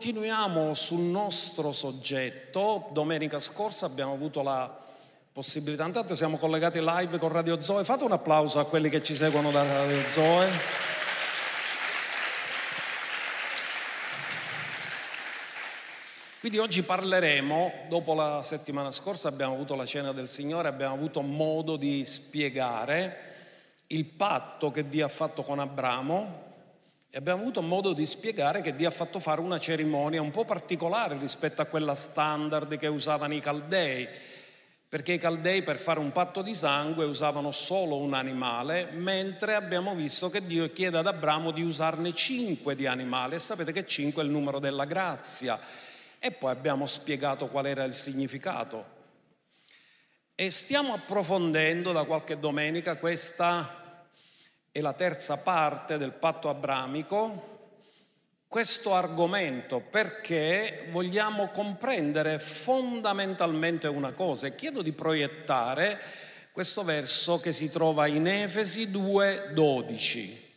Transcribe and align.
continuiamo 0.00 0.72
sul 0.72 1.02
nostro 1.02 1.72
soggetto. 1.72 2.88
Domenica 2.92 3.38
scorsa 3.38 3.84
abbiamo 3.84 4.14
avuto 4.14 4.42
la 4.42 4.74
possibilità, 5.30 5.84
intanto 5.84 6.14
siamo 6.14 6.38
collegati 6.38 6.80
live 6.82 7.18
con 7.18 7.30
Radio 7.30 7.60
Zoe, 7.60 7.84
fate 7.84 8.04
un 8.04 8.12
applauso 8.12 8.58
a 8.58 8.64
quelli 8.64 8.88
che 8.88 9.02
ci 9.02 9.14
seguono 9.14 9.50
da 9.50 9.62
Radio 9.62 10.00
Zoe. 10.08 10.48
Quindi 16.40 16.56
oggi 16.56 16.82
parleremo, 16.82 17.84
dopo 17.90 18.14
la 18.14 18.40
settimana 18.42 18.90
scorsa 18.90 19.28
abbiamo 19.28 19.52
avuto 19.52 19.74
la 19.74 19.84
cena 19.84 20.12
del 20.12 20.30
Signore, 20.30 20.68
abbiamo 20.68 20.94
avuto 20.94 21.20
modo 21.20 21.76
di 21.76 22.06
spiegare 22.06 23.34
il 23.88 24.06
patto 24.06 24.70
che 24.70 24.88
Dio 24.88 25.04
ha 25.04 25.10
fatto 25.10 25.42
con 25.42 25.58
Abramo 25.58 26.48
e 27.12 27.18
abbiamo 27.18 27.40
avuto 27.40 27.60
modo 27.60 27.92
di 27.92 28.06
spiegare 28.06 28.60
che 28.60 28.76
Dio 28.76 28.86
ha 28.86 28.92
fatto 28.92 29.18
fare 29.18 29.40
una 29.40 29.58
cerimonia 29.58 30.22
un 30.22 30.30
po' 30.30 30.44
particolare 30.44 31.18
rispetto 31.18 31.60
a 31.60 31.64
quella 31.64 31.96
standard 31.96 32.76
che 32.76 32.86
usavano 32.86 33.34
i 33.34 33.40
Caldei, 33.40 34.08
perché 34.88 35.14
i 35.14 35.18
Caldei 35.18 35.64
per 35.64 35.80
fare 35.80 35.98
un 35.98 36.12
patto 36.12 36.40
di 36.40 36.54
sangue 36.54 37.04
usavano 37.04 37.50
solo 37.50 37.96
un 37.96 38.14
animale, 38.14 38.90
mentre 38.92 39.54
abbiamo 39.54 39.92
visto 39.96 40.30
che 40.30 40.46
Dio 40.46 40.70
chiede 40.72 40.98
ad 40.98 41.08
Abramo 41.08 41.50
di 41.50 41.62
usarne 41.62 42.14
cinque 42.14 42.76
di 42.76 42.86
animali 42.86 43.34
e 43.34 43.40
sapete 43.40 43.72
che 43.72 43.84
cinque 43.84 44.22
è 44.22 44.26
il 44.26 44.30
numero 44.30 44.60
della 44.60 44.84
grazia. 44.84 45.58
E 46.20 46.30
poi 46.30 46.52
abbiamo 46.52 46.86
spiegato 46.86 47.48
qual 47.48 47.66
era 47.66 47.82
il 47.82 47.94
significato. 47.94 48.98
E 50.36 50.50
stiamo 50.50 50.94
approfondendo 50.94 51.90
da 51.90 52.04
qualche 52.04 52.38
domenica 52.38 52.96
questa 52.96 53.79
e 54.72 54.80
la 54.80 54.92
terza 54.92 55.38
parte 55.38 55.98
del 55.98 56.12
patto 56.12 56.48
abramico 56.48 57.50
questo 58.50 58.94
argomento 58.94 59.78
perché 59.78 60.88
vogliamo 60.90 61.50
comprendere 61.50 62.40
fondamentalmente 62.40 63.86
una 63.86 64.12
cosa 64.12 64.48
e 64.48 64.56
chiedo 64.56 64.82
di 64.82 64.90
proiettare 64.90 66.00
questo 66.50 66.82
verso 66.82 67.38
che 67.38 67.52
si 67.52 67.70
trova 67.70 68.08
in 68.08 68.26
Efesi 68.26 68.90
2:12. 68.90 70.48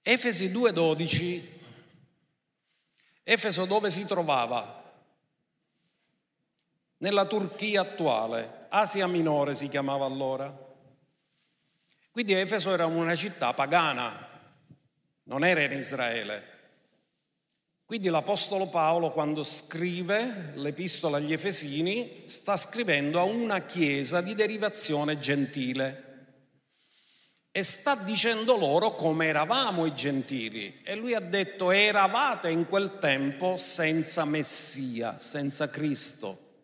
Efesi 0.00 0.50
2:12 0.50 1.54
Efeso 3.22 3.66
dove 3.66 3.90
si 3.90 4.06
trovava? 4.06 4.82
Nella 6.98 7.26
Turchia 7.26 7.82
attuale, 7.82 8.66
Asia 8.70 9.06
Minore 9.06 9.54
si 9.54 9.68
chiamava 9.68 10.06
allora. 10.06 10.65
Quindi 12.16 12.32
Efeso 12.32 12.72
era 12.72 12.86
una 12.86 13.14
città 13.14 13.52
pagana, 13.52 14.26
non 15.24 15.44
era 15.44 15.60
in 15.60 15.72
Israele. 15.72 16.44
Quindi 17.84 18.08
l'Apostolo 18.08 18.68
Paolo 18.68 19.10
quando 19.10 19.44
scrive 19.44 20.52
l'epistola 20.54 21.18
agli 21.18 21.34
Efesini 21.34 22.22
sta 22.24 22.56
scrivendo 22.56 23.20
a 23.20 23.24
una 23.24 23.66
chiesa 23.66 24.22
di 24.22 24.34
derivazione 24.34 25.18
gentile 25.18 26.04
e 27.50 27.62
sta 27.62 27.94
dicendo 27.96 28.56
loro 28.56 28.94
come 28.94 29.26
eravamo 29.26 29.84
i 29.84 29.94
gentili. 29.94 30.80
E 30.86 30.94
lui 30.94 31.12
ha 31.12 31.20
detto 31.20 31.70
eravate 31.70 32.48
in 32.48 32.64
quel 32.64 32.98
tempo 32.98 33.58
senza 33.58 34.24
Messia, 34.24 35.18
senza 35.18 35.68
Cristo, 35.68 36.62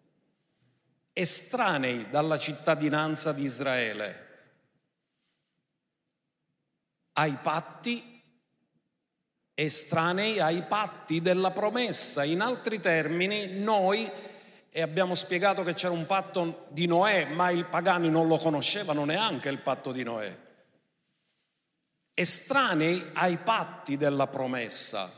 estranei 1.12 2.08
dalla 2.08 2.38
cittadinanza 2.38 3.32
di 3.32 3.42
Israele 3.42 4.21
ai 7.14 7.36
patti 7.42 8.12
estranei 9.54 10.40
ai 10.40 10.62
patti 10.62 11.20
della 11.20 11.50
promessa. 11.50 12.24
In 12.24 12.40
altri 12.40 12.80
termini, 12.80 13.58
noi, 13.58 14.10
e 14.70 14.80
abbiamo 14.80 15.14
spiegato 15.14 15.62
che 15.62 15.74
c'era 15.74 15.92
un 15.92 16.06
patto 16.06 16.66
di 16.70 16.86
Noè, 16.86 17.26
ma 17.26 17.50
i 17.50 17.64
pagani 17.64 18.08
non 18.08 18.26
lo 18.26 18.38
conoscevano 18.38 19.04
neanche 19.04 19.48
il 19.48 19.58
patto 19.58 19.92
di 19.92 20.02
Noè. 20.02 20.38
Estranei 22.14 23.10
ai 23.14 23.38
patti 23.38 23.96
della 23.96 24.26
promessa. 24.26 25.10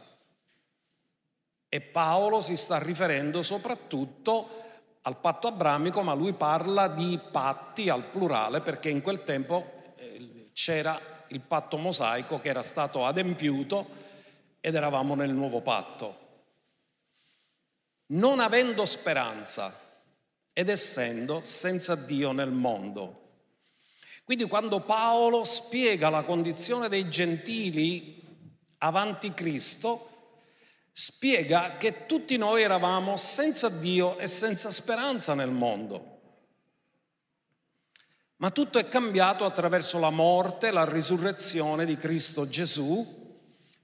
E 1.68 1.80
Paolo 1.80 2.40
si 2.40 2.56
sta 2.56 2.78
riferendo 2.78 3.42
soprattutto 3.42 4.62
al 5.02 5.18
patto 5.18 5.48
abramico, 5.48 6.02
ma 6.02 6.14
lui 6.14 6.32
parla 6.32 6.88
di 6.88 7.18
patti 7.30 7.88
al 7.88 8.04
plurale 8.04 8.60
perché 8.60 8.90
in 8.90 9.02
quel 9.02 9.24
tempo 9.24 9.92
eh, 9.96 10.50
c'era 10.52 10.98
il 11.28 11.40
patto 11.40 11.76
mosaico 11.76 12.40
che 12.40 12.48
era 12.48 12.62
stato 12.62 13.04
adempiuto 13.04 13.86
ed 14.60 14.74
eravamo 14.74 15.14
nel 15.14 15.30
nuovo 15.30 15.60
patto. 15.60 16.22
Non 18.06 18.40
avendo 18.40 18.84
speranza 18.84 19.78
ed 20.52 20.68
essendo 20.68 21.40
senza 21.40 21.94
Dio 21.94 22.32
nel 22.32 22.50
mondo. 22.50 23.22
Quindi 24.24 24.44
quando 24.44 24.80
Paolo 24.80 25.44
spiega 25.44 26.08
la 26.08 26.22
condizione 26.22 26.88
dei 26.88 27.08
gentili 27.10 28.22
avanti 28.78 29.34
Cristo, 29.34 30.10
spiega 30.92 31.76
che 31.76 32.06
tutti 32.06 32.36
noi 32.36 32.62
eravamo 32.62 33.16
senza 33.16 33.68
Dio 33.68 34.16
e 34.18 34.26
senza 34.26 34.70
speranza 34.70 35.34
nel 35.34 35.50
mondo. 35.50 36.13
Ma 38.36 38.50
tutto 38.50 38.78
è 38.78 38.88
cambiato 38.88 39.44
attraverso 39.44 39.98
la 39.98 40.10
morte, 40.10 40.70
la 40.70 40.84
risurrezione 40.84 41.84
di 41.84 41.96
Cristo 41.96 42.48
Gesù, 42.48 43.22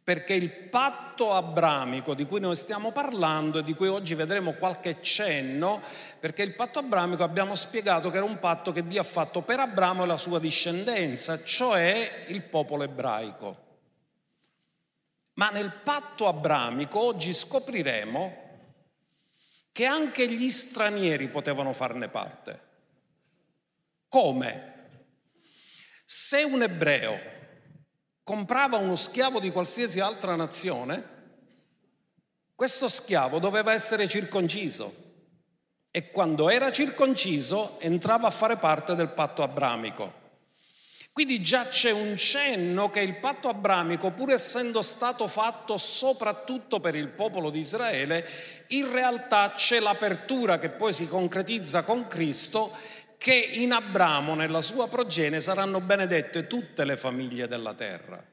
perché 0.03 0.34
il 0.34 0.50
patto 0.50 1.33
abramico 1.33 2.15
di 2.15 2.27
cui 2.27 2.41
noi 2.41 2.56
stiamo 2.56 2.91
parlando 2.91 3.60
e 3.60 3.62
di 3.62 3.75
cui 3.75 3.87
oggi 3.87 4.15
vedremo 4.16 4.55
qualche 4.55 5.00
cenno, 5.00 5.81
perché 6.19 6.43
il 6.43 6.56
patto 6.56 6.81
abramico 6.81 7.22
abbiamo 7.22 7.55
spiegato 7.55 8.10
che 8.10 8.16
era 8.16 8.27
un 8.27 8.41
patto 8.41 8.72
che 8.72 8.84
Dio 8.84 9.00
ha 9.00 9.05
fatto 9.05 9.43
per 9.43 9.60
Abramo 9.60 10.03
e 10.03 10.06
la 10.06 10.16
sua 10.16 10.41
discendenza, 10.41 11.41
cioè 11.44 12.25
il 12.27 12.43
popolo 12.43 12.83
ebraico. 12.83 13.69
Ma 15.34 15.50
nel 15.50 15.72
patto 15.84 16.27
abramico 16.27 17.00
oggi 17.00 17.33
scopriremo 17.33 18.49
che 19.71 19.84
anche 19.87 20.28
gli 20.28 20.50
stranieri 20.50 21.28
potevano 21.28 21.72
farne 21.72 22.09
parte. 22.09 22.69
Come? 24.10 24.88
Se 26.04 26.43
un 26.43 26.65
ebreo 26.65 27.16
comprava 28.25 28.76
uno 28.76 28.97
schiavo 28.97 29.38
di 29.38 29.53
qualsiasi 29.53 30.00
altra 30.00 30.34
nazione, 30.34 31.19
questo 32.56 32.88
schiavo 32.88 33.38
doveva 33.38 33.72
essere 33.72 34.09
circonciso 34.09 34.93
e 35.93 36.10
quando 36.10 36.50
era 36.50 36.72
circonciso 36.72 37.78
entrava 37.78 38.26
a 38.26 38.32
fare 38.32 38.56
parte 38.56 38.97
del 38.97 39.10
patto 39.10 39.44
abramico. 39.44 40.19
Quindi 41.12 41.41
già 41.41 41.69
c'è 41.69 41.92
un 41.92 42.16
cenno 42.16 42.91
che 42.91 43.00
il 43.00 43.16
patto 43.16 43.48
abramico, 43.48 44.10
pur 44.10 44.32
essendo 44.32 44.82
stato 44.82 45.28
fatto 45.28 45.77
soprattutto 45.77 46.81
per 46.81 46.97
il 46.97 47.10
popolo 47.10 47.50
di 47.50 47.60
Israele, 47.60 48.28
in 48.69 48.91
realtà 48.91 49.53
c'è 49.54 49.78
l'apertura 49.78 50.59
che 50.59 50.71
poi 50.71 50.92
si 50.92 51.06
concretizza 51.06 51.84
con 51.84 52.09
Cristo 52.09 52.72
che 53.20 53.34
in 53.34 53.72
Abramo, 53.72 54.34
nella 54.34 54.62
sua 54.62 54.88
progenie, 54.88 55.42
saranno 55.42 55.78
benedette 55.82 56.47
tutte 56.47 56.86
le 56.86 56.97
famiglie 56.97 57.47
della 57.48 57.75
terra. 57.75 58.25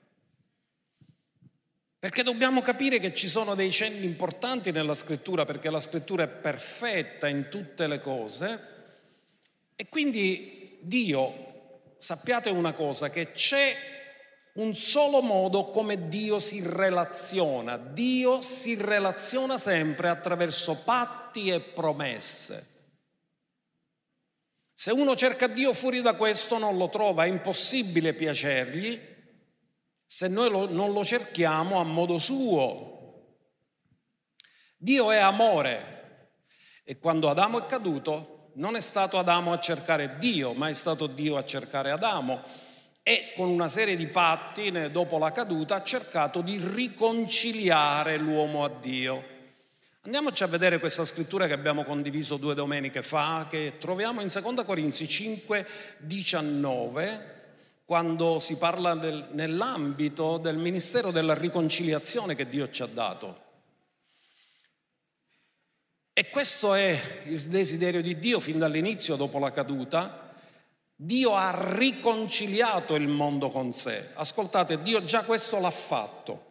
Perché 2.00 2.24
dobbiamo 2.24 2.62
capire 2.62 2.98
che 2.98 3.14
ci 3.14 3.28
sono 3.28 3.54
dei 3.54 3.70
cenni 3.70 4.06
importanti 4.06 4.72
nella 4.72 4.96
scrittura, 4.96 5.44
perché 5.44 5.70
la 5.70 5.82
scrittura 5.82 6.24
è 6.24 6.30
perfetta 6.30 7.28
in 7.28 7.50
tutte 7.50 7.86
le 7.86 8.00
cose. 8.00 8.60
E 9.76 9.90
quindi 9.90 10.78
Dio, 10.80 11.92
sappiate 11.98 12.50
una 12.50 12.72
cosa, 12.72 13.10
che 13.10 13.34
c'è 13.34 13.76
un 14.54 14.74
solo 14.74 15.20
modo 15.20 15.70
come 15.70 16.08
Dio 16.08 16.40
si 16.40 16.64
relaziona. 16.66 17.76
Dio 17.76 18.42
si 18.42 18.76
relaziona 18.76 19.58
sempre 19.58 20.08
attraverso 20.08 20.82
patti 20.86 21.50
e 21.50 21.60
promesse. 21.60 22.76
Se 24.80 24.92
uno 24.92 25.16
cerca 25.16 25.48
Dio 25.48 25.74
fuori 25.74 26.02
da 26.02 26.14
questo 26.14 26.60
non 26.60 26.78
lo 26.78 26.88
trova, 26.88 27.24
è 27.24 27.28
impossibile 27.28 28.14
piacergli 28.14 29.02
se 30.06 30.28
noi 30.28 30.52
lo, 30.52 30.70
non 30.72 30.94
lo 30.94 31.04
cerchiamo 31.04 31.80
a 31.80 31.84
modo 31.84 32.20
suo. 32.20 33.40
Dio 34.78 35.10
è 35.10 35.18
amore 35.18 36.44
e 36.84 37.00
quando 37.00 37.28
Adamo 37.28 37.58
è 37.58 37.66
caduto 37.66 38.52
non 38.58 38.76
è 38.76 38.80
stato 38.80 39.18
Adamo 39.18 39.52
a 39.52 39.60
cercare 39.60 40.18
Dio, 40.20 40.54
ma 40.54 40.70
è 40.70 40.74
stato 40.74 41.08
Dio 41.08 41.38
a 41.38 41.44
cercare 41.44 41.90
Adamo 41.90 42.44
e 43.02 43.32
con 43.36 43.50
una 43.50 43.70
serie 43.70 43.96
di 43.96 44.06
patti 44.06 44.70
dopo 44.92 45.18
la 45.18 45.32
caduta 45.32 45.78
ha 45.78 45.84
cercato 45.84 46.42
di 46.42 46.62
riconciliare 46.64 48.18
l'uomo 48.18 48.64
a 48.64 48.70
Dio. 48.70 49.37
Andiamoci 50.08 50.42
a 50.44 50.48
vedere 50.48 50.80
questa 50.80 51.04
scrittura 51.04 51.48
che 51.48 51.54
abbiamo 51.54 51.84
condiviso 51.84 52.38
due 52.38 52.56
domeniche 52.56 53.02
fa, 53.02 53.46
che 53.50 53.74
troviamo 53.78 54.22
in 54.22 54.30
2 54.30 54.64
Corinzi 54.64 55.06
5, 55.06 55.68
19, 55.98 57.36
quando 57.84 58.40
si 58.40 58.56
parla 58.56 58.96
del, 58.96 59.28
nell'ambito 59.34 60.38
del 60.38 60.56
ministero 60.56 61.12
della 61.12 61.34
riconciliazione 61.34 62.36
che 62.36 62.48
Dio 62.48 62.70
ci 62.70 62.84
ha 62.84 62.86
dato. 62.86 63.42
E 66.14 66.30
questo 66.30 66.74
è 66.74 66.98
il 67.26 67.42
desiderio 67.42 68.02
di 68.02 68.18
Dio 68.18 68.40
fin 68.40 68.60
dall'inizio, 68.60 69.18
dopo 69.18 69.40
la 69.40 69.52
caduta. 69.52 70.32
Dio 70.96 71.36
ha 71.36 71.74
riconciliato 71.74 72.96
il 72.96 73.10
mondo 73.10 73.50
con 73.50 73.74
sé. 73.74 74.12
Ascoltate, 74.14 74.82
Dio 74.82 75.04
già 75.04 75.26
questo 75.26 75.60
l'ha 75.60 75.70
fatto, 75.70 76.47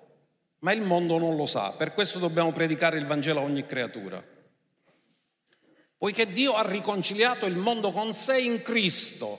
ma 0.61 0.73
il 0.73 0.82
mondo 0.82 1.19
non 1.19 1.37
lo 1.37 1.47
sa. 1.47 1.70
Per 1.70 1.93
questo 1.93 2.19
dobbiamo 2.19 2.53
predicare 2.53 2.99
il 2.99 3.06
Vangelo 3.06 3.41
a 3.41 3.44
ogni 3.44 3.67
creatura. 3.67 4.23
Poiché 5.99 6.26
Dio 6.32 6.55
ha 6.55 6.67
riconciliato 6.67 7.47
il 7.47 7.56
mondo 7.56 7.91
con 7.91 8.12
sé 8.12 8.38
in 8.38 8.62
Cristo, 8.62 9.38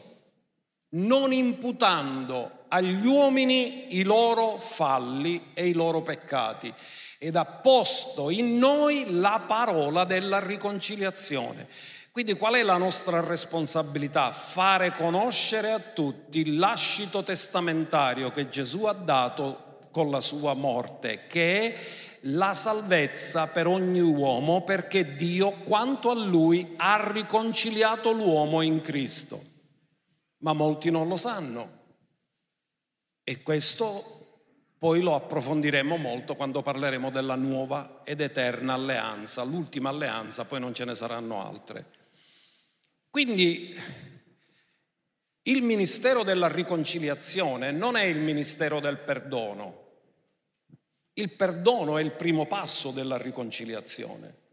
non 0.89 1.31
imputando 1.31 2.65
agli 2.69 3.05
uomini 3.05 3.97
i 3.97 4.03
loro 4.03 4.57
falli 4.57 5.51
e 5.53 5.67
i 5.67 5.73
loro 5.73 6.01
peccati 6.01 6.73
ed 7.19 7.35
ha 7.35 7.45
posto 7.45 8.29
in 8.29 8.57
noi 8.57 9.19
la 9.19 9.43
parola 9.45 10.03
della 10.03 10.39
riconciliazione. 10.39 11.67
Quindi 12.11 12.33
qual 12.33 12.55
è 12.55 12.63
la 12.63 12.77
nostra 12.77 13.21
responsabilità? 13.21 14.31
Fare 14.31 14.91
conoscere 14.93 15.71
a 15.71 15.79
tutti 15.79 16.55
lascito 16.55 17.21
testamentario 17.23 18.31
che 18.31 18.49
Gesù 18.49 18.85
ha 18.85 18.93
dato 18.93 19.66
con 19.97 20.11
la 20.11 20.21
sua 20.21 20.53
morte, 20.53 21.25
che 21.25 21.59
è 21.59 21.77
la 22.29 22.53
salvezza 22.53 23.47
per 23.47 23.65
ogni 23.65 23.99
uomo, 23.99 24.63
perché 24.63 25.15
Dio, 25.15 25.53
quanto 25.63 26.11
a 26.11 26.13
lui, 26.13 26.75
ha 26.77 27.11
riconciliato 27.11 28.11
l'uomo 28.11 28.61
in 28.61 28.81
Cristo. 28.81 29.41
Ma 30.41 30.53
molti 30.53 30.91
non 30.91 31.07
lo 31.07 31.17
sanno. 31.17 31.85
E 33.23 33.41
questo 33.41 34.43
poi 34.77 35.01
lo 35.01 35.15
approfondiremo 35.15 35.97
molto 35.97 36.35
quando 36.35 36.61
parleremo 36.61 37.09
della 37.09 37.33
nuova 37.33 38.01
ed 38.03 38.21
eterna 38.21 38.75
alleanza, 38.75 39.41
l'ultima 39.41 39.89
alleanza, 39.89 40.45
poi 40.45 40.59
non 40.59 40.75
ce 40.75 40.85
ne 40.85 40.93
saranno 40.93 41.43
altre. 41.43 41.85
Quindi 43.09 43.75
il 45.41 45.63
ministero 45.63 46.21
della 46.21 46.49
riconciliazione 46.49 47.71
non 47.71 47.95
è 47.95 48.03
il 48.03 48.19
ministero 48.19 48.79
del 48.79 48.99
perdono. 48.99 49.85
Il 51.17 51.31
perdono 51.31 51.97
è 51.97 52.03
il 52.03 52.11
primo 52.11 52.45
passo 52.45 52.91
della 52.91 53.17
riconciliazione. 53.17 54.45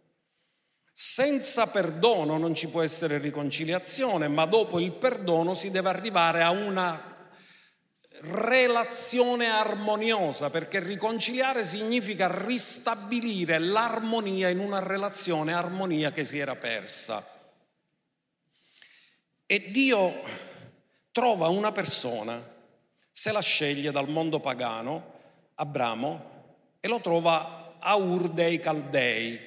Senza 0.91 1.67
perdono 1.67 2.39
non 2.39 2.55
ci 2.55 2.69
può 2.69 2.81
essere 2.81 3.19
riconciliazione, 3.19 4.29
ma 4.29 4.47
dopo 4.47 4.81
il 4.81 4.93
perdono 4.93 5.53
si 5.53 5.71
deve 5.71 5.91
arrivare 5.91 6.43
a 6.43 6.51
una 6.51 7.29
relazione 8.21 9.51
armoniosa, 9.51 10.49
perché 10.49 10.81
riconciliare 10.81 11.67
significa 11.67 12.45
ristabilire 12.47 13.59
l'armonia 13.59 14.49
in 14.49 14.61
una 14.61 14.79
relazione, 14.79 15.53
armonia 15.53 16.13
che 16.13 16.25
si 16.25 16.39
era 16.39 16.57
persa. 16.57 17.23
E 19.45 19.71
Dio 19.71 20.23
trova 21.13 21.49
una 21.49 21.73
persona, 21.73 22.43
se 23.11 23.33
la 23.33 23.43
sceglie 23.43 23.91
dal 23.91 24.09
mondo 24.09 24.41
pagano, 24.41 25.13
Abramo, 25.57 26.34
e 26.85 26.89
lo 26.89 27.01
trova 27.01 27.79
a 27.79 27.95
Ur 27.95 28.29
dei 28.29 28.61
Caldei. 28.61 29.41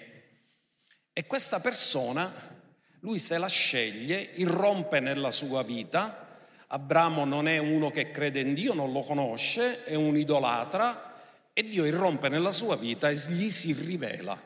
E 1.14 1.28
questa 1.28 1.60
persona, 1.60 2.34
lui 3.02 3.20
se 3.20 3.38
la 3.38 3.48
sceglie, 3.48 4.28
irrompe 4.38 5.00
nella 5.00 5.30
sua 5.30 5.62
vita, 5.62 6.40
Abramo 6.66 7.26
non 7.26 7.48
è 7.48 7.60
uno 7.60 7.92
che 7.92 8.10
crede 8.10 8.40
in 8.40 8.56
Dio, 8.56 8.74
non 8.74 8.92
lo 8.92 9.02
conosce, 9.02 9.84
è 9.84 9.94
un 9.94 10.18
idolatra 10.18 11.14
e 11.54 11.68
Dio 11.68 11.86
irrompe 11.86 12.28
nella 12.28 12.52
sua 12.52 12.76
vita 12.76 13.08
e 13.08 13.16
gli 13.30 13.52
si 13.52 13.72
rivela 13.72 14.42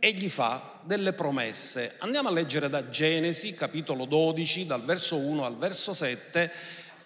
e 0.00 0.12
gli 0.14 0.28
fa 0.28 0.80
delle 0.82 1.12
promesse. 1.12 1.94
Andiamo 1.98 2.28
a 2.28 2.32
leggere 2.32 2.68
da 2.68 2.88
Genesi, 2.88 3.54
capitolo 3.54 4.04
12, 4.04 4.66
dal 4.66 4.82
verso 4.82 5.16
1 5.16 5.44
al 5.44 5.56
verso 5.56 5.94
7, 5.94 6.52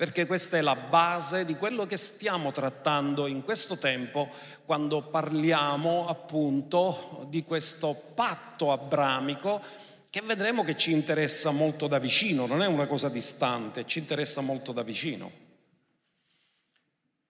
perché 0.00 0.25
questa 0.25 0.56
è 0.56 0.62
la 0.62 0.76
base 0.76 1.44
di 1.44 1.56
quello 1.56 1.85
che 1.85 1.99
stiamo 1.99 2.52
trattando 2.52 3.26
in 3.26 3.44
questo 3.44 3.76
tempo 3.76 4.31
quando 4.64 5.02
parliamo 5.02 6.08
appunto 6.08 7.26
di 7.29 7.44
questo 7.44 7.93
patto 8.14 8.73
abramico 8.73 9.62
che 10.08 10.23
vedremo 10.23 10.64
che 10.64 10.75
ci 10.75 10.93
interessa 10.93 11.50
molto 11.50 11.87
da 11.87 11.99
vicino, 11.99 12.47
non 12.47 12.62
è 12.62 12.67
una 12.67 12.87
cosa 12.87 13.11
distante, 13.11 13.85
ci 13.85 13.99
interessa 13.99 14.41
molto 14.41 14.73
da 14.73 14.82
vicino. 14.82 15.31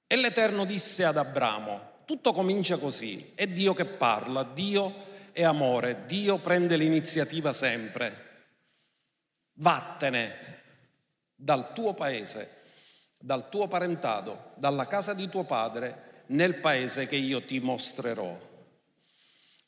E 0.06 0.14
l'Eterno 0.14 0.64
disse 0.64 1.04
ad 1.04 1.16
Abramo, 1.16 2.04
tutto 2.04 2.32
comincia 2.32 2.76
così, 2.76 3.32
è 3.34 3.48
Dio 3.48 3.74
che 3.74 3.84
parla, 3.84 4.44
Dio 4.44 4.94
è 5.32 5.42
amore, 5.42 6.04
Dio 6.06 6.38
prende 6.38 6.76
l'iniziativa 6.76 7.52
sempre. 7.52 8.28
Vattene 9.54 10.58
dal 11.34 11.72
tuo 11.72 11.94
paese, 11.94 12.58
dal 13.22 13.50
tuo 13.50 13.68
parentato, 13.68 14.52
dalla 14.54 14.86
casa 14.86 15.12
di 15.12 15.28
tuo 15.28 15.44
padre, 15.44 16.24
nel 16.28 16.54
paese 16.56 17.06
che 17.06 17.16
io 17.16 17.44
ti 17.44 17.60
mostrerò. 17.60 18.48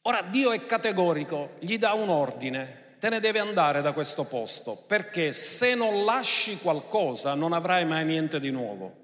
Ora 0.03 0.23
Dio 0.23 0.53
è 0.53 0.65
categorico, 0.65 1.55
gli 1.61 1.77
dà 1.77 1.93
un 1.93 2.09
ordine, 2.09 2.97
te 2.99 3.11
ne 3.11 3.21
deve 3.21 3.41
andare 3.41 3.83
da 3.83 3.93
questo 3.93 4.25
posto, 4.25 4.75
perché 4.87 5.33
se 5.33 5.75
non 5.75 6.05
lasci 6.05 6.59
qualcosa 6.59 7.35
non 7.35 7.53
avrai 7.53 7.85
mai 7.85 8.05
niente 8.05 8.41
di 8.41 8.51
nuovo. 8.51 9.01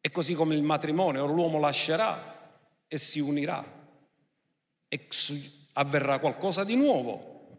È 0.00 0.10
così 0.10 0.34
come 0.34 0.54
il 0.54 0.62
matrimonio, 0.62 1.26
l'uomo 1.26 1.58
lascerà 1.58 2.50
e 2.86 2.98
si 2.98 3.20
unirà 3.20 3.64
e 4.88 5.08
avverrà 5.74 6.18
qualcosa 6.18 6.64
di 6.64 6.76
nuovo. 6.76 7.58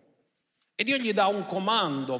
E 0.75 0.83
Dio 0.83 0.97
gli 0.97 1.13
dà 1.13 1.27
un 1.27 1.45
comando, 1.45 2.19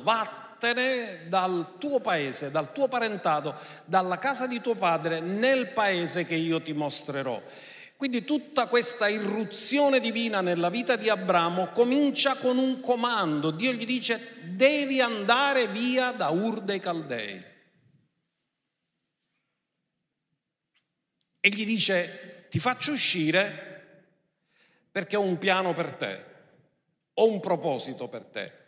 vattene 0.63 1.27
dal 1.27 1.75
tuo 1.77 1.99
paese, 1.99 2.49
dal 2.49 2.71
tuo 2.71 2.87
parentato, 2.87 3.55
dalla 3.83 4.17
casa 4.17 4.47
di 4.47 4.61
tuo 4.61 4.75
padre, 4.75 5.19
nel 5.19 5.71
paese 5.71 6.25
che 6.25 6.35
io 6.35 6.61
ti 6.61 6.71
mostrerò. 6.71 7.41
Quindi 7.97 8.23
tutta 8.23 8.67
questa 8.67 9.07
irruzione 9.07 9.99
divina 9.99 10.41
nella 10.41 10.69
vita 10.69 10.95
di 10.95 11.09
Abramo 11.09 11.69
comincia 11.69 12.35
con 12.35 12.57
un 12.57 12.79
comando. 12.79 13.51
Dio 13.51 13.71
gli 13.73 13.85
dice 13.85 14.39
devi 14.43 14.99
andare 15.01 15.67
via 15.67 16.11
da 16.11 16.29
Ur 16.29 16.61
dei 16.61 16.79
Caldei. 16.79 17.51
E 21.39 21.49
gli 21.49 21.65
dice 21.65 22.47
ti 22.49 22.59
faccio 22.59 22.93
uscire 22.93 23.71
perché 24.91 25.15
ho 25.15 25.21
un 25.21 25.37
piano 25.37 25.73
per 25.73 25.91
te, 25.93 26.25
ho 27.13 27.29
un 27.29 27.39
proposito 27.39 28.07
per 28.07 28.23
te. 28.23 28.62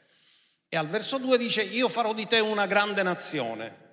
E 0.68 0.78
al 0.78 0.88
verso 0.88 1.18
2 1.18 1.38
dice 1.38 1.62
io 1.62 1.88
farò 1.88 2.14
di 2.14 2.28
te 2.28 2.40
una 2.40 2.66
grande 2.66 3.04
nazione. 3.04 3.84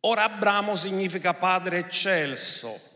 Ora 0.00 0.24
Abramo 0.24 0.74
significa 0.74 1.34
padre 1.34 1.78
eccelso 1.78 2.90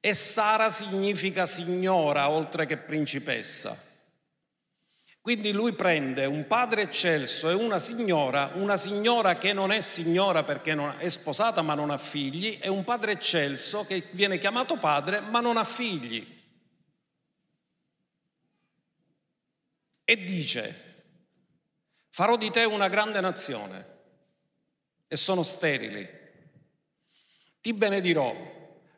e 0.00 0.14
Sara 0.14 0.70
significa 0.70 1.46
signora 1.46 2.30
oltre 2.30 2.66
che 2.66 2.78
principessa. 2.78 3.88
Quindi 5.20 5.52
lui 5.52 5.74
prende 5.74 6.24
un 6.24 6.46
padre 6.46 6.82
eccelso 6.82 7.50
e 7.50 7.52
una 7.52 7.78
signora, 7.78 8.52
una 8.54 8.78
signora 8.78 9.36
che 9.36 9.52
non 9.52 9.70
è 9.70 9.80
signora 9.82 10.42
perché 10.42 10.74
è 10.96 11.08
sposata 11.10 11.60
ma 11.60 11.74
non 11.74 11.90
ha 11.90 11.98
figli, 11.98 12.58
e 12.60 12.70
un 12.70 12.84
padre 12.84 13.12
eccelso 13.12 13.84
che 13.84 14.08
viene 14.12 14.38
chiamato 14.38 14.78
padre 14.78 15.20
ma 15.20 15.40
non 15.40 15.58
ha 15.58 15.64
figli. 15.64 16.38
E 20.02 20.16
dice, 20.16 20.89
farò 22.20 22.36
di 22.36 22.50
te 22.50 22.64
una 22.64 22.88
grande 22.88 23.18
nazione 23.22 23.86
e 25.08 25.16
sono 25.16 25.42
sterili. 25.42 26.06
Ti 27.62 27.72
benedirò 27.72 28.36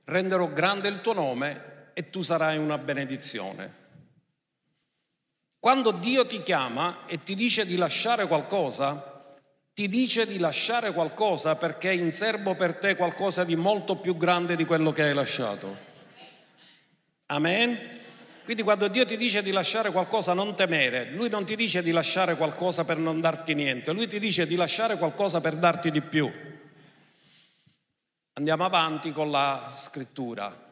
renderò 0.07 0.49
grande 0.49 0.89
il 0.89 1.01
tuo 1.01 1.13
nome 1.13 1.91
e 1.95 2.11
tu 2.11 2.23
sarai 2.23 2.59
una 2.59 2.79
benedizione. 2.79 3.75
Quando 5.61 5.93
Dio 5.93 6.27
ti 6.27 6.43
chiama 6.43 7.07
e 7.07 7.23
ti 7.23 7.37
dice 7.37 7.65
di 7.65 7.77
lasciare 7.77 8.27
qualcosa, 8.27 9.37
ti 9.73 9.87
dice 9.87 10.27
di 10.27 10.39
lasciare 10.39 10.93
qualcosa 10.93 11.55
perché 11.55 11.91
è 11.91 11.95
in 11.95 12.11
serbo 12.11 12.57
per 12.57 12.75
te 12.75 12.97
qualcosa 12.97 13.45
di 13.45 13.55
molto 13.55 13.99
più 13.99 14.17
grande 14.17 14.57
di 14.57 14.65
quello 14.65 14.91
che 14.91 15.05
hai 15.05 15.15
lasciato. 15.15 15.77
Amen? 17.27 18.01
Quindi 18.45 18.63
quando 18.63 18.89
Dio 18.89 19.05
ti 19.05 19.17
dice 19.17 19.43
di 19.43 19.53
lasciare 19.53 19.91
qualcosa 19.93 20.33
non 20.33 20.57
temere, 20.57 21.11
Lui 21.11 21.29
non 21.29 21.45
ti 21.45 21.55
dice 21.55 21.83
di 21.83 21.93
lasciare 21.93 22.37
qualcosa 22.37 22.85
per 22.85 22.97
non 22.97 23.21
darti 23.21 23.55
niente, 23.55 23.93
Lui 23.93 24.09
ti 24.09 24.19
dice 24.19 24.47
di 24.47 24.57
lasciare 24.57 24.97
qualcosa 24.97 25.41
per 25.41 25.55
darti 25.55 25.91
di 25.91 26.01
più. 26.01 26.31
Andiamo 28.35 28.65
avanti 28.65 29.13
con 29.13 29.31
la 29.31 29.73
scrittura. 29.75 30.71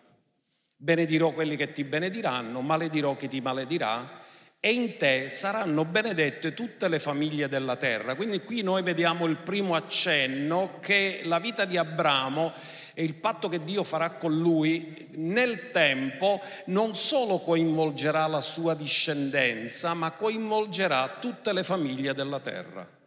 Benedirò 0.77 1.33
quelli 1.33 1.57
che 1.57 1.73
ti 1.73 1.85
benediranno, 1.85 2.61
maledirò 2.61 3.15
chi 3.15 3.29
ti 3.29 3.41
maledirà 3.41 4.19
e 4.63 4.73
in 4.73 4.99
te 4.99 5.31
saranno 5.31 5.87
benedette 5.87 6.53
tutte 6.53 6.89
le 6.89 6.99
famiglie 6.99 7.49
della 7.49 7.77
terra. 7.77 8.15
Quindi 8.15 8.43
qui 8.43 8.63
noi 8.63 8.83
vediamo 8.83 9.25
il 9.27 9.37
primo 9.37 9.75
accenno 9.75 10.79
che 10.81 11.23
la 11.25 11.39
vita 11.39 11.65
di 11.65 11.79
Abramo 11.79 12.53
e 12.95 13.05
il 13.05 13.15
patto 13.15 13.49
che 13.49 13.63
Dio 13.65 13.83
farà 13.85 14.11
con 14.11 14.39
lui 14.39 15.09
nel 15.13 15.71
tempo 15.71 16.41
non 16.67 16.95
solo 16.95 17.39
coinvolgerà 17.39 18.27
la 18.27 18.41
sua 18.41 18.75
discendenza, 18.75 19.95
ma 19.95 20.11
coinvolgerà 20.13 21.17
tutte 21.21 21.53
le 21.53 21.63
famiglie 21.63 22.15
della 22.15 22.41
terra. 22.41 22.99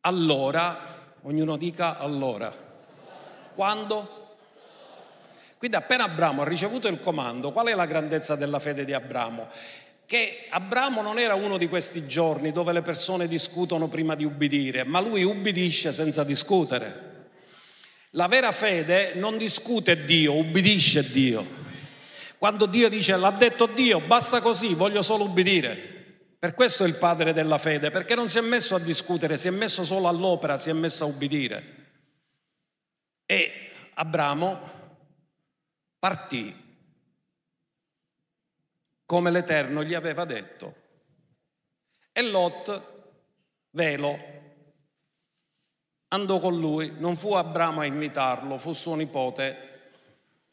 Allora, 0.00 1.14
ognuno 1.22 1.56
dica 1.56 1.98
allora. 1.98 2.52
Quando? 3.54 4.20
Quindi 5.58 5.76
appena 5.76 6.04
Abramo 6.04 6.42
ha 6.42 6.44
ricevuto 6.44 6.88
il 6.88 6.98
comando, 6.98 7.52
qual 7.52 7.68
è 7.68 7.74
la 7.74 7.86
grandezza 7.86 8.34
della 8.34 8.58
fede 8.58 8.84
di 8.84 8.92
Abramo? 8.92 9.46
Che 10.12 10.44
Abramo 10.50 11.00
non 11.00 11.18
era 11.18 11.34
uno 11.36 11.56
di 11.56 11.68
questi 11.68 12.06
giorni 12.06 12.52
dove 12.52 12.74
le 12.74 12.82
persone 12.82 13.26
discutono 13.26 13.88
prima 13.88 14.14
di 14.14 14.26
ubbidire, 14.26 14.84
ma 14.84 15.00
lui 15.00 15.22
ubbidisce 15.22 15.90
senza 15.90 16.22
discutere. 16.22 17.30
La 18.10 18.28
vera 18.28 18.52
fede 18.52 19.14
non 19.14 19.38
discute 19.38 20.04
Dio, 20.04 20.34
ubbidisce 20.34 21.10
Dio. 21.10 21.46
Quando 22.36 22.66
Dio 22.66 22.90
dice 22.90 23.16
l'ha 23.16 23.30
detto 23.30 23.64
Dio, 23.64 24.00
basta 24.00 24.42
così, 24.42 24.74
voglio 24.74 25.00
solo 25.00 25.24
ubbidire. 25.24 26.34
Per 26.38 26.52
questo 26.52 26.84
è 26.84 26.86
il 26.86 26.96
padre 26.96 27.32
della 27.32 27.56
fede, 27.56 27.90
perché 27.90 28.14
non 28.14 28.28
si 28.28 28.36
è 28.36 28.42
messo 28.42 28.74
a 28.74 28.80
discutere, 28.80 29.38
si 29.38 29.48
è 29.48 29.50
messo 29.50 29.82
solo 29.82 30.08
all'opera, 30.08 30.58
si 30.58 30.68
è 30.68 30.74
messo 30.74 31.04
a 31.04 31.06
ubbidire. 31.06 31.64
E 33.24 33.50
Abramo 33.94 34.60
partì 35.98 36.61
come 39.12 39.30
l'Eterno 39.30 39.84
gli 39.84 39.92
aveva 39.92 40.24
detto. 40.24 40.74
E 42.12 42.22
Lot, 42.22 43.02
velo, 43.72 44.18
andò 46.08 46.38
con 46.38 46.58
lui, 46.58 46.94
non 46.96 47.14
fu 47.14 47.34
Abramo 47.34 47.82
a 47.82 47.84
invitarlo, 47.84 48.56
fu 48.56 48.72
suo 48.72 48.94
nipote 48.94 49.90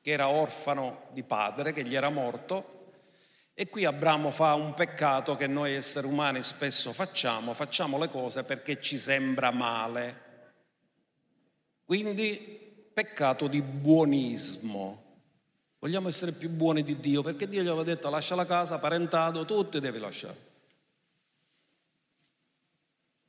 che 0.01 0.11
era 0.11 0.27
orfano 0.27 1.03
di 1.11 1.23
padre, 1.23 1.71
che 1.71 1.85
gli 1.85 1.95
era 1.95 2.09
morto. 2.09 2.97
E 3.53 3.69
qui 3.69 3.85
Abramo 3.85 4.29
fa 4.29 4.55
un 4.55 4.73
peccato 4.73 5.37
che 5.37 5.47
noi 5.47 5.75
esseri 5.75 6.07
umani 6.07 6.43
spesso 6.43 6.91
facciamo, 6.91 7.53
facciamo 7.53 7.97
le 7.97 8.09
cose 8.09 8.43
perché 8.43 8.77
ci 8.81 8.97
sembra 8.97 9.51
male. 9.51 10.27
Quindi 11.85 12.91
peccato 12.93 13.47
di 13.47 13.61
buonismo. 13.61 15.08
Vogliamo 15.79 16.09
essere 16.09 16.33
più 16.33 16.49
buoni 16.49 16.83
di 16.83 16.99
Dio 16.99 17.21
perché 17.21 17.47
Dio 17.47 17.63
gli 17.63 17.67
aveva 17.67 17.83
detto 17.83 18.09
lascia 18.09 18.35
la 18.35 18.45
casa, 18.45 18.79
parentato, 18.79 19.45
tutto 19.45 19.79
devi 19.79 19.97
lasciare. 19.97 20.47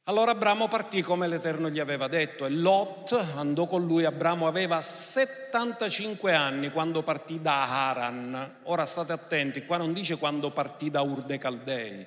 Allora 0.05 0.33
Abramo 0.33 0.67
partì 0.67 1.03
come 1.03 1.29
l'Eterno 1.29 1.71
gli 1.71 1.79
aveva 1.79 2.09
detto 2.09 2.45
e 2.45 2.51
Lot 2.51 3.13
andò 3.37 3.67
con 3.67 3.87
lui. 3.87 4.05
Abramo 4.05 4.49
aveva 4.49 4.81
75 4.81 6.35
anni 6.35 6.73
quando 6.73 7.05
partì 7.05 7.41
da 7.41 7.89
Haran. 7.89 8.57
Ora 8.65 8.85
state 8.87 9.13
attenti, 9.13 9.65
qua 9.65 9.77
non 9.77 9.93
dice 9.93 10.17
quando 10.17 10.51
partì 10.51 10.91
da 10.91 11.03
Ur 11.03 11.23
de 11.23 11.39
Caldei. 11.39 12.07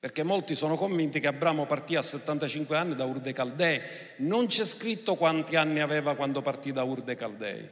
Perché 0.00 0.22
molti 0.22 0.54
sono 0.54 0.76
convinti 0.76 1.20
che 1.20 1.26
Abramo 1.26 1.66
partì 1.66 1.96
a 1.96 2.02
75 2.02 2.74
anni 2.74 2.94
da 2.94 3.04
Ur 3.04 3.18
de 3.18 3.34
Caldei. 3.34 3.80
Non 4.18 4.46
c'è 4.46 4.64
scritto 4.64 5.16
quanti 5.16 5.56
anni 5.56 5.80
aveva 5.80 6.14
quando 6.14 6.40
partì 6.40 6.72
da 6.72 6.84
Ur 6.84 7.02
de 7.02 7.14
Caldei. 7.16 7.68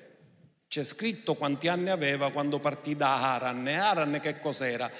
C'è 0.69 0.85
scritto 0.85 1.35
quanti 1.35 1.69
anni 1.69 1.91
aveva 1.91 2.33
quando 2.33 2.59
partì 2.59 2.97
da 2.97 3.35
Haran. 3.35 3.69
E 3.69 3.75
Haran 3.77 4.21
che 4.21 4.39
cos'era? 4.41 4.91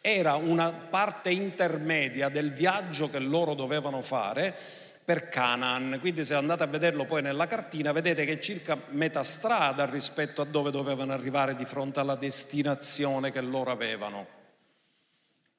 Era 0.00 0.34
una 0.36 0.70
parte 0.70 1.30
intermedia 1.30 2.28
del 2.28 2.52
viaggio 2.52 3.10
che 3.10 3.18
loro 3.18 3.54
dovevano 3.54 4.02
fare 4.02 4.54
per 5.04 5.28
Canaan. 5.28 5.98
Quindi 6.00 6.24
se 6.24 6.34
andate 6.34 6.64
a 6.64 6.66
vederlo 6.66 7.04
poi 7.04 7.22
nella 7.22 7.46
cartina, 7.46 7.92
vedete 7.92 8.24
che 8.24 8.32
è 8.32 8.38
circa 8.38 8.76
metà 8.90 9.22
strada 9.22 9.84
rispetto 9.86 10.42
a 10.42 10.44
dove 10.44 10.70
dovevano 10.70 11.12
arrivare 11.12 11.54
di 11.54 11.64
fronte 11.64 12.00
alla 12.00 12.16
destinazione 12.16 13.30
che 13.30 13.40
loro 13.40 13.70
avevano. 13.70 14.26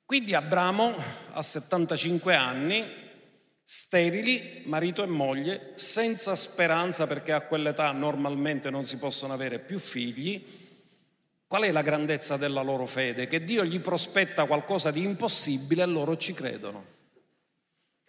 Quindi 0.06 0.34
Abramo 0.34 0.94
a 1.32 1.42
75 1.42 2.36
anni 2.36 3.07
sterili, 3.70 4.62
marito 4.64 5.04
e 5.04 5.08
moglie, 5.08 5.74
senza 5.76 6.36
speranza 6.36 7.06
perché 7.06 7.34
a 7.34 7.42
quell'età 7.42 7.92
normalmente 7.92 8.70
non 8.70 8.86
si 8.86 8.96
possono 8.96 9.34
avere 9.34 9.60
più 9.60 9.78
figli. 9.78 10.42
Qual 11.46 11.64
è 11.64 11.72
la 11.74 11.82
grandezza 11.82 12.38
della 12.38 12.62
loro 12.62 12.86
fede? 12.86 13.28
Che 13.28 13.44
Dio 13.44 13.66
gli 13.66 13.82
prospetta 13.82 14.46
qualcosa 14.46 14.90
di 14.90 15.04
impossibile 15.04 15.84
e 15.84 15.86
loro 15.86 16.16
ci 16.16 16.34
credono. 16.34 16.86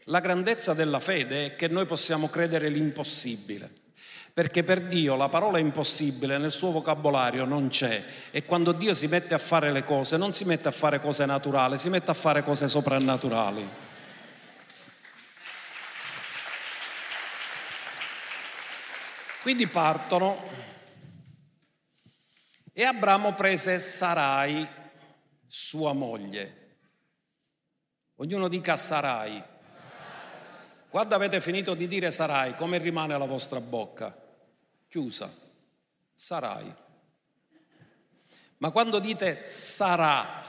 La 0.05 0.21
grandezza 0.21 0.75
della 0.75 1.00
fede 1.00 1.47
è 1.47 1.55
che 1.57 1.67
noi 1.67 1.87
possiamo 1.87 2.29
credere 2.29 2.69
l'impossibile, 2.69 3.69
perché 4.33 4.62
per 4.62 4.83
Dio 4.83 5.17
la 5.17 5.29
parola 5.29 5.59
impossibile 5.59 6.38
nel 6.38 6.53
suo 6.53 6.71
vocabolario 6.71 7.45
non 7.45 7.67
c'è 7.67 8.00
e 8.31 8.45
quando 8.45 8.71
Dio 8.71 8.95
si 8.95 9.09
mette 9.09 9.35
a 9.35 9.38
fare 9.38 9.73
le 9.73 9.83
cose 9.83 10.17
non 10.17 10.33
si 10.33 10.45
mette 10.45 10.69
a 10.69 10.71
fare 10.71 11.00
cose 11.00 11.27
naturali, 11.27 11.79
si 11.79 11.88
mette 11.88 12.12
a 12.12 12.15
fare 12.15 12.45
cose 12.45 12.69
soprannaturali. 12.69 13.87
Quindi 19.49 19.67
partono 19.67 20.43
e 22.71 22.85
Abramo 22.85 23.33
prese 23.33 23.78
Sarai, 23.78 24.69
sua 25.47 25.95
moglie. 25.95 26.76
Ognuno 28.17 28.49
dica 28.49 28.76
Sarai. 28.76 29.43
Quando 30.90 31.14
avete 31.14 31.40
finito 31.40 31.73
di 31.73 31.87
dire 31.87 32.11
Sarai, 32.11 32.57
come 32.57 32.76
rimane 32.76 33.17
la 33.17 33.25
vostra 33.25 33.59
bocca? 33.59 34.14
Chiusa. 34.87 35.33
Sarai. 36.14 36.71
Ma 38.59 38.71
quando 38.71 38.99
dite 38.99 39.43
Sarà, 39.43 40.43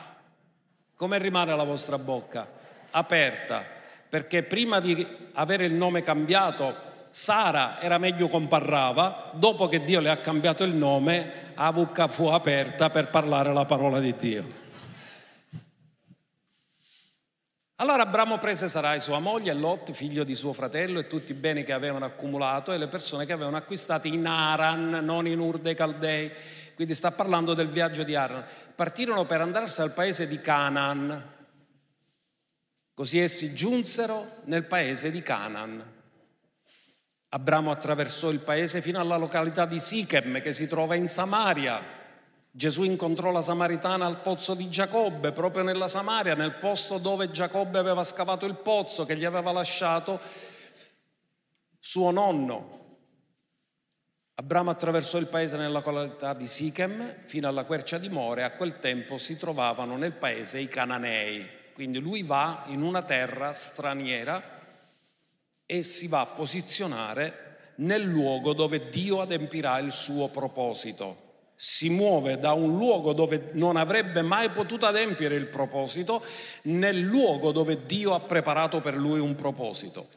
come 0.93 1.17
rimane 1.19 1.55
la 1.55 1.63
vostra 1.63 1.97
bocca? 1.97 2.45
Aperta. 2.89 3.65
Perché 4.09 4.43
prima 4.43 4.81
di 4.81 5.07
avere 5.35 5.63
il 5.63 5.73
nome 5.73 6.01
cambiato 6.01 6.87
Sara 7.09 7.81
era 7.81 7.97
meglio 7.97 8.27
con 8.27 8.47
Parrava, 8.47 9.31
dopo 9.33 9.67
che 9.67 9.83
Dio 9.83 9.99
le 9.99 10.09
ha 10.09 10.17
cambiato 10.17 10.63
il 10.63 10.73
nome, 10.73 11.47
Avuca 11.55 12.07
fu 12.07 12.27
aperta 12.27 12.89
per 12.89 13.09
parlare 13.09 13.51
la 13.51 13.65
parola 13.65 13.99
di 13.99 14.15
Dio. 14.15 14.57
Allora 17.81 18.03
Abramo 18.03 18.37
prese 18.37 18.67
Sarai, 18.67 18.99
sua 18.99 19.19
moglie, 19.19 19.51
e 19.51 19.55
Lot, 19.55 19.91
figlio 19.91 20.23
di 20.23 20.35
suo 20.35 20.53
fratello, 20.53 20.99
e 20.99 21.07
tutti 21.07 21.31
i 21.31 21.35
beni 21.35 21.63
che 21.63 21.73
avevano 21.73 22.05
accumulato 22.05 22.73
e 22.73 22.77
le 22.77 22.87
persone 22.87 23.25
che 23.25 23.33
avevano 23.33 23.57
acquistato 23.57 24.07
in 24.07 24.25
Aran, 24.25 24.99
non 25.01 25.27
in 25.27 25.39
Ur 25.39 25.59
dei 25.59 25.75
Caldei. 25.75 26.31
Quindi 26.75 26.93
sta 26.93 27.11
parlando 27.11 27.53
del 27.53 27.69
viaggio 27.69 28.03
di 28.03 28.15
Aran. 28.15 28.45
Partirono 28.75 29.25
per 29.25 29.41
andarsi 29.41 29.81
al 29.81 29.93
paese 29.93 30.27
di 30.27 30.39
Canaan. 30.41 31.35
Così 32.93 33.19
essi 33.19 33.53
giunsero 33.53 34.25
nel 34.45 34.65
paese 34.65 35.09
di 35.09 35.21
Canaan. 35.21 35.98
Abramo 37.31 37.69
attraversò 37.69 38.31
il 38.31 38.39
paese 38.39 38.81
fino 38.81 38.99
alla 38.99 39.15
località 39.15 39.67
di 39.67 39.79
Sichem 39.79 40.41
che 40.41 40.51
si 40.51 40.67
trova 40.67 40.95
in 40.95 41.07
Samaria. 41.07 41.79
Gesù 42.49 42.81
incontrò 42.81 43.29
la 43.31 43.43
Samaritana 43.43 44.07
al 44.07 44.21
pozzo 44.21 44.55
di 44.55 44.67
Giacobbe, 44.67 45.31
proprio 45.31 45.61
nella 45.61 45.87
Samaria, 45.87 46.33
nel 46.33 46.55
posto 46.55 46.97
dove 46.97 47.29
Giacobbe 47.29 47.77
aveva 47.77 48.03
scavato 48.03 48.47
il 48.47 48.55
pozzo 48.55 49.05
che 49.05 49.15
gli 49.15 49.25
aveva 49.25 49.51
lasciato 49.51 50.19
suo 51.77 52.09
nonno. 52.09 52.77
Abramo 54.33 54.71
attraversò 54.71 55.19
il 55.19 55.27
paese 55.27 55.55
nella 55.55 55.69
località 55.69 56.33
di 56.33 56.47
Sichem 56.47 57.25
fino 57.25 57.47
alla 57.47 57.65
quercia 57.65 57.99
di 57.99 58.09
More. 58.09 58.43
A 58.43 58.53
quel 58.53 58.79
tempo 58.79 59.19
si 59.19 59.37
trovavano 59.37 59.97
nel 59.97 60.13
paese 60.13 60.57
i 60.57 60.67
Cananei. 60.67 61.47
Quindi 61.73 61.99
lui 61.99 62.23
va 62.23 62.63
in 62.67 62.81
una 62.81 63.03
terra 63.03 63.53
straniera 63.53 64.57
e 65.71 65.83
si 65.83 66.07
va 66.07 66.21
a 66.21 66.25
posizionare 66.25 67.73
nel 67.75 68.01
luogo 68.01 68.53
dove 68.53 68.89
Dio 68.89 69.21
adempirà 69.21 69.77
il 69.77 69.91
suo 69.91 70.27
proposito. 70.29 71.27
Si 71.53 71.89
muove 71.89 72.39
da 72.39 72.53
un 72.53 72.75
luogo 72.75 73.13
dove 73.13 73.51
non 73.53 73.75
avrebbe 73.75 74.23
mai 74.23 74.49
potuto 74.49 74.87
adempiere 74.87 75.35
il 75.35 75.45
proposito 75.45 76.25
nel 76.63 76.97
luogo 76.97 77.51
dove 77.51 77.85
Dio 77.85 78.15
ha 78.15 78.19
preparato 78.19 78.81
per 78.81 78.97
lui 78.97 79.19
un 79.19 79.35
proposito. 79.35 80.09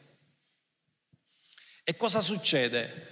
E 1.83 1.95
cosa 1.95 2.19
succede? 2.19 3.11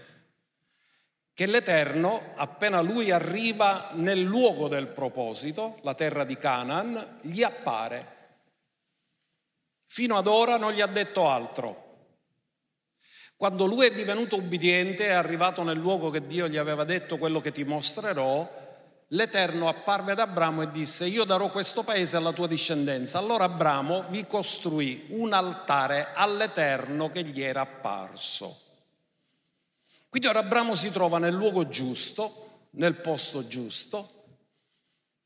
Che 1.36 1.46
l'Eterno, 1.46 2.34
appena 2.38 2.82
lui 2.82 3.12
arriva 3.12 3.92
nel 3.94 4.22
luogo 4.22 4.68
del 4.68 4.88
proposito, 4.88 5.78
la 5.84 5.94
terra 5.94 6.24
di 6.24 6.38
Canaan, 6.38 7.20
gli 7.22 7.44
appare. 7.44 8.18
Fino 9.86 10.18
ad 10.18 10.26
ora 10.26 10.58
non 10.58 10.72
gli 10.72 10.82
ha 10.82 10.88
detto 10.88 11.30
altro. 11.30 11.90
Quando 13.42 13.66
lui 13.66 13.88
è 13.88 13.92
divenuto 13.92 14.36
ubbidiente, 14.36 15.08
è 15.08 15.14
arrivato 15.14 15.64
nel 15.64 15.80
luogo 15.80 16.12
che 16.12 16.28
Dio 16.28 16.48
gli 16.48 16.58
aveva 16.58 16.84
detto 16.84 17.18
quello 17.18 17.40
che 17.40 17.52
ti 17.52 17.64
mostrerò, 17.64 18.48
l'Eterno 19.08 19.68
apparve 19.68 20.12
ad 20.12 20.20
Abramo 20.20 20.62
e 20.62 20.70
disse 20.70 21.08
io 21.08 21.24
darò 21.24 21.50
questo 21.50 21.82
paese 21.82 22.16
alla 22.16 22.34
tua 22.34 22.46
discendenza. 22.46 23.18
Allora 23.18 23.46
Abramo 23.46 24.04
vi 24.10 24.28
costruì 24.28 25.08
un 25.10 25.34
altare 25.34 26.12
all'Eterno 26.14 27.10
che 27.10 27.24
gli 27.24 27.42
era 27.42 27.62
apparso. 27.62 28.60
Quindi 30.08 30.28
ora 30.28 30.42
Abramo 30.42 30.76
si 30.76 30.92
trova 30.92 31.18
nel 31.18 31.34
luogo 31.34 31.68
giusto, 31.68 32.68
nel 32.74 32.94
posto 32.94 33.48
giusto 33.48 34.08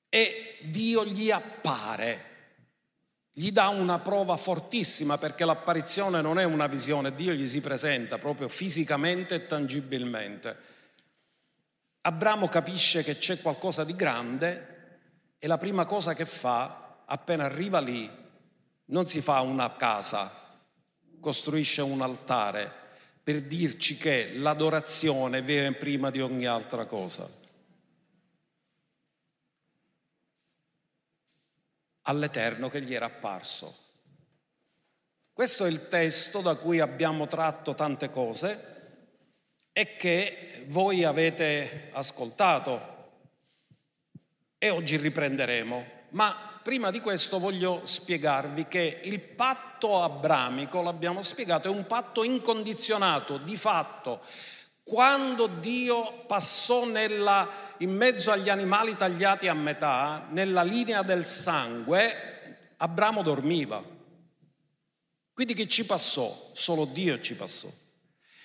e 0.08 0.60
Dio 0.62 1.04
gli 1.04 1.32
appare 1.32 2.35
gli 3.38 3.52
dà 3.52 3.68
una 3.68 4.00
prova 4.00 4.38
fortissima 4.38 5.18
perché 5.18 5.44
l'apparizione 5.44 6.22
non 6.22 6.40
è 6.40 6.46
una 6.46 6.68
visione, 6.68 7.14
Dio 7.14 7.34
gli 7.34 7.46
si 7.46 7.60
presenta 7.60 8.18
proprio 8.18 8.48
fisicamente 8.48 9.36
e 9.36 9.46
tangibilmente. 9.46 10.58
Abramo 12.00 12.48
capisce 12.48 13.04
che 13.04 13.18
c'è 13.18 13.42
qualcosa 13.42 13.84
di 13.84 13.94
grande 13.94 15.00
e 15.38 15.48
la 15.48 15.58
prima 15.58 15.84
cosa 15.84 16.14
che 16.14 16.26
fa, 16.26 17.04
appena 17.06 17.44
arriva 17.44 17.82
lì, 17.82 18.10
non 18.86 19.06
si 19.06 19.20
fa 19.20 19.42
una 19.42 19.76
casa, 19.76 20.32
costruisce 21.20 21.82
un 21.82 22.02
altare 22.02 22.72
per 23.22 23.42
dirci 23.42 23.98
che 23.98 24.32
l'adorazione 24.36 25.42
viene 25.42 25.74
prima 25.74 26.10
di 26.10 26.22
ogni 26.22 26.46
altra 26.46 26.86
cosa. 26.86 27.30
all'Eterno 32.08 32.70
che 32.70 32.82
gli 32.82 32.94
era 32.94 33.06
apparso. 33.06 33.84
Questo 35.32 35.66
è 35.66 35.70
il 35.70 35.88
testo 35.88 36.42
da 36.42 36.56
cui 36.56 36.80
abbiamo 36.80 37.28
tratto 37.28 37.76
tante 37.76 38.10
cose 38.10 38.74
e 39.74 39.98
che 39.98 40.64
voi 40.68 41.04
avete 41.04 41.90
ascoltato 41.92 42.94
e 44.58 44.70
oggi 44.70 44.96
riprenderemo. 44.98 45.86
Ma 46.12 46.60
prima 46.64 46.90
di 46.90 47.02
questo 47.02 47.38
voglio 47.38 47.82
spiegarvi 47.84 48.68
che 48.68 49.02
il 49.04 49.20
patto 49.20 50.02
abramico, 50.02 50.82
l'abbiamo 50.82 51.22
spiegato, 51.22 51.68
è 51.68 51.72
un 51.72 51.86
patto 51.86 52.24
incondizionato, 52.24 53.38
di 53.38 53.58
fatto. 53.58 54.22
Quando 54.88 55.48
Dio 55.48 56.26
passò 56.28 56.86
nella 56.86 57.64
in 57.80 57.92
mezzo 57.96 58.32
agli 58.32 58.50
animali 58.50 58.96
tagliati 58.96 59.48
a 59.48 59.54
metà, 59.54 60.28
nella 60.30 60.62
linea 60.64 61.02
del 61.02 61.26
sangue, 61.26 62.74
Abramo 62.78 63.24
dormiva. 63.24 63.84
Quindi 65.34 65.54
chi 65.56 65.68
ci 65.68 65.86
passò? 65.86 66.32
Solo 66.54 66.86
Dio 66.86 67.20
ci 67.20 67.36
passò. 67.36 67.68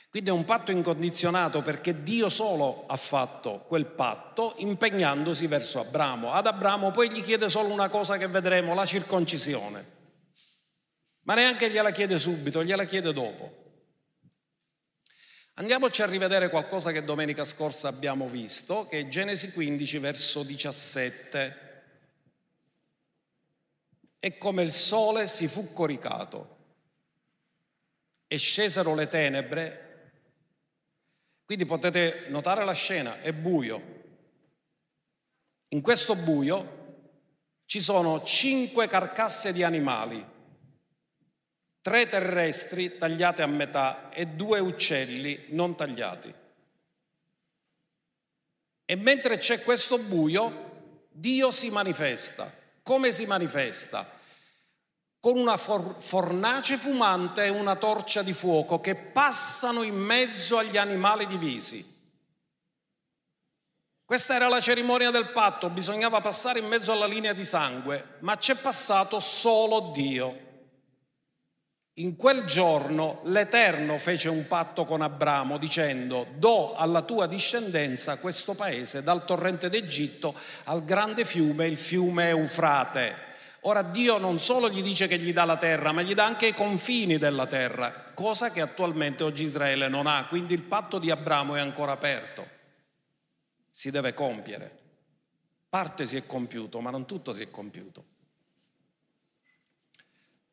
Quindi 0.09 0.31
è 0.31 0.33
un 0.33 0.45
patto 0.45 0.73
incondizionato 0.73 1.63
perché 1.63 2.03
Dio 2.03 2.29
solo 2.29 2.87
ha 2.89 2.97
fatto 2.97 3.65
quel 3.69 3.87
patto 3.87 4.55
impegnandosi 4.59 5.47
verso 5.47 5.79
Abramo. 5.79 6.33
Ad 6.33 6.47
Abramo 6.47 6.91
poi 6.91 7.11
gli 7.11 7.23
chiede 7.23 7.49
solo 7.49 7.69
una 7.69 7.89
cosa 7.89 8.17
che 8.17 8.27
vedremo, 8.27 8.75
la 8.75 8.87
circoncisione. 8.87 9.99
Ma 11.25 11.35
neanche 11.35 11.71
gliela 11.71 11.93
chiede 11.93 12.19
subito, 12.19 12.65
gliela 12.65 12.85
chiede 12.85 13.13
dopo. 13.13 13.60
Andiamoci 15.61 16.01
a 16.01 16.07
rivedere 16.07 16.49
qualcosa 16.49 16.91
che 16.91 17.05
domenica 17.05 17.45
scorsa 17.45 17.89
abbiamo 17.89 18.27
visto, 18.27 18.87
che 18.87 19.01
è 19.01 19.09
Genesi 19.09 19.53
15 19.53 19.99
verso 19.99 20.43
17. 20.43 21.83
E 24.19 24.39
come 24.39 24.63
il 24.63 24.73
sole 24.73 25.29
si 25.29 25.49
fu 25.49 25.75
coricato 25.75 26.57
e 28.27 28.39
scesero 28.39 28.95
le 28.95 29.07
tenebre, 29.07 30.13
quindi 31.45 31.67
potete 31.67 32.25
notare 32.31 32.65
la 32.65 32.73
scena, 32.73 33.21
è 33.21 33.35
buio. 33.35 33.83
In 35.69 35.83
questo 35.83 36.17
buio 36.17 37.11
ci 37.67 37.81
sono 37.83 38.25
cinque 38.25 38.89
carcasse 38.89 39.53
di 39.53 39.63
animali 39.63 40.30
tre 41.81 42.09
terrestri 42.09 42.99
tagliate 42.99 43.43
a 43.43 43.47
metà 43.47 44.11
e 44.11 44.27
due 44.27 44.59
uccelli 44.59 45.47
non 45.49 45.77
tagliati. 45.77 46.35
E 48.85 48.97
mentre 48.97 49.39
c'è 49.39 49.63
questo 49.63 49.99
buio, 49.99 51.07
Dio 51.11 51.51
si 51.51 51.71
manifesta. 51.71 52.53
Come 52.83 53.13
si 53.13 53.25
manifesta? 53.25 54.19
Con 55.21 55.39
una 55.39 55.57
for- 55.57 55.95
fornace 56.01 56.77
fumante 56.77 57.45
e 57.45 57.51
una 57.51 57.77
torcia 57.77 58.23
di 58.23 58.33
fuoco 58.33 58.81
che 58.81 58.95
passano 58.95 59.83
in 59.83 59.95
mezzo 59.95 60.59
agli 60.59 60.77
animali 60.77 61.27
divisi. 61.27 61.99
Questa 64.05 64.35
era 64.35 64.49
la 64.49 64.61
cerimonia 64.61 65.11
del 65.11 65.31
patto, 65.31 65.71
bisognava 65.71 66.21
passare 66.21 66.59
in 66.59 66.67
mezzo 66.67 66.91
alla 66.91 67.07
linea 67.07 67.33
di 67.33 67.45
sangue, 67.45 68.17
ma 68.21 68.37
c'è 68.37 68.57
passato 68.57 69.21
solo 69.21 69.93
Dio. 69.95 70.50
In 72.01 72.17
quel 72.17 72.45
giorno 72.45 73.21
l'Eterno 73.25 73.99
fece 73.99 74.31
un 74.31 74.47
patto 74.47 74.87
con 74.87 75.03
Abramo 75.03 75.59
dicendo 75.59 76.29
do 76.37 76.75
alla 76.75 77.03
tua 77.03 77.27
discendenza 77.27 78.17
questo 78.17 78.55
paese 78.55 79.03
dal 79.03 79.27
torrente 79.27 79.69
d'Egitto 79.69 80.35
al 80.65 80.83
grande 80.83 81.27
fiume, 81.27 81.67
il 81.67 81.77
fiume 81.77 82.29
Eufrate. 82.29 83.29
Ora 83.65 83.83
Dio 83.83 84.17
non 84.17 84.39
solo 84.39 84.71
gli 84.71 84.81
dice 84.83 85.09
che 85.09 85.19
gli 85.19 85.35
dà 85.35 85.45
la 85.45 85.59
terra, 85.59 85.93
ma 85.93 86.01
gli 86.01 86.15
dà 86.15 86.25
anche 86.25 86.47
i 86.47 86.55
confini 86.55 87.19
della 87.19 87.47
terra, 87.47 88.13
cosa 88.15 88.51
che 88.51 88.63
attualmente 88.63 89.23
oggi 89.23 89.45
Israele 89.45 89.89
non 89.89 90.07
ha, 90.07 90.25
quindi 90.27 90.55
il 90.55 90.63
patto 90.63 90.99
di 90.99 91.11
Abramo 91.11 91.55
è 91.57 91.61
ancora 91.61 91.93
aperto, 91.93 92.49
si 93.69 93.91
deve 93.91 94.15
compiere. 94.15 94.79
Parte 95.69 96.07
si 96.07 96.17
è 96.17 96.25
compiuto, 96.25 96.81
ma 96.81 96.89
non 96.89 97.05
tutto 97.05 97.35
si 97.35 97.43
è 97.43 97.51
compiuto. 97.51 98.05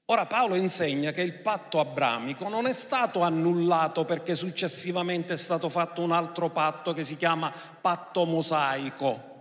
Ora 0.09 0.25
Paolo 0.25 0.55
insegna 0.55 1.11
che 1.11 1.21
il 1.21 1.33
patto 1.33 1.81
abramico 1.81 2.47
non 2.47 2.65
è 2.65 2.71
stato 2.71 3.23
annullato 3.23 4.05
perché 4.05 4.35
successivamente 4.35 5.33
è 5.33 5.37
stato 5.37 5.67
fatto 5.67 6.01
un 6.01 6.13
altro 6.13 6.49
patto 6.49 6.93
che 6.93 7.03
si 7.03 7.17
chiama 7.17 7.51
patto 7.51 8.25
mosaico. 8.25 9.35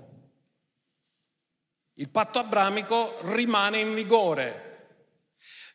Il 1.95 2.09
patto 2.09 2.41
abramico 2.41 3.17
rimane 3.33 3.79
in 3.79 3.95
vigore, 3.95 4.89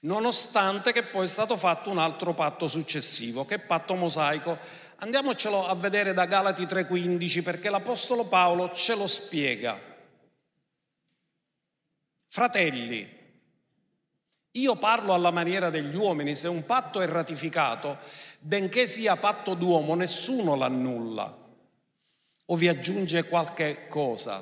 nonostante 0.02 0.92
che 0.92 1.04
poi 1.04 1.24
è 1.24 1.30
stato 1.30 1.56
fatto 1.56 1.90
un 1.90 1.98
altro 1.98 2.34
patto 2.34 2.68
successivo, 2.68 3.46
che 3.46 3.56
è 3.56 3.60
patto 3.60 3.96
mosaico. 3.96 4.58
Andiamocelo 4.98 5.68
a 5.68 5.74
vedere 5.74 6.14
da 6.14 6.26
Galati 6.26 6.66
3:15 6.66 7.42
perché 7.44 7.70
l'Apostolo 7.70 8.26
Paolo 8.26 8.74
ce 8.74 8.96
lo 8.96 9.08
spiega. 9.08 9.80
Fratelli, 12.28 13.20
io 14.52 14.76
parlo 14.76 15.14
alla 15.14 15.32
maniera 15.32 15.70
degli 15.70 15.96
uomini, 15.96 16.36
se 16.36 16.48
un 16.48 16.66
patto 16.66 17.02
è 17.02 17.08
ratificato, 17.08 17.98
benché 18.40 18.88
sia 18.88 19.16
patto 19.16 19.54
d'uomo, 19.54 19.96
nessuno 19.96 20.56
l'annulla 20.56 21.40
o 22.52 22.56
vi 22.56 22.68
aggiunge 22.68 23.24
qualche 23.24 23.88
cosa. 23.88 24.42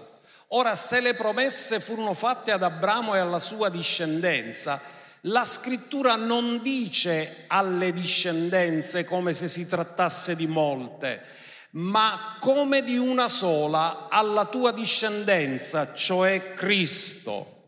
Ora, 0.49 0.75
se 0.75 0.99
le 0.99 1.13
promesse 1.13 1.79
furono 1.79 2.15
fatte 2.15 2.51
ad 2.51 2.63
Abramo 2.63 3.13
e 3.13 3.19
alla 3.19 3.37
sua 3.37 3.69
discendenza, 3.69 4.81
la 5.23 5.45
scrittura 5.45 6.15
non 6.15 6.59
dice 6.63 7.43
alle 7.47 7.91
discendenze 7.91 9.05
come 9.05 9.33
se 9.33 9.47
si 9.47 9.67
trattasse 9.67 10.35
di 10.35 10.47
molte, 10.47 11.21
ma 11.71 12.37
come 12.39 12.83
di 12.83 12.97
una 12.97 13.27
sola, 13.27 14.07
alla 14.09 14.45
tua 14.45 14.71
discendenza, 14.71 15.93
cioè 15.93 16.55
Cristo. 16.55 17.58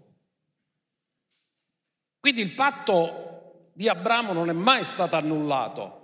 Quindi 2.22 2.42
il 2.42 2.52
patto 2.52 3.72
di 3.74 3.90
Abramo 3.90 4.32
non 4.32 4.50
è 4.50 4.54
mai 4.54 4.86
stato 4.86 5.16
annullato. 5.16 5.98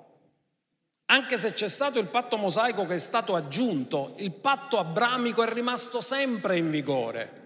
Anche 1.09 1.37
se 1.37 1.53
c'è 1.53 1.69
stato 1.69 1.99
il 1.99 2.07
patto 2.07 2.37
mosaico 2.37 2.85
che 2.85 2.95
è 2.95 2.99
stato 2.99 3.35
aggiunto, 3.35 4.15
il 4.17 4.31
patto 4.31 4.77
abramico 4.77 5.43
è 5.43 5.53
rimasto 5.53 6.01
sempre 6.01 6.57
in 6.57 6.69
vigore. 6.69 7.45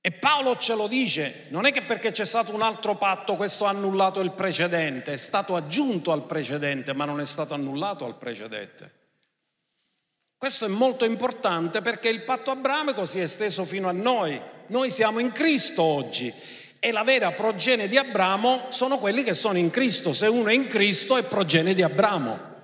E 0.00 0.12
Paolo 0.12 0.56
ce 0.56 0.74
lo 0.74 0.88
dice, 0.88 1.46
non 1.50 1.66
è 1.66 1.72
che 1.72 1.82
perché 1.82 2.10
c'è 2.10 2.24
stato 2.24 2.54
un 2.54 2.62
altro 2.62 2.96
patto 2.96 3.36
questo 3.36 3.66
ha 3.66 3.70
annullato 3.70 4.20
il 4.20 4.32
precedente, 4.32 5.12
è 5.12 5.16
stato 5.16 5.56
aggiunto 5.56 6.10
al 6.10 6.22
precedente, 6.22 6.94
ma 6.94 7.04
non 7.04 7.20
è 7.20 7.26
stato 7.26 7.54
annullato 7.54 8.04
al 8.04 8.16
precedente. 8.16 8.94
Questo 10.36 10.64
è 10.64 10.68
molto 10.68 11.04
importante 11.04 11.80
perché 11.80 12.08
il 12.08 12.22
patto 12.22 12.50
abramico 12.50 13.04
si 13.04 13.18
è 13.18 13.22
esteso 13.22 13.64
fino 13.64 13.88
a 13.88 13.92
noi, 13.92 14.40
noi 14.68 14.90
siamo 14.90 15.18
in 15.18 15.32
Cristo 15.32 15.82
oggi 15.82 16.32
e 16.78 16.92
la 16.92 17.02
vera 17.02 17.32
progenie 17.32 17.88
di 17.88 17.96
Abramo 17.96 18.66
sono 18.68 18.98
quelli 18.98 19.22
che 19.22 19.34
sono 19.34 19.58
in 19.58 19.70
Cristo. 19.70 20.12
Se 20.12 20.26
uno 20.26 20.48
è 20.48 20.54
in 20.54 20.66
Cristo 20.66 21.16
è 21.16 21.22
progenie 21.22 21.74
di 21.74 21.82
Abramo. 21.82 22.54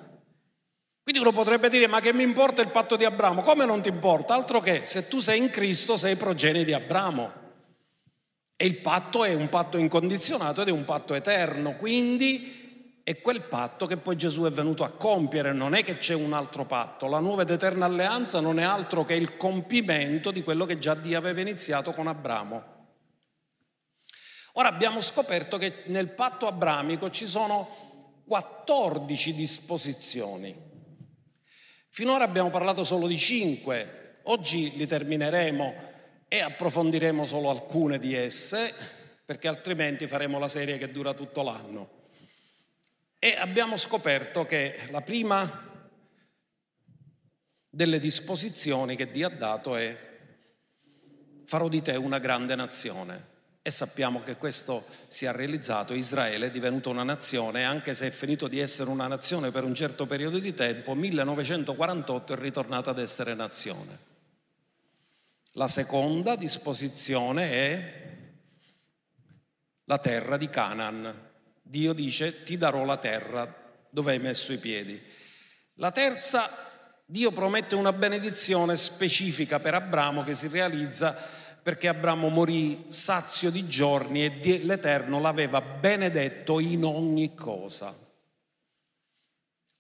Quindi 1.02 1.20
uno 1.20 1.32
potrebbe 1.32 1.68
dire 1.68 1.88
ma 1.88 2.00
che 2.00 2.12
mi 2.12 2.22
importa 2.22 2.62
il 2.62 2.68
patto 2.68 2.96
di 2.96 3.04
Abramo? 3.04 3.42
Come 3.42 3.64
non 3.64 3.82
ti 3.82 3.88
importa? 3.88 4.34
Altro 4.34 4.60
che 4.60 4.82
se 4.84 5.08
tu 5.08 5.18
sei 5.18 5.38
in 5.38 5.50
Cristo 5.50 5.96
sei 5.96 6.16
progenie 6.16 6.64
di 6.64 6.72
Abramo. 6.72 7.40
E 8.54 8.66
il 8.66 8.76
patto 8.76 9.24
è 9.24 9.34
un 9.34 9.48
patto 9.48 9.76
incondizionato 9.76 10.62
ed 10.62 10.68
è 10.68 10.70
un 10.70 10.84
patto 10.84 11.14
eterno, 11.14 11.72
quindi 11.72 12.62
è 13.04 13.20
quel 13.20 13.42
patto 13.42 13.86
che 13.86 13.96
poi 13.96 14.16
Gesù 14.16 14.44
è 14.44 14.50
venuto 14.50 14.84
a 14.84 14.90
compiere, 14.90 15.52
non 15.52 15.74
è 15.74 15.82
che 15.82 15.98
c'è 15.98 16.14
un 16.14 16.32
altro 16.32 16.64
patto, 16.64 17.08
la 17.08 17.18
nuova 17.18 17.42
ed 17.42 17.50
eterna 17.50 17.86
alleanza 17.86 18.38
non 18.40 18.60
è 18.60 18.62
altro 18.62 19.04
che 19.04 19.14
il 19.14 19.36
compimento 19.36 20.30
di 20.30 20.42
quello 20.42 20.66
che 20.66 20.78
già 20.78 20.94
Dio 20.94 21.18
aveva 21.18 21.40
iniziato 21.40 21.92
con 21.92 22.06
Abramo. 22.06 22.70
Ora 24.52 24.68
abbiamo 24.68 25.00
scoperto 25.00 25.56
che 25.56 25.82
nel 25.86 26.10
patto 26.10 26.46
abramico 26.46 27.10
ci 27.10 27.26
sono 27.26 28.22
14 28.26 29.34
disposizioni. 29.34 30.70
Finora 31.88 32.24
abbiamo 32.24 32.50
parlato 32.50 32.84
solo 32.84 33.06
di 33.06 33.18
5, 33.18 34.20
oggi 34.24 34.76
li 34.76 34.86
termineremo 34.86 35.74
e 36.28 36.40
approfondiremo 36.40 37.24
solo 37.24 37.50
alcune 37.50 37.98
di 37.98 38.14
esse, 38.14 38.72
perché 39.24 39.48
altrimenti 39.48 40.06
faremo 40.06 40.38
la 40.38 40.48
serie 40.48 40.78
che 40.78 40.90
dura 40.90 41.14
tutto 41.14 41.42
l'anno. 41.42 42.01
E 43.24 43.37
abbiamo 43.38 43.76
scoperto 43.76 44.44
che 44.44 44.88
la 44.90 45.00
prima 45.00 45.70
delle 47.70 48.00
disposizioni 48.00 48.96
che 48.96 49.12
Dio 49.12 49.28
ha 49.28 49.30
dato 49.30 49.76
è 49.76 49.96
farò 51.44 51.68
di 51.68 51.80
te 51.82 51.94
una 51.94 52.18
grande 52.18 52.56
nazione. 52.56 53.28
E 53.62 53.70
sappiamo 53.70 54.24
che 54.24 54.35
questo 54.35 54.85
si 55.06 55.24
è 55.24 55.30
realizzato, 55.30 55.94
Israele 55.94 56.46
è 56.46 56.50
divenuta 56.50 56.88
una 56.88 57.04
nazione, 57.04 57.62
anche 57.64 57.94
se 57.94 58.08
è 58.08 58.11
finito 58.11 58.48
di 58.48 58.58
essere 58.58 58.90
una 58.90 59.06
nazione 59.06 59.52
per 59.52 59.62
un 59.62 59.76
certo 59.76 60.04
periodo 60.06 60.40
di 60.40 60.52
tempo, 60.52 60.96
1948 60.96 62.32
è 62.32 62.37
ritornata 62.37 62.90
ad 62.90 62.98
essere 62.98 63.35
nazione. 63.35 63.98
La 65.52 65.68
seconda 65.68 66.35
disposizione 66.35 67.50
è 67.52 68.02
la 69.85 69.98
terra 69.98 70.37
di 70.37 70.50
Canaan. 70.50 71.30
Dio 71.72 71.94
dice 71.94 72.42
ti 72.42 72.58
darò 72.58 72.85
la 72.85 72.98
terra 72.98 73.50
dove 73.88 74.12
hai 74.12 74.18
messo 74.18 74.52
i 74.52 74.58
piedi. 74.58 75.02
La 75.76 75.90
terza, 75.90 76.50
Dio 77.06 77.30
promette 77.30 77.74
una 77.74 77.94
benedizione 77.94 78.76
specifica 78.76 79.58
per 79.58 79.72
Abramo 79.72 80.22
che 80.22 80.35
si 80.35 80.48
realizza 80.48 81.16
perché 81.62 81.88
Abramo 81.88 82.28
morì 82.28 82.85
sazio 82.88 83.50
di 83.50 83.66
giorni 83.66 84.22
e 84.26 84.58
l'Eterno 84.58 85.18
l'aveva 85.18 85.62
benedetto 85.62 86.61
in 86.61 86.85
ogni 86.85 87.35
cosa. 87.35 87.96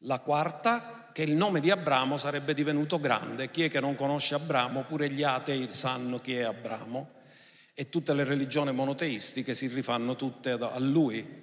La 0.04 0.20
quarta, 0.20 1.10
che 1.12 1.24
il 1.24 1.34
nome 1.34 1.60
di 1.60 1.70
Abramo 1.70 2.16
sarebbe 2.16 2.54
divenuto 2.54 2.98
grande. 3.00 3.50
Chi 3.50 3.64
è 3.64 3.68
che 3.68 3.80
non 3.80 3.96
conosce 3.96 4.34
Abramo? 4.34 4.84
Pure 4.84 5.10
gli 5.10 5.24
atei 5.24 5.70
sanno 5.70 6.22
chi 6.22 6.36
è 6.36 6.42
Abramo 6.44 7.20
e 7.74 7.90
tutte 7.90 8.14
le 8.14 8.24
religioni 8.24 8.72
monoteistiche 8.72 9.52
si 9.52 9.66
rifanno 9.66 10.16
tutte 10.16 10.52
a 10.52 10.78
lui. 10.78 11.42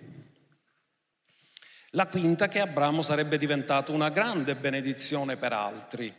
La 1.94 2.08
quinta 2.08 2.48
che 2.48 2.60
Abramo 2.60 3.02
sarebbe 3.02 3.38
diventato 3.38 3.94
una 3.94 4.10
grande 4.10 4.56
benedizione 4.56 5.38
per 5.38 5.54
altri. 5.54 6.14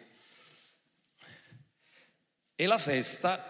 E 2.54 2.66
la 2.66 2.78
sesta 2.78 3.42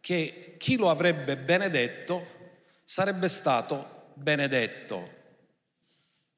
che 0.00 0.56
chi 0.58 0.76
lo 0.76 0.90
avrebbe 0.90 1.36
benedetto 1.36 2.38
sarebbe 2.82 3.28
stato 3.28 4.12
benedetto. 4.14 5.18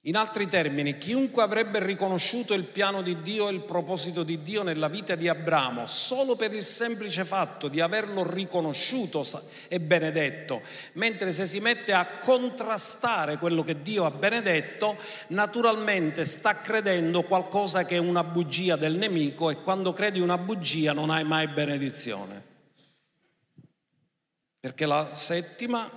In 0.06 0.16
altri 0.16 0.48
termini, 0.48 0.98
chiunque 0.98 1.44
avrebbe 1.44 1.78
riconosciuto 1.78 2.54
il 2.54 2.64
piano 2.64 3.02
di 3.02 3.22
Dio 3.22 3.48
e 3.48 3.52
il 3.52 3.60
proposito 3.60 4.24
di 4.24 4.42
Dio 4.42 4.64
nella 4.64 4.88
vita 4.88 5.14
di 5.14 5.28
Abramo 5.28 5.86
solo 5.86 6.34
per 6.34 6.52
il 6.52 6.64
semplice 6.64 7.24
fatto 7.24 7.68
di 7.68 7.80
averlo 7.80 8.28
riconosciuto 8.28 9.24
è 9.68 9.78
benedetto, 9.78 10.60
mentre 10.94 11.30
se 11.30 11.46
si 11.46 11.60
mette 11.60 11.92
a 11.92 12.18
contrastare 12.18 13.38
quello 13.38 13.62
che 13.62 13.80
Dio 13.80 14.04
ha 14.04 14.10
benedetto, 14.10 14.96
naturalmente 15.28 16.24
sta 16.24 16.60
credendo 16.60 17.22
qualcosa 17.22 17.84
che 17.84 17.94
è 17.94 18.00
una 18.00 18.24
bugia 18.24 18.74
del 18.74 18.96
nemico 18.96 19.50
e 19.50 19.62
quando 19.62 19.92
credi 19.92 20.18
una 20.18 20.36
bugia 20.36 20.92
non 20.92 21.10
hai 21.10 21.22
mai 21.22 21.46
benedizione. 21.46 22.42
Perché 24.58 24.84
la 24.84 25.14
settima 25.14 25.88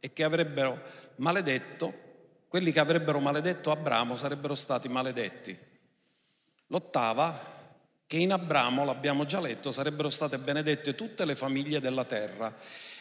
è 0.00 0.12
che 0.12 0.24
avrebbero 0.24 0.82
maledetto 1.16 2.01
quelli 2.52 2.70
che 2.70 2.80
avrebbero 2.80 3.18
maledetto 3.18 3.70
Abramo 3.70 4.14
sarebbero 4.14 4.54
stati 4.54 4.86
maledetti. 4.86 5.58
L'ottava, 6.66 7.34
che 8.06 8.18
in 8.18 8.30
Abramo, 8.30 8.84
l'abbiamo 8.84 9.24
già 9.24 9.40
letto, 9.40 9.72
sarebbero 9.72 10.10
state 10.10 10.36
benedette 10.36 10.94
tutte 10.94 11.24
le 11.24 11.34
famiglie 11.34 11.80
della 11.80 12.04
terra. 12.04 12.54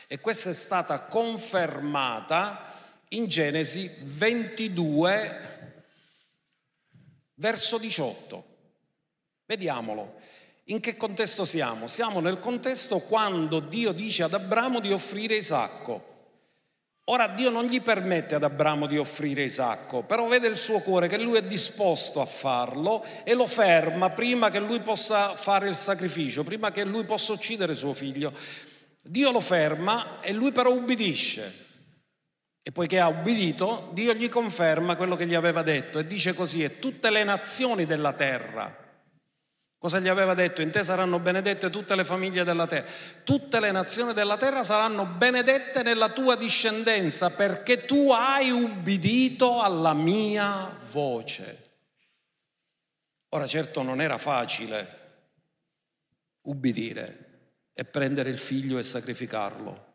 E 0.07 0.21
questa 0.21 0.51
è 0.51 0.53
stata 0.53 1.01
confermata 1.01 2.79
in 3.09 3.27
Genesi 3.27 3.91
22, 4.03 5.83
verso 7.33 7.77
18. 7.77 8.45
Vediamolo. 9.45 10.15
In 10.67 10.79
che 10.79 10.95
contesto 10.95 11.43
siamo? 11.43 11.87
Siamo 11.87 12.21
nel 12.21 12.39
contesto 12.39 12.99
quando 12.99 13.59
Dio 13.59 13.91
dice 13.91 14.23
ad 14.23 14.33
Abramo 14.33 14.79
di 14.79 14.93
offrire 14.93 15.35
Isacco. 15.35 16.10
Ora 17.11 17.27
Dio 17.27 17.49
non 17.49 17.65
gli 17.65 17.81
permette 17.81 18.35
ad 18.35 18.43
Abramo 18.45 18.87
di 18.87 18.97
offrire 18.97 19.43
Isacco, 19.43 20.01
però 20.01 20.27
vede 20.27 20.47
il 20.47 20.55
suo 20.55 20.79
cuore 20.79 21.09
che 21.09 21.17
lui 21.17 21.37
è 21.37 21.43
disposto 21.43 22.21
a 22.21 22.25
farlo 22.25 23.03
e 23.25 23.33
lo 23.33 23.47
ferma 23.47 24.11
prima 24.11 24.49
che 24.49 24.61
lui 24.61 24.79
possa 24.79 25.35
fare 25.35 25.67
il 25.67 25.75
sacrificio, 25.75 26.45
prima 26.45 26.71
che 26.71 26.85
lui 26.85 27.03
possa 27.03 27.33
uccidere 27.33 27.75
suo 27.75 27.93
figlio. 27.93 28.31
Dio 29.03 29.29
lo 29.31 29.41
ferma 29.41 30.21
e 30.21 30.31
lui 30.31 30.53
però 30.53 30.71
ubbidisce. 30.71 31.53
E 32.63 32.71
poiché 32.71 33.01
ha 33.01 33.09
ubbidito, 33.09 33.89
Dio 33.91 34.13
gli 34.13 34.29
conferma 34.29 34.95
quello 34.95 35.17
che 35.17 35.27
gli 35.27 35.35
aveva 35.35 35.63
detto 35.63 35.99
e 35.99 36.07
dice 36.07 36.33
così, 36.33 36.63
e 36.63 36.79
tutte 36.79 37.09
le 37.09 37.25
nazioni 37.25 37.85
della 37.85 38.13
terra 38.13 38.80
Cosa 39.81 39.97
gli 39.97 40.09
aveva 40.09 40.35
detto? 40.35 40.61
In 40.61 40.69
te 40.69 40.83
saranno 40.83 41.17
benedette 41.17 41.71
tutte 41.71 41.95
le 41.95 42.05
famiglie 42.05 42.43
della 42.43 42.67
terra. 42.67 42.87
Tutte 43.23 43.59
le 43.59 43.71
nazioni 43.71 44.13
della 44.13 44.37
terra 44.37 44.61
saranno 44.61 45.05
benedette 45.07 45.81
nella 45.81 46.09
tua 46.09 46.35
discendenza 46.35 47.31
perché 47.31 47.83
tu 47.85 48.11
hai 48.11 48.51
ubbidito 48.51 49.59
alla 49.59 49.93
mia 49.95 50.77
voce. 50.91 51.69
Ora 53.29 53.47
certo 53.47 53.81
non 53.81 54.01
era 54.01 54.19
facile 54.19 54.99
ubbidire 56.41 57.29
e 57.73 57.83
prendere 57.83 58.29
il 58.29 58.37
figlio 58.37 58.77
e 58.77 58.83
sacrificarlo. 58.83 59.90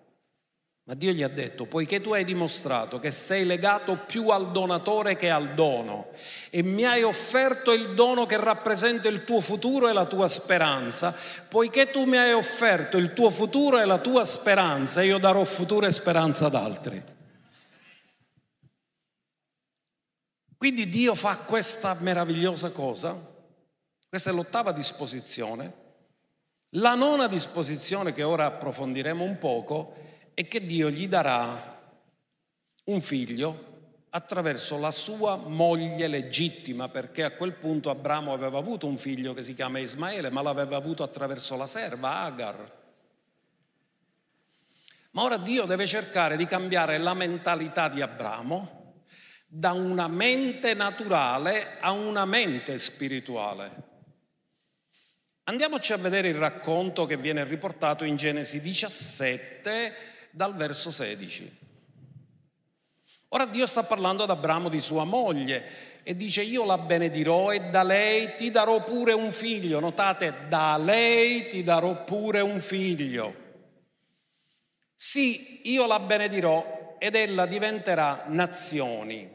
Ma 0.89 0.95
Dio 0.95 1.11
gli 1.11 1.25
ha 1.25 1.29
detto, 1.29 1.67
poiché 1.67 2.01
tu 2.01 2.13
hai 2.13 2.23
dimostrato 2.23 3.01
che 3.01 3.11
sei 3.11 3.45
legato 3.45 3.97
più 4.07 4.29
al 4.29 4.53
donatore 4.53 5.17
che 5.17 5.31
al 5.31 5.55
dono 5.55 6.11
e 6.51 6.63
mi 6.63 6.85
hai 6.85 7.03
offerto 7.03 7.73
il 7.73 7.95
dono 7.95 8.25
che 8.25 8.37
rappresenta 8.37 9.09
il 9.09 9.25
tuo 9.25 9.41
futuro 9.41 9.89
e 9.89 9.93
la 9.93 10.05
tua 10.05 10.29
speranza, 10.29 11.13
poiché 11.49 11.91
tu 11.91 12.05
mi 12.05 12.17
hai 12.17 12.33
offerto 12.33 12.99
il 12.99 13.13
tuo 13.15 13.31
futuro 13.31 13.81
e 13.81 13.85
la 13.85 13.99
tua 13.99 14.25
speranza, 14.25 15.03
io 15.03 15.19
darò 15.19 15.43
futuro 15.43 15.87
e 15.87 15.91
speranza 15.91 16.47
ad 16.47 16.55
altri. 16.55 17.03
Quindi 20.57 20.89
Dio 20.89 21.17
fa 21.17 21.37
questa 21.39 21.97
meravigliosa 21.99 22.71
cosa, 22.71 23.21
questa 24.09 24.31
è 24.31 24.33
l'ottava 24.33 24.71
disposizione. 24.71 25.85
La 26.77 26.95
nona 26.95 27.27
disposizione 27.27 28.15
che 28.15 28.23
ora 28.23 28.45
approfondiremo 28.45 29.25
un 29.25 29.39
poco 29.39 30.05
e 30.39 30.47
che 30.49 30.67
Dio 30.67 30.91
gli 30.91 31.09
darà 31.09 31.81
un 32.85 33.01
figlio 33.01 34.05
attraverso 34.11 34.79
la 34.79 34.91
sua 34.91 35.37
moglie 35.37 36.09
legittima, 36.09 36.91
perché 36.91 37.25
a 37.25 37.31
quel 37.31 37.55
punto 37.55 37.89
Abramo 37.89 38.35
aveva 38.35 38.59
avuto 38.59 38.87
un 38.87 38.99
figlio 38.99 39.33
che 39.33 39.43
si 39.43 39.55
chiama 39.55 39.79
Ismaele, 39.79 40.29
ma 40.29 40.43
l'aveva 40.43 40.77
avuto 40.77 41.03
attraverso 41.03 41.57
la 41.57 41.67
serva 41.67 42.21
Agar. 42.21 42.85
Ma 45.13 45.23
ora 45.23 45.39
Dio 45.39 45.65
deve 45.65 45.87
cercare 45.87 46.37
di 46.37 46.45
cambiare 46.45 46.99
la 46.99 47.15
mentalità 47.15 47.89
di 47.89 48.03
Abramo 48.03 49.05
da 49.47 49.73
una 49.73 50.07
mente 50.07 50.75
naturale 50.75 51.79
a 51.81 51.93
una 51.93 52.27
mente 52.27 52.77
spirituale. 52.79 53.85
Andiamoci 55.45 55.95
a 55.95 55.97
vedere 55.97 56.29
il 56.29 56.35
racconto 56.35 57.07
che 57.07 57.17
viene 57.17 57.43
riportato 57.45 58.05
in 58.05 58.17
Genesi 58.17 58.61
17 58.61 60.16
dal 60.37 60.55
verso 60.55 60.91
16. 60.91 61.65
Ora 63.29 63.47
Dio 63.47 63.67
sta 63.67 63.85
parlando 63.85 64.23
ad 64.23 64.29
Abramo 64.29 64.69
di 64.69 64.81
sua 64.81 65.05
moglie 65.05 66.03
e 66.03 66.15
dice 66.15 66.43
io 66.43 66.67
la 66.67 66.77
benedirò 66.77 67.53
e 67.53 67.71
da 67.71 67.83
lei 67.83 68.37
ti 68.37 68.51
darò 68.51 68.85
pure 68.85 69.15
un 69.15 69.33
figlio. 69.33 69.81
Notate, 69.81 70.47
da 70.49 70.77
lei 70.77 71.49
ti 71.49 71.65
darò 71.65 72.05
pure 72.05 72.43
un 72.43 72.61
figlio. 72.61 73.45
Sì, 74.95 75.71
io 75.71 75.87
la 75.87 76.01
benedirò 76.01 76.97
ed 76.99 77.15
ella 77.15 77.47
diventerà 77.47 78.25
nazioni. 78.27 79.27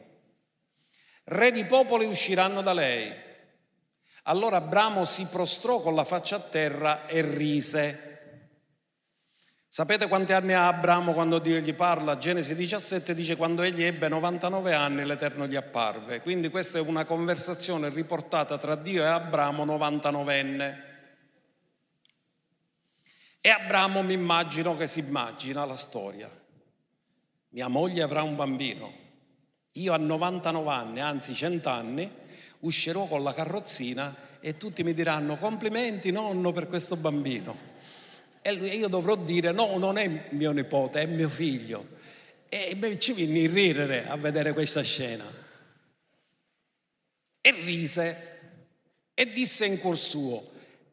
Re 1.24 1.50
di 1.50 1.64
popoli 1.64 2.06
usciranno 2.06 2.62
da 2.62 2.72
lei. 2.72 3.12
Allora 4.24 4.58
Abramo 4.58 5.04
si 5.04 5.26
prostrò 5.26 5.80
con 5.80 5.96
la 5.96 6.04
faccia 6.04 6.36
a 6.36 6.40
terra 6.40 7.06
e 7.06 7.22
rise. 7.22 8.11
Sapete 9.74 10.06
quanti 10.06 10.34
anni 10.34 10.52
ha 10.52 10.66
Abramo 10.66 11.14
quando 11.14 11.38
Dio 11.38 11.58
gli 11.58 11.72
parla? 11.72 12.18
Genesi 12.18 12.54
17 12.54 13.14
dice 13.14 13.36
quando 13.36 13.62
egli 13.62 13.82
ebbe 13.82 14.06
99 14.06 14.74
anni 14.74 15.02
l'Eterno 15.02 15.46
gli 15.46 15.56
apparve. 15.56 16.20
Quindi 16.20 16.50
questa 16.50 16.76
è 16.76 16.82
una 16.82 17.06
conversazione 17.06 17.88
riportata 17.88 18.58
tra 18.58 18.74
Dio 18.74 19.02
e 19.02 19.06
Abramo 19.06 19.64
99enne. 19.64 20.76
E 23.40 23.48
Abramo 23.48 24.02
mi 24.02 24.12
immagino 24.12 24.76
che 24.76 24.86
si 24.86 25.00
immagina 25.00 25.64
la 25.64 25.76
storia. 25.76 26.30
Mia 27.48 27.68
moglie 27.68 28.02
avrà 28.02 28.20
un 28.20 28.36
bambino. 28.36 28.92
Io 29.72 29.94
a 29.94 29.96
99 29.96 30.70
anni, 30.70 31.00
anzi 31.00 31.34
100 31.34 31.68
anni, 31.70 32.12
uscirò 32.58 33.06
con 33.06 33.22
la 33.22 33.32
carrozzina 33.32 34.14
e 34.38 34.58
tutti 34.58 34.82
mi 34.82 34.92
diranno 34.92 35.36
complimenti 35.36 36.10
nonno 36.10 36.52
per 36.52 36.66
questo 36.66 36.94
bambino. 36.96 37.70
E 38.42 38.52
io 38.52 38.88
dovrò 38.88 39.14
dire 39.16 39.52
no, 39.52 39.78
non 39.78 39.96
è 39.96 40.26
mio 40.30 40.50
nipote, 40.50 41.02
è 41.02 41.06
mio 41.06 41.28
figlio. 41.28 42.00
E 42.48 42.76
ci 42.98 43.12
venne 43.12 43.44
a 43.44 43.50
ridere 43.50 44.06
a 44.06 44.16
vedere 44.16 44.52
questa 44.52 44.82
scena. 44.82 45.24
E 47.40 47.50
rise 47.64 48.40
e 49.14 49.32
disse 49.32 49.64
in 49.64 49.78
cuor 49.78 49.96
suo, 49.96 50.50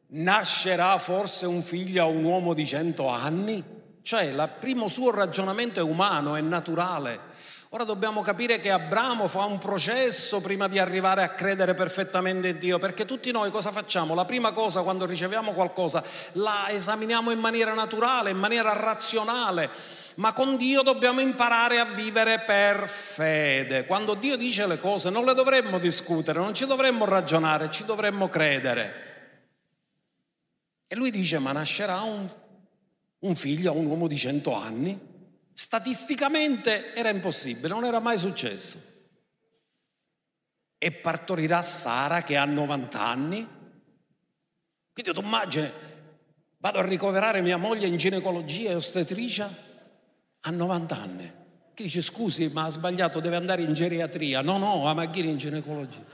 nascerà 0.08 0.98
forse 1.00 1.46
un 1.46 1.62
figlio 1.62 2.04
a 2.04 2.06
un 2.06 2.24
uomo 2.24 2.54
di 2.54 2.66
cento 2.66 3.08
anni? 3.08 3.64
Cioè, 4.02 4.24
il 4.24 4.50
primo 4.60 4.88
suo 4.88 5.12
ragionamento 5.12 5.80
è 5.80 5.84
umano, 5.84 6.36
è 6.36 6.42
naturale. 6.42 7.29
Ora 7.72 7.84
dobbiamo 7.84 8.24
capire 8.24 8.60
che 8.60 8.72
Abramo 8.72 9.28
fa 9.28 9.46
un 9.46 9.60
processo 9.60 10.42
prima 10.42 10.68
di 10.68 10.80
arrivare 10.80 11.22
a 11.22 11.30
credere 11.30 11.76
perfettamente 11.76 12.48
in 12.48 12.58
Dio, 12.58 12.80
perché 12.80 13.06
tutti 13.06 13.30
noi 13.30 13.52
cosa 13.52 13.72
facciamo? 13.72 14.16
La 14.16 14.26
prima 14.26 14.52
cosa 14.54 14.82
quando 14.82 15.06
riceviamo 15.06 15.52
qualcosa 15.52 16.04
la 16.32 16.70
esaminiamo 16.70 17.30
in 17.30 17.38
maniera 17.38 17.76
naturale, 17.76 18.32
in 18.32 18.40
maniera 18.40 18.74
razionale, 18.74 19.70
ma 20.16 20.34
con 20.34 20.58
Dio 20.58 20.82
dobbiamo 20.82 21.22
imparare 21.22 21.78
a 21.78 21.86
vivere 21.86 22.40
per 22.40 22.90
fede. 22.90 23.86
Quando 23.86 24.16
Dio 24.16 24.36
dice 24.36 24.66
le 24.66 24.80
cose 24.80 25.12
non 25.12 25.24
le 25.24 25.36
dovremmo 25.36 25.78
discutere, 25.78 26.40
non 26.40 26.56
ci 26.56 26.66
dovremmo 26.66 27.06
ragionare, 27.06 27.70
ci 27.70 27.86
dovremmo 27.86 28.28
credere. 28.30 29.08
E 30.88 30.96
lui 30.96 31.12
dice, 31.12 31.38
ma 31.38 31.52
nascerà 31.52 32.02
un, 32.02 32.28
un 33.20 33.36
figlio 33.36 33.74
un 33.74 33.86
uomo 33.86 34.08
di 34.08 34.18
cento 34.18 34.56
anni? 34.56 35.09
Statisticamente 35.60 36.94
era 36.94 37.10
impossibile, 37.10 37.68
non 37.68 37.84
era 37.84 38.00
mai 38.00 38.18
successo. 38.18 38.82
E 40.78 40.92
partorirà 40.94 41.62
Sara 41.62 42.24
che 42.24 42.38
ha 42.38 42.46
90 42.46 43.02
anni. 43.02 43.46
Quindi 44.94 45.12
tu 45.12 45.22
immagini, 45.22 45.70
vado 46.60 46.80
a 46.80 46.86
ricoverare 46.86 47.42
mia 47.42 47.58
moglie 47.58 47.88
in 47.88 47.98
ginecologia 47.98 48.70
e 48.70 48.76
ostetricia 48.76 49.54
a 50.40 50.50
90 50.50 50.96
anni. 50.96 51.34
Chi 51.74 51.84
dice 51.84 52.02
scusi, 52.02 52.48
ma 52.48 52.64
ha 52.64 52.70
sbagliato, 52.70 53.20
deve 53.20 53.36
andare 53.36 53.62
in 53.62 53.74
geriatria. 53.74 54.42
No, 54.42 54.58
no, 54.58 54.88
a 54.88 54.94
Maghiri 54.94 55.28
in 55.28 55.38
ginecologia. 55.38 56.06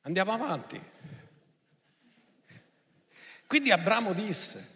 Andiamo 0.00 0.32
avanti. 0.32 0.94
Quindi 3.46 3.70
Abramo 3.70 4.12
disse 4.12 4.74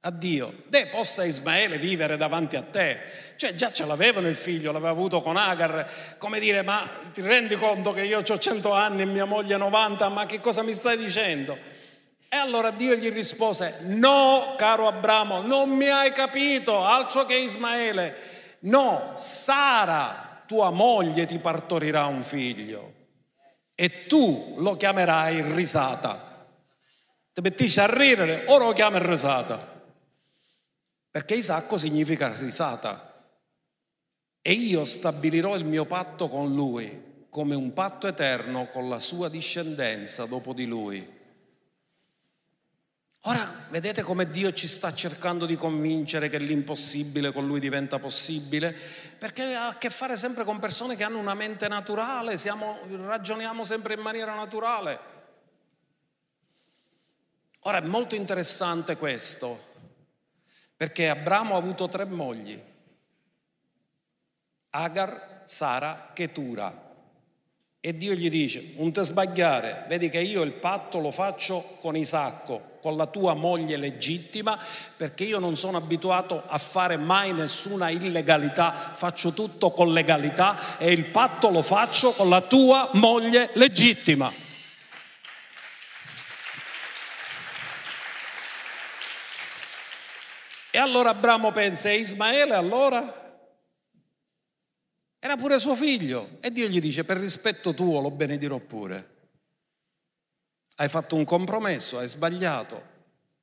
a 0.00 0.10
Dio, 0.10 0.62
de 0.68 0.86
possa 0.86 1.24
Ismaele 1.24 1.78
vivere 1.78 2.16
davanti 2.16 2.56
a 2.56 2.62
te. 2.62 2.98
Cioè 3.36 3.54
già 3.54 3.70
ce 3.70 3.84
l'avevano 3.84 4.28
il 4.28 4.36
figlio, 4.36 4.72
l'aveva 4.72 4.90
avuto 4.90 5.20
con 5.20 5.36
Agar, 5.36 6.16
come 6.18 6.40
dire, 6.40 6.62
ma 6.62 6.88
ti 7.12 7.20
rendi 7.20 7.56
conto 7.56 7.92
che 7.92 8.04
io 8.04 8.18
ho 8.20 8.38
100 8.38 8.72
anni 8.72 9.02
e 9.02 9.06
mia 9.06 9.24
moglie 9.24 9.56
90, 9.56 10.08
ma 10.08 10.26
che 10.26 10.40
cosa 10.40 10.62
mi 10.62 10.74
stai 10.74 10.96
dicendo? 10.96 11.56
E 12.28 12.36
allora 12.36 12.70
Dio 12.70 12.94
gli 12.94 13.10
rispose, 13.10 13.78
no 13.84 14.54
caro 14.56 14.86
Abramo, 14.86 15.40
non 15.40 15.70
mi 15.70 15.88
hai 15.88 16.12
capito, 16.12 16.84
altro 16.84 17.24
che 17.24 17.36
Ismaele, 17.36 18.16
no, 18.60 19.14
Sara, 19.16 20.42
tua 20.46 20.70
moglie, 20.70 21.26
ti 21.26 21.38
partorirà 21.38 22.06
un 22.06 22.22
figlio 22.22 22.92
e 23.74 24.06
tu 24.06 24.56
lo 24.58 24.76
chiamerai 24.76 25.54
risata 25.54 26.37
ti 27.38 27.44
mettisci 27.44 27.78
a 27.78 27.86
ridere, 27.86 28.46
ora 28.48 28.64
lo 28.64 28.72
chiama 28.72 28.98
risata. 28.98 29.80
Perché 31.08 31.36
Isacco 31.36 31.78
significa 31.78 32.34
risata. 32.34 33.30
E 34.42 34.52
io 34.52 34.84
stabilirò 34.84 35.56
il 35.56 35.64
mio 35.64 35.84
patto 35.84 36.28
con 36.28 36.52
lui 36.52 37.26
come 37.30 37.54
un 37.54 37.72
patto 37.72 38.08
eterno 38.08 38.66
con 38.68 38.88
la 38.88 38.98
sua 38.98 39.28
discendenza 39.28 40.24
dopo 40.24 40.52
di 40.52 40.66
lui. 40.66 41.16
Ora 43.22 43.66
vedete 43.70 44.02
come 44.02 44.28
Dio 44.30 44.52
ci 44.52 44.66
sta 44.66 44.92
cercando 44.92 45.46
di 45.46 45.56
convincere 45.56 46.28
che 46.28 46.38
l'impossibile 46.38 47.30
con 47.30 47.46
lui 47.46 47.60
diventa 47.60 48.00
possibile? 48.00 48.74
Perché 49.16 49.54
ha 49.54 49.68
a 49.68 49.78
che 49.78 49.90
fare 49.90 50.16
sempre 50.16 50.42
con 50.42 50.58
persone 50.58 50.96
che 50.96 51.04
hanno 51.04 51.18
una 51.18 51.34
mente 51.34 51.68
naturale, 51.68 52.36
siamo, 52.36 52.78
ragioniamo 52.88 53.62
sempre 53.62 53.94
in 53.94 54.00
maniera 54.00 54.34
naturale. 54.34 55.17
Ora 57.62 57.78
è 57.78 57.86
molto 57.86 58.14
interessante 58.14 58.96
questo, 58.96 59.58
perché 60.76 61.08
Abramo 61.08 61.54
ha 61.54 61.58
avuto 61.58 61.88
tre 61.88 62.04
mogli, 62.04 62.58
Agar, 64.70 65.42
Sara, 65.44 66.10
Ketura. 66.14 66.86
E 67.80 67.96
Dio 67.96 68.14
gli 68.14 68.28
dice, 68.28 68.74
non 68.76 68.92
ti 68.92 69.02
sbagliare, 69.02 69.84
vedi 69.88 70.08
che 70.08 70.20
io 70.20 70.42
il 70.42 70.52
patto 70.52 70.98
lo 70.98 71.10
faccio 71.10 71.64
con 71.80 71.96
Isacco, 71.96 72.78
con 72.80 72.96
la 72.96 73.06
tua 73.06 73.34
moglie 73.34 73.76
legittima, 73.76 74.58
perché 74.96 75.24
io 75.24 75.38
non 75.38 75.56
sono 75.56 75.76
abituato 75.76 76.42
a 76.46 76.58
fare 76.58 76.96
mai 76.96 77.32
nessuna 77.32 77.88
illegalità, 77.88 78.92
faccio 78.94 79.32
tutto 79.32 79.70
con 79.70 79.92
legalità 79.92 80.76
e 80.78 80.90
il 80.90 81.06
patto 81.06 81.50
lo 81.50 81.62
faccio 81.62 82.12
con 82.12 82.28
la 82.28 82.40
tua 82.40 82.90
moglie 82.92 83.50
legittima. 83.54 84.46
E 90.78 90.80
allora 90.80 91.10
Abramo 91.10 91.50
pensa, 91.50 91.90
e 91.90 91.96
Ismaele 91.96 92.54
allora? 92.54 93.02
Era 95.18 95.36
pure 95.36 95.58
suo 95.58 95.74
figlio. 95.74 96.38
E 96.38 96.52
Dio 96.52 96.68
gli 96.68 96.78
dice, 96.78 97.02
per 97.02 97.16
rispetto 97.16 97.74
tuo 97.74 98.00
lo 98.00 98.12
benedirò 98.12 98.60
pure. 98.60 99.16
Hai 100.76 100.88
fatto 100.88 101.16
un 101.16 101.24
compromesso, 101.24 101.98
hai 101.98 102.06
sbagliato, 102.06 102.80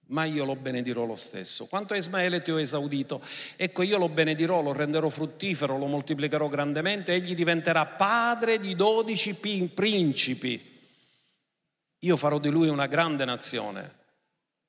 ma 0.06 0.24
io 0.24 0.46
lo 0.46 0.56
benedirò 0.56 1.04
lo 1.04 1.18
stesso. 1.18 1.66
Quanto 1.66 1.94
a 1.94 1.98
Ismaele 1.98 2.42
ti 2.42 2.52
ho 2.52 2.58
esaudito, 2.58 3.22
ecco 3.58 3.84
io 3.84 3.98
lo 3.98 4.08
benedirò, 4.08 4.62
lo 4.62 4.72
renderò 4.72 5.10
fruttifero, 5.10 5.78
lo 5.78 5.88
moltiplicherò 5.88 6.48
grandemente, 6.48 7.12
egli 7.16 7.36
diventerà 7.36 7.86
padre 7.86 8.60
di 8.60 8.78
dodici 8.78 9.34
principi. 9.36 10.74
Io 12.00 12.16
farò 12.16 12.40
di 12.40 12.50
lui 12.50 12.70
una 12.70 12.88
grande 12.88 13.26
nazione 13.26 14.04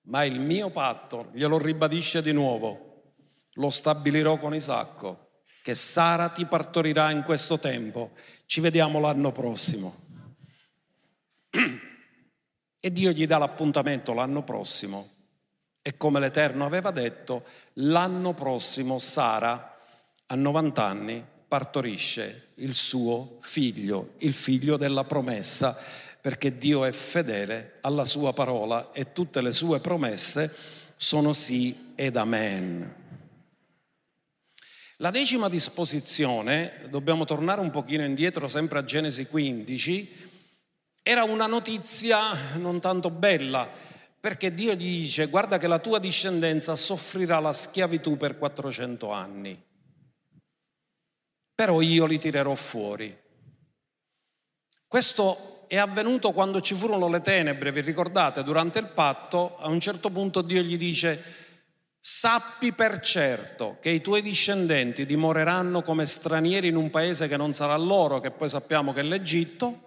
ma 0.06 0.24
il 0.24 0.40
mio 0.40 0.70
patto, 0.70 1.30
glielo 1.32 1.58
ribadisce 1.58 2.22
di 2.22 2.32
nuovo, 2.32 3.14
lo 3.54 3.70
stabilirò 3.70 4.38
con 4.38 4.54
Isacco, 4.54 5.40
che 5.62 5.74
Sara 5.74 6.28
ti 6.28 6.44
partorirà 6.44 7.10
in 7.10 7.22
questo 7.22 7.58
tempo, 7.58 8.12
ci 8.46 8.60
vediamo 8.60 9.00
l'anno 9.00 9.32
prossimo. 9.32 9.94
E 12.78 12.92
Dio 12.92 13.10
gli 13.10 13.26
dà 13.26 13.38
l'appuntamento 13.38 14.12
l'anno 14.12 14.44
prossimo. 14.44 15.08
E 15.82 15.96
come 15.96 16.20
l'Eterno 16.20 16.64
aveva 16.64 16.92
detto, 16.92 17.44
l'anno 17.74 18.32
prossimo 18.32 19.00
Sara, 19.00 19.76
a 20.26 20.34
90 20.36 20.84
anni, 20.84 21.24
partorisce 21.48 22.52
il 22.56 22.74
suo 22.74 23.38
figlio, 23.40 24.12
il 24.18 24.32
figlio 24.32 24.76
della 24.76 25.02
promessa 25.02 25.76
perché 26.26 26.56
Dio 26.56 26.84
è 26.84 26.90
fedele 26.90 27.78
alla 27.82 28.04
sua 28.04 28.32
parola 28.32 28.90
e 28.90 29.12
tutte 29.12 29.40
le 29.40 29.52
sue 29.52 29.78
promesse 29.78 30.52
sono 30.96 31.32
sì 31.32 31.92
ed 31.94 32.16
amen. 32.16 32.94
La 34.96 35.10
decima 35.12 35.48
disposizione, 35.48 36.88
dobbiamo 36.88 37.24
tornare 37.26 37.60
un 37.60 37.70
pochino 37.70 38.02
indietro 38.02 38.48
sempre 38.48 38.80
a 38.80 38.84
Genesi 38.84 39.28
15, 39.28 40.30
era 41.00 41.22
una 41.22 41.46
notizia 41.46 42.18
non 42.56 42.80
tanto 42.80 43.08
bella, 43.10 43.70
perché 44.18 44.52
Dio 44.52 44.74
gli 44.74 45.02
dice 45.02 45.26
guarda 45.26 45.58
che 45.58 45.68
la 45.68 45.78
tua 45.78 46.00
discendenza 46.00 46.74
soffrirà 46.74 47.38
la 47.38 47.52
schiavitù 47.52 48.16
per 48.16 48.36
400 48.36 49.10
anni, 49.12 49.62
però 51.54 51.80
io 51.80 52.04
li 52.04 52.18
tirerò 52.18 52.56
fuori. 52.56 53.16
Questo 54.88 55.55
è 55.66 55.76
avvenuto 55.76 56.33
quando 56.33 56.61
ci 56.61 56.74
furono 56.74 57.09
le 57.09 57.20
tenebre, 57.20 57.72
vi 57.72 57.81
ricordate, 57.81 58.42
durante 58.42 58.79
il 58.79 58.88
patto, 58.88 59.57
a 59.57 59.68
un 59.68 59.81
certo 59.81 60.11
punto 60.11 60.42
Dio 60.42 60.62
gli 60.62 60.76
dice, 60.76 61.22
sappi 61.98 62.72
per 62.72 63.00
certo 63.00 63.79
che 63.81 63.90
i 63.90 64.00
tuoi 64.00 64.22
discendenti 64.22 65.05
dimoreranno 65.07 65.83
come 65.83 66.07
stranieri 66.07 66.68
in 66.68 66.76
un 66.76 66.90
paese 66.90 67.29
che 67.29 67.37
non 67.37 67.52
sarà 67.52 67.76
loro, 67.76 68.20
che 68.20 68.31
poi 68.31 68.48
sappiamo 68.48 68.92
che 68.92 69.00
è 69.00 69.05
l'Egitto, 69.05 69.81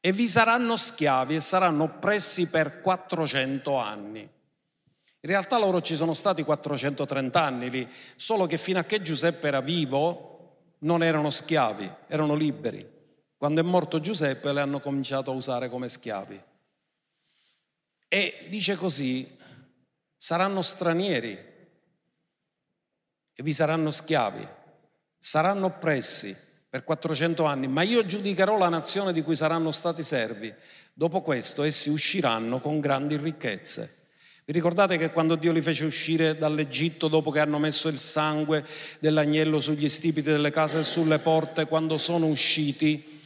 e 0.00 0.12
vi 0.12 0.28
saranno 0.28 0.76
schiavi 0.76 1.34
e 1.34 1.40
saranno 1.40 1.84
oppressi 1.84 2.48
per 2.48 2.80
400 2.80 3.76
anni. 3.76 4.20
In 4.20 5.28
realtà 5.28 5.58
loro 5.58 5.80
ci 5.80 5.96
sono 5.96 6.14
stati 6.14 6.44
430 6.44 7.42
anni 7.42 7.70
lì, 7.70 7.88
solo 8.14 8.46
che 8.46 8.56
fino 8.56 8.78
a 8.78 8.84
che 8.84 9.02
Giuseppe 9.02 9.48
era 9.48 9.60
vivo 9.60 10.76
non 10.80 11.02
erano 11.02 11.30
schiavi, 11.30 11.90
erano 12.06 12.34
liberi. 12.34 12.97
Quando 13.38 13.60
è 13.60 13.62
morto 13.62 14.00
Giuseppe 14.00 14.52
le 14.52 14.60
hanno 14.60 14.80
cominciato 14.80 15.30
a 15.30 15.34
usare 15.34 15.68
come 15.68 15.88
schiavi. 15.88 16.42
E 18.08 18.46
dice 18.50 18.74
così, 18.74 19.38
saranno 20.16 20.60
stranieri 20.60 21.38
e 23.32 23.42
vi 23.42 23.52
saranno 23.52 23.92
schiavi, 23.92 24.44
saranno 25.16 25.66
oppressi 25.66 26.36
per 26.68 26.82
400 26.82 27.44
anni, 27.44 27.68
ma 27.68 27.82
io 27.82 28.04
giudicherò 28.04 28.58
la 28.58 28.68
nazione 28.68 29.12
di 29.12 29.22
cui 29.22 29.36
saranno 29.36 29.70
stati 29.70 30.02
servi. 30.02 30.52
Dopo 30.92 31.22
questo 31.22 31.62
essi 31.62 31.90
usciranno 31.90 32.58
con 32.58 32.80
grandi 32.80 33.16
ricchezze. 33.16 34.06
Vi 34.46 34.52
ricordate 34.52 34.96
che 34.96 35.12
quando 35.12 35.36
Dio 35.36 35.52
li 35.52 35.62
fece 35.62 35.84
uscire 35.84 36.36
dall'Egitto 36.36 37.06
dopo 37.06 37.30
che 37.30 37.38
hanno 37.38 37.60
messo 37.60 37.86
il 37.86 37.98
sangue 37.98 38.66
dell'agnello 38.98 39.60
sugli 39.60 39.88
stipiti 39.88 40.28
delle 40.28 40.50
case 40.50 40.80
e 40.80 40.82
sulle 40.82 41.20
porte, 41.20 41.66
quando 41.66 41.98
sono 41.98 42.26
usciti, 42.26 43.16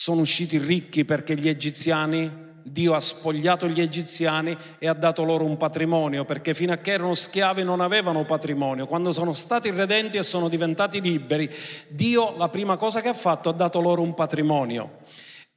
sono 0.00 0.20
usciti 0.20 0.58
ricchi 0.58 1.04
perché 1.04 1.34
gli 1.34 1.48
egiziani 1.48 2.46
Dio 2.62 2.94
ha 2.94 3.00
spogliato 3.00 3.66
gli 3.66 3.80
egiziani 3.80 4.56
e 4.78 4.86
ha 4.86 4.92
dato 4.92 5.24
loro 5.24 5.44
un 5.44 5.56
patrimonio, 5.56 6.24
perché 6.24 6.54
fino 6.54 6.72
a 6.72 6.76
che 6.76 6.92
erano 6.92 7.14
schiavi 7.14 7.64
non 7.64 7.80
avevano 7.80 8.24
patrimonio. 8.24 8.86
Quando 8.86 9.10
sono 9.10 9.32
stati 9.32 9.70
redenti 9.70 10.16
e 10.16 10.22
sono 10.22 10.48
diventati 10.48 11.00
liberi, 11.00 11.50
Dio 11.88 12.34
la 12.36 12.48
prima 12.48 12.76
cosa 12.76 13.00
che 13.00 13.08
ha 13.08 13.14
fatto 13.14 13.48
ha 13.48 13.52
dato 13.52 13.80
loro 13.80 14.02
un 14.02 14.14
patrimonio. 14.14 14.98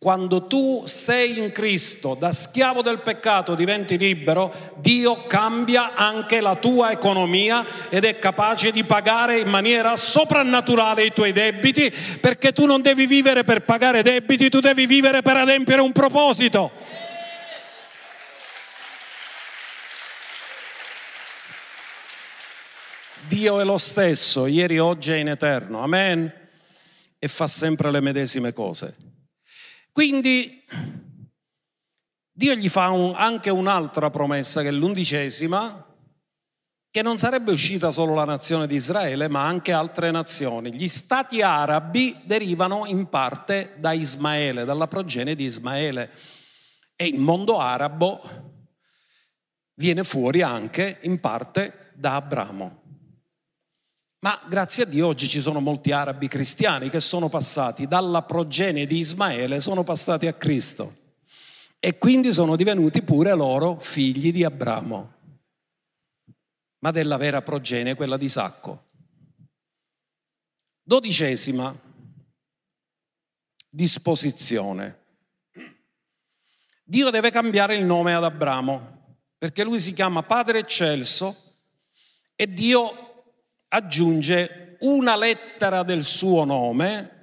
Quando 0.03 0.47
tu 0.47 0.81
sei 0.87 1.37
in 1.37 1.51
Cristo, 1.51 2.15
da 2.15 2.31
schiavo 2.31 2.81
del 2.81 3.01
peccato 3.01 3.53
diventi 3.53 3.99
libero, 3.99 4.51
Dio 4.77 5.27
cambia 5.27 5.93
anche 5.93 6.41
la 6.41 6.55
tua 6.55 6.91
economia 6.91 7.63
ed 7.87 8.05
è 8.05 8.17
capace 8.17 8.71
di 8.71 8.83
pagare 8.83 9.37
in 9.37 9.47
maniera 9.47 9.95
soprannaturale 9.95 11.05
i 11.05 11.13
tuoi 11.13 11.33
debiti, 11.33 11.93
perché 12.19 12.51
tu 12.51 12.65
non 12.65 12.81
devi 12.81 13.05
vivere 13.05 13.43
per 13.43 13.63
pagare 13.63 14.01
debiti, 14.01 14.49
tu 14.49 14.59
devi 14.59 14.87
vivere 14.87 15.21
per 15.21 15.37
adempiere 15.37 15.81
un 15.81 15.91
proposito. 15.91 16.71
Dio 23.27 23.59
è 23.59 23.63
lo 23.63 23.77
stesso, 23.77 24.47
ieri, 24.47 24.79
oggi 24.79 25.11
e 25.11 25.19
in 25.19 25.27
eterno. 25.27 25.83
Amen. 25.83 26.33
E 27.19 27.27
fa 27.27 27.45
sempre 27.45 27.91
le 27.91 28.01
medesime 28.01 28.51
cose. 28.51 29.09
Quindi 29.91 30.63
Dio 32.31 32.55
gli 32.55 32.69
fa 32.69 32.89
un, 32.89 33.13
anche 33.15 33.49
un'altra 33.49 34.09
promessa, 34.09 34.61
che 34.61 34.69
è 34.69 34.71
l'undicesima, 34.71 35.85
che 36.89 37.01
non 37.01 37.17
sarebbe 37.17 37.51
uscita 37.51 37.91
solo 37.91 38.13
la 38.13 38.25
nazione 38.25 38.67
di 38.67 38.75
Israele, 38.75 39.27
ma 39.27 39.45
anche 39.45 39.71
altre 39.71 40.11
nazioni. 40.11 40.73
Gli 40.73 40.87
stati 40.87 41.41
arabi 41.41 42.17
derivano 42.23 42.85
in 42.85 43.07
parte 43.07 43.75
da 43.77 43.91
Ismaele, 43.93 44.65
dalla 44.65 44.87
progenie 44.87 45.35
di 45.35 45.45
Ismaele. 45.45 46.11
E 46.95 47.05
il 47.05 47.19
mondo 47.19 47.59
arabo 47.59 48.21
viene 49.75 50.03
fuori 50.03 50.41
anche 50.41 50.99
in 51.03 51.19
parte 51.19 51.91
da 51.95 52.15
Abramo. 52.15 52.80
Ma 54.23 54.39
grazie 54.47 54.83
a 54.83 54.85
Dio 54.85 55.07
oggi 55.07 55.27
ci 55.27 55.41
sono 55.41 55.59
molti 55.59 55.91
arabi 55.91 56.27
cristiani 56.27 56.89
che 56.89 56.99
sono 56.99 57.27
passati 57.27 57.87
dalla 57.87 58.21
progenie 58.21 58.85
di 58.85 58.99
Ismaele, 58.99 59.59
sono 59.59 59.83
passati 59.83 60.27
a 60.27 60.33
Cristo 60.33 60.95
e 61.79 61.97
quindi 61.97 62.31
sono 62.31 62.55
divenuti 62.55 63.01
pure 63.01 63.33
loro 63.33 63.79
figli 63.79 64.31
di 64.31 64.43
Abramo, 64.43 65.13
ma 66.79 66.91
della 66.91 67.17
vera 67.17 67.41
progenie, 67.41 67.95
quella 67.95 68.17
di 68.17 68.25
Isacco. 68.25 68.89
Dodicesima 70.83 71.75
disposizione. 73.67 74.99
Dio 76.83 77.09
deve 77.09 77.31
cambiare 77.31 77.73
il 77.73 77.85
nome 77.85 78.13
ad 78.13 78.23
Abramo 78.23 79.17
perché 79.39 79.63
lui 79.63 79.79
si 79.79 79.93
chiama 79.93 80.21
Padre 80.21 80.59
Eccelso 80.59 81.55
e 82.35 82.45
Dio 82.53 83.10
aggiunge 83.73 84.75
una 84.79 85.15
lettera 85.15 85.83
del 85.83 86.03
suo 86.03 86.43
nome 86.43 87.19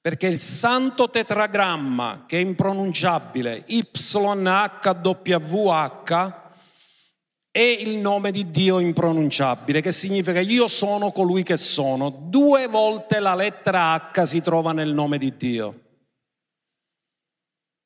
perché 0.00 0.26
il 0.28 0.38
santo 0.38 1.10
tetragramma 1.10 2.24
che 2.26 2.38
è 2.38 2.40
impronunciabile 2.40 3.64
YHWH 3.66 4.84
è 7.50 7.60
il 7.60 7.96
nome 7.96 8.30
di 8.32 8.50
Dio 8.50 8.78
impronunciabile, 8.80 9.80
che 9.80 9.90
significa 9.90 10.40
io 10.40 10.68
sono 10.68 11.10
colui 11.10 11.42
che 11.42 11.56
sono. 11.56 12.10
Due 12.10 12.66
volte 12.66 13.18
la 13.18 13.34
lettera 13.34 13.94
H 13.94 14.24
si 14.24 14.42
trova 14.42 14.74
nel 14.74 14.92
nome 14.92 15.16
di 15.16 15.34
Dio. 15.38 15.80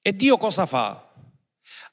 E 0.03 0.13
Dio 0.17 0.37
cosa 0.39 0.67
fa? 0.67 1.10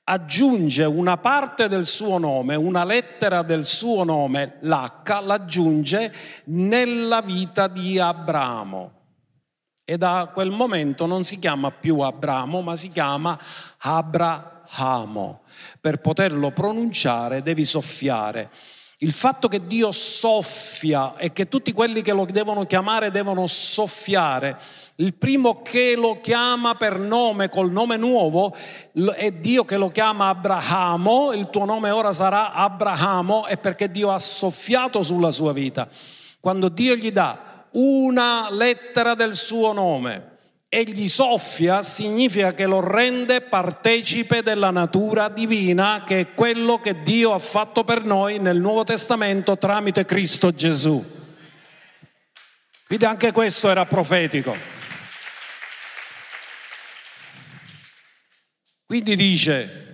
Aggiunge 0.09 0.85
una 0.85 1.17
parte 1.17 1.67
del 1.67 1.85
suo 1.85 2.17
nome, 2.17 2.55
una 2.55 2.85
lettera 2.85 3.41
del 3.41 3.65
suo 3.65 4.03
nome, 4.03 4.57
l'H, 4.61 5.21
l'aggiunge 5.23 6.13
nella 6.45 7.21
vita 7.21 7.67
di 7.67 7.99
Abramo. 7.99 8.91
E 9.83 9.97
da 9.97 10.29
quel 10.33 10.51
momento 10.51 11.05
non 11.05 11.23
si 11.23 11.39
chiama 11.39 11.71
più 11.71 11.99
Abramo, 11.99 12.61
ma 12.61 12.75
si 12.75 12.89
chiama 12.89 13.37
Abrahamo. 13.79 15.41
Per 15.81 15.99
poterlo 15.99 16.51
pronunciare 16.51 17.41
devi 17.41 17.65
soffiare. 17.65 18.49
Il 18.99 19.11
fatto 19.11 19.47
che 19.47 19.67
Dio 19.67 19.91
soffia 19.91 21.17
e 21.17 21.31
che 21.31 21.47
tutti 21.47 21.71
quelli 21.71 22.01
che 22.01 22.13
lo 22.13 22.25
devono 22.25 22.65
chiamare 22.65 23.11
devono 23.11 23.45
soffiare 23.45 24.57
il 24.95 25.13
primo 25.13 25.61
che 25.61 25.95
lo 25.95 26.19
chiama 26.19 26.73
per 26.73 26.97
nome, 26.97 27.49
col 27.49 27.71
nome 27.71 27.97
nuovo, 27.97 28.55
è 29.15 29.31
Dio 29.33 29.65
che 29.65 29.77
lo 29.77 29.89
chiama 29.89 30.29
Abramo, 30.29 31.31
il 31.33 31.51
tuo 31.51 31.65
nome 31.65 31.91
ora 31.91 32.11
sarà 32.11 32.53
Abramo, 32.53 33.45
è 33.45 33.57
perché 33.57 33.91
Dio 33.91 34.09
ha 34.09 34.17
soffiato 34.17 35.03
sulla 35.03 35.29
sua 35.29 35.53
vita. 35.53 35.87
Quando 36.39 36.69
Dio 36.69 36.95
gli 36.95 37.11
dà 37.11 37.65
una 37.73 38.47
lettera 38.49 39.13
del 39.13 39.35
suo 39.35 39.73
nome 39.73 40.36
e 40.69 40.83
gli 40.83 41.07
soffia, 41.07 41.81
significa 41.81 42.53
che 42.53 42.65
lo 42.65 42.81
rende 42.81 43.41
partecipe 43.41 44.43
della 44.43 44.69
natura 44.69 45.29
divina, 45.29 46.03
che 46.05 46.19
è 46.19 46.33
quello 46.33 46.79
che 46.79 47.03
Dio 47.03 47.33
ha 47.33 47.39
fatto 47.39 47.83
per 47.83 48.03
noi 48.03 48.39
nel 48.39 48.59
Nuovo 48.59 48.83
Testamento 48.83 49.57
tramite 49.57 50.03
Cristo 50.03 50.53
Gesù. 50.53 51.15
Quindi 52.85 53.05
anche 53.05 53.31
questo 53.31 53.69
era 53.69 53.85
profetico. 53.85 54.55
Quindi 58.85 59.15
dice, 59.15 59.87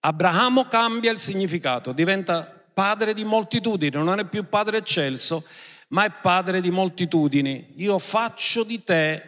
Abramo 0.00 0.64
cambia 0.64 1.12
il 1.12 1.18
significato, 1.18 1.92
diventa 1.92 2.42
padre 2.72 3.12
di 3.12 3.24
moltitudini, 3.24 4.02
non 4.02 4.18
è 4.18 4.24
più 4.24 4.48
padre 4.48 4.78
eccelso, 4.78 5.44
ma 5.90 6.04
è 6.04 6.10
padre 6.10 6.60
di 6.60 6.70
moltitudini. 6.70 7.74
Io 7.76 7.98
faccio 7.98 8.62
di 8.64 8.82
te, 8.82 9.24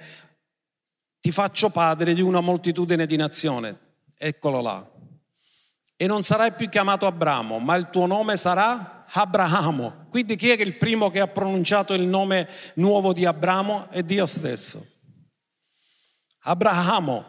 ti 1.21 1.31
faccio 1.31 1.71
padre 1.71 2.15
di 2.15 2.21
una 2.21 2.41
moltitudine 2.41 3.07
di 3.07 3.17
nazioni. 3.17 3.75
Eccolo 4.17 4.61
là. 4.61 4.91
E 5.97 6.07
non 6.07 6.23
sarai 6.23 6.53
più 6.53 6.69
chiamato 6.69 7.07
Abramo, 7.07 7.59
ma 7.59 7.75
il 7.77 7.91
tuo 7.91 8.07
nome 8.07 8.37
sarà 8.37 9.05
Abramo. 9.09 10.07
Quindi 10.11 10.37
chi 10.37 10.51
è 10.51 10.61
il 10.61 10.77
primo 10.77 11.11
che 11.11 11.21
ha 11.21 11.29
pronunciato 11.29 11.95
il 11.95 12.07
nome 12.07 12.49
nuovo 12.75 13.13
di 13.13 13.25
Abramo? 13.25 13.89
È 13.91 14.03
Dio 14.03 14.27
stesso. 14.27 14.87
Abramo, 16.45 17.25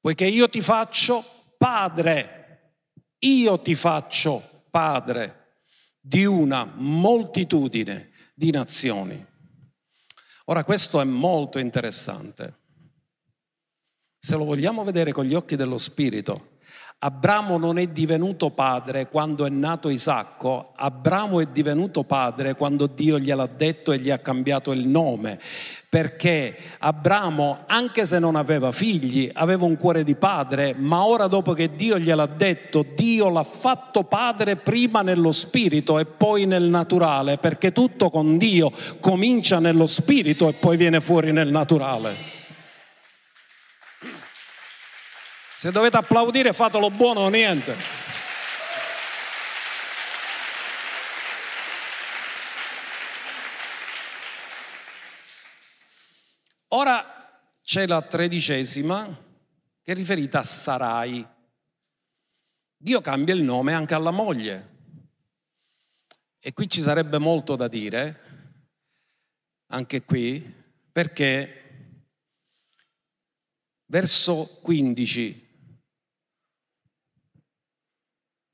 poiché 0.00 0.26
io 0.26 0.48
ti 0.48 0.60
faccio 0.60 1.24
padre, 1.58 2.74
io 3.18 3.60
ti 3.60 3.74
faccio 3.74 4.64
padre 4.70 5.45
di 6.06 6.24
una 6.24 6.64
moltitudine 6.64 8.10
di 8.32 8.52
nazioni. 8.52 9.26
Ora 10.44 10.62
questo 10.62 11.00
è 11.00 11.04
molto 11.04 11.58
interessante. 11.58 12.60
Se 14.16 14.36
lo 14.36 14.44
vogliamo 14.44 14.84
vedere 14.84 15.10
con 15.10 15.24
gli 15.24 15.34
occhi 15.34 15.56
dello 15.56 15.78
Spirito, 15.78 16.55
Abramo 16.98 17.58
non 17.58 17.76
è 17.76 17.88
divenuto 17.88 18.48
padre 18.52 19.08
quando 19.08 19.44
è 19.44 19.50
nato 19.50 19.90
Isacco, 19.90 20.72
Abramo 20.76 21.40
è 21.40 21.46
divenuto 21.52 22.04
padre 22.04 22.54
quando 22.54 22.86
Dio 22.86 23.18
gliel'ha 23.18 23.46
detto 23.46 23.92
e 23.92 23.98
gli 23.98 24.08
ha 24.08 24.18
cambiato 24.18 24.72
il 24.72 24.88
nome, 24.88 25.38
perché 25.90 26.56
Abramo, 26.78 27.64
anche 27.66 28.06
se 28.06 28.18
non 28.18 28.34
aveva 28.34 28.72
figli, 28.72 29.30
aveva 29.34 29.66
un 29.66 29.76
cuore 29.76 30.04
di 30.04 30.14
padre, 30.14 30.74
ma 30.74 31.04
ora 31.04 31.26
dopo 31.26 31.52
che 31.52 31.76
Dio 31.76 31.98
gliel'ha 31.98 32.24
detto, 32.24 32.86
Dio 32.94 33.28
l'ha 33.28 33.44
fatto 33.44 34.04
padre 34.04 34.56
prima 34.56 35.02
nello 35.02 35.32
spirito 35.32 35.98
e 35.98 36.06
poi 36.06 36.46
nel 36.46 36.70
naturale, 36.70 37.36
perché 37.36 37.72
tutto 37.72 38.08
con 38.08 38.38
Dio 38.38 38.72
comincia 39.00 39.58
nello 39.58 39.86
spirito 39.86 40.48
e 40.48 40.54
poi 40.54 40.78
viene 40.78 41.02
fuori 41.02 41.30
nel 41.30 41.50
naturale. 41.50 42.35
Se 45.56 45.70
dovete 45.70 45.96
applaudire 45.96 46.52
fatelo 46.52 46.90
buono 46.90 47.20
o 47.20 47.28
niente. 47.30 47.74
Ora 56.68 57.40
c'è 57.62 57.86
la 57.86 58.02
tredicesima 58.02 59.06
che 59.80 59.92
è 59.92 59.94
riferita 59.94 60.40
a 60.40 60.42
Sarai. 60.42 61.26
Dio 62.76 63.00
cambia 63.00 63.32
il 63.32 63.42
nome 63.42 63.72
anche 63.72 63.94
alla 63.94 64.10
moglie. 64.10 64.74
E 66.38 66.52
qui 66.52 66.68
ci 66.68 66.82
sarebbe 66.82 67.16
molto 67.16 67.56
da 67.56 67.66
dire, 67.66 68.20
anche 69.68 70.04
qui, 70.04 70.54
perché 70.92 71.62
verso 73.86 74.58
15 74.60 75.44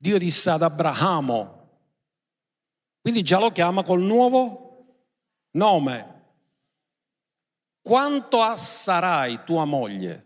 Dio 0.03 0.17
disse 0.17 0.49
ad 0.49 0.61
Abramo, 0.61 1.69
quindi 2.99 3.23
già 3.23 3.39
lo 3.39 3.53
chiama 3.53 3.83
col 3.83 4.01
nuovo 4.01 4.97
nome. 5.51 6.23
Quanto 7.81 8.41
a 8.41 8.57
Sarai, 8.57 9.45
tua 9.45 9.63
moglie, 9.63 10.25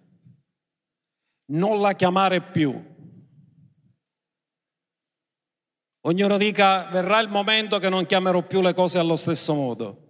non 1.52 1.80
la 1.80 1.94
chiamare 1.94 2.42
più. 2.42 2.74
Ognuno 6.02 6.38
dica, 6.40 6.86
verrà 6.86 7.20
il 7.20 7.30
momento 7.30 7.78
che 7.78 7.90
non 7.90 8.08
chiamerò 8.08 8.42
più 8.42 8.62
le 8.62 8.74
cose 8.74 8.98
allo 8.98 9.16
stesso 9.16 9.54
modo. 9.54 10.08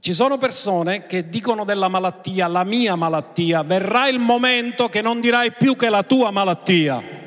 Ci 0.00 0.12
sono 0.12 0.38
persone 0.38 1.06
che 1.06 1.28
dicono 1.28 1.64
della 1.64 1.86
malattia, 1.86 2.48
la 2.48 2.64
mia 2.64 2.96
malattia, 2.96 3.62
verrà 3.62 4.08
il 4.08 4.18
momento 4.18 4.88
che 4.88 5.02
non 5.02 5.20
dirai 5.20 5.52
più 5.52 5.76
che 5.76 5.88
la 5.88 6.02
tua 6.02 6.32
malattia 6.32 7.26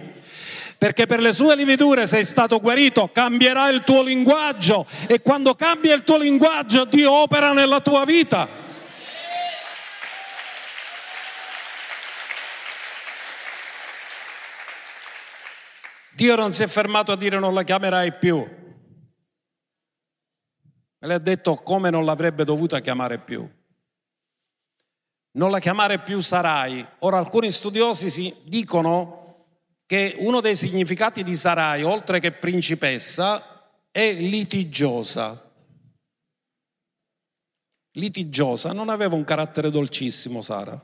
perché 0.81 1.05
per 1.05 1.21
le 1.21 1.31
sue 1.31 1.55
lividure 1.55 2.07
sei 2.07 2.25
stato 2.25 2.59
guarito, 2.59 3.11
cambierà 3.11 3.69
il 3.69 3.83
tuo 3.83 4.01
linguaggio 4.01 4.87
e 5.05 5.21
quando 5.21 5.53
cambia 5.53 5.93
il 5.93 6.03
tuo 6.03 6.17
linguaggio 6.17 6.85
Dio 6.85 7.11
opera 7.11 7.53
nella 7.53 7.81
tua 7.81 8.03
vita. 8.03 8.49
Dio 16.15 16.35
non 16.35 16.51
si 16.51 16.63
è 16.63 16.67
fermato 16.67 17.11
a 17.11 17.15
dire 17.15 17.37
non 17.37 17.53
la 17.53 17.61
chiamerai 17.61 18.13
più. 18.13 18.43
Me 20.97 21.13
ha 21.13 21.19
detto 21.19 21.57
come 21.57 21.91
non 21.91 22.05
l'avrebbe 22.05 22.43
dovuta 22.43 22.79
chiamare 22.79 23.19
più. 23.19 23.47
Non 25.33 25.51
la 25.51 25.59
chiamare 25.59 25.99
più 25.99 26.21
sarai. 26.21 26.83
Ora 27.01 27.19
alcuni 27.19 27.51
studiosi 27.51 28.09
si 28.09 28.35
dicono 28.45 29.20
che 29.91 30.15
uno 30.19 30.39
dei 30.39 30.55
significati 30.55 31.21
di 31.21 31.35
Sarai, 31.35 31.83
oltre 31.83 32.21
che 32.21 32.31
principessa, 32.31 33.83
è 33.91 34.13
litigiosa. 34.13 35.51
Litigiosa, 37.95 38.71
non 38.71 38.87
aveva 38.87 39.15
un 39.15 39.25
carattere 39.25 39.69
dolcissimo 39.69 40.41
Sara. 40.41 40.81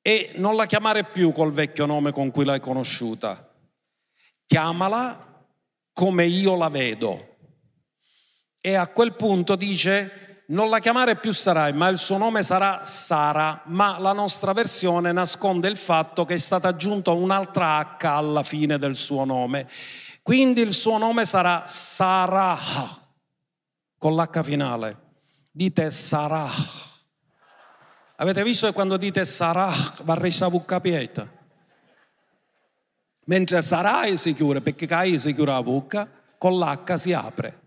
E 0.00 0.32
non 0.36 0.56
la 0.56 0.64
chiamare 0.64 1.04
più 1.04 1.32
col 1.32 1.52
vecchio 1.52 1.84
nome 1.84 2.12
con 2.12 2.30
cui 2.30 2.46
l'hai 2.46 2.60
conosciuta. 2.60 3.46
Chiamala 4.46 5.46
come 5.92 6.24
io 6.24 6.56
la 6.56 6.70
vedo. 6.70 7.36
E 8.58 8.74
a 8.74 8.88
quel 8.88 9.16
punto 9.16 9.54
dice 9.54 10.33
non 10.46 10.68
la 10.68 10.78
chiamare 10.78 11.16
più 11.16 11.32
Sarai, 11.32 11.72
ma 11.72 11.88
il 11.88 11.98
suo 11.98 12.18
nome 12.18 12.42
sarà 12.42 12.84
Sara, 12.84 13.62
ma 13.66 13.98
la 13.98 14.12
nostra 14.12 14.52
versione 14.52 15.10
nasconde 15.10 15.68
il 15.68 15.78
fatto 15.78 16.26
che 16.26 16.34
è 16.34 16.38
stata 16.38 16.68
aggiunta 16.68 17.12
un'altra 17.12 17.96
H 17.98 18.04
alla 18.04 18.42
fine 18.42 18.78
del 18.78 18.94
suo 18.94 19.24
nome. 19.24 19.68
Quindi 20.22 20.60
il 20.60 20.74
suo 20.74 20.98
nome 20.98 21.24
sarà 21.24 21.64
Sarah, 21.66 22.58
con 23.98 24.14
l'H 24.14 24.42
finale. 24.42 25.02
Dite 25.50 25.90
Sarah. 25.90 26.50
Avete 28.16 28.42
visto 28.42 28.66
che 28.66 28.72
quando 28.72 28.96
dite 28.96 29.24
Sarah 29.24 29.72
va 30.02 30.14
resa 30.14 30.48
vucca 30.48 30.80
pieta? 30.80 31.26
Mentre 33.26 33.62
Sarai 33.62 34.16
si 34.18 34.34
chiude, 34.34 34.60
perché 34.60 34.86
Cai 34.86 35.18
si 35.18 35.32
chiude 35.32 35.52
la 35.52 35.60
vucca, 35.60 36.08
con 36.36 36.58
l'H 36.58 36.94
si 36.94 37.12
apre. 37.12 37.62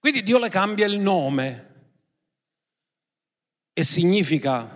Quindi 0.00 0.22
Dio 0.22 0.38
le 0.38 0.48
cambia 0.48 0.86
il 0.86 0.98
nome 0.98 1.68
e 3.74 3.84
significa, 3.84 4.66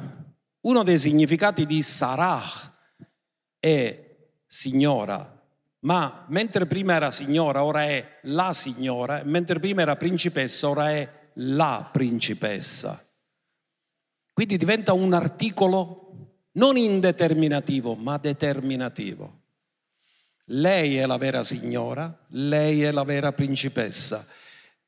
uno 0.60 0.82
dei 0.82 0.98
significati 0.98 1.64
di 1.64 1.80
Sarah 1.80 2.42
è 3.58 4.16
signora, 4.46 5.42
ma 5.80 6.26
mentre 6.28 6.66
prima 6.66 6.94
era 6.94 7.10
signora, 7.10 7.64
ora 7.64 7.84
è 7.84 8.18
la 8.24 8.52
signora, 8.52 9.22
mentre 9.24 9.58
prima 9.60 9.80
era 9.80 9.96
principessa, 9.96 10.68
ora 10.68 10.90
è 10.90 11.30
la 11.36 11.88
principessa. 11.90 13.02
Quindi 14.30 14.58
diventa 14.58 14.92
un 14.92 15.14
articolo 15.14 16.48
non 16.52 16.76
indeterminativo, 16.76 17.94
ma 17.94 18.18
determinativo. 18.18 19.40
Lei 20.48 20.98
è 20.98 21.06
la 21.06 21.16
vera 21.16 21.42
signora, 21.42 22.14
lei 22.28 22.82
è 22.82 22.90
la 22.90 23.04
vera 23.04 23.32
principessa 23.32 24.42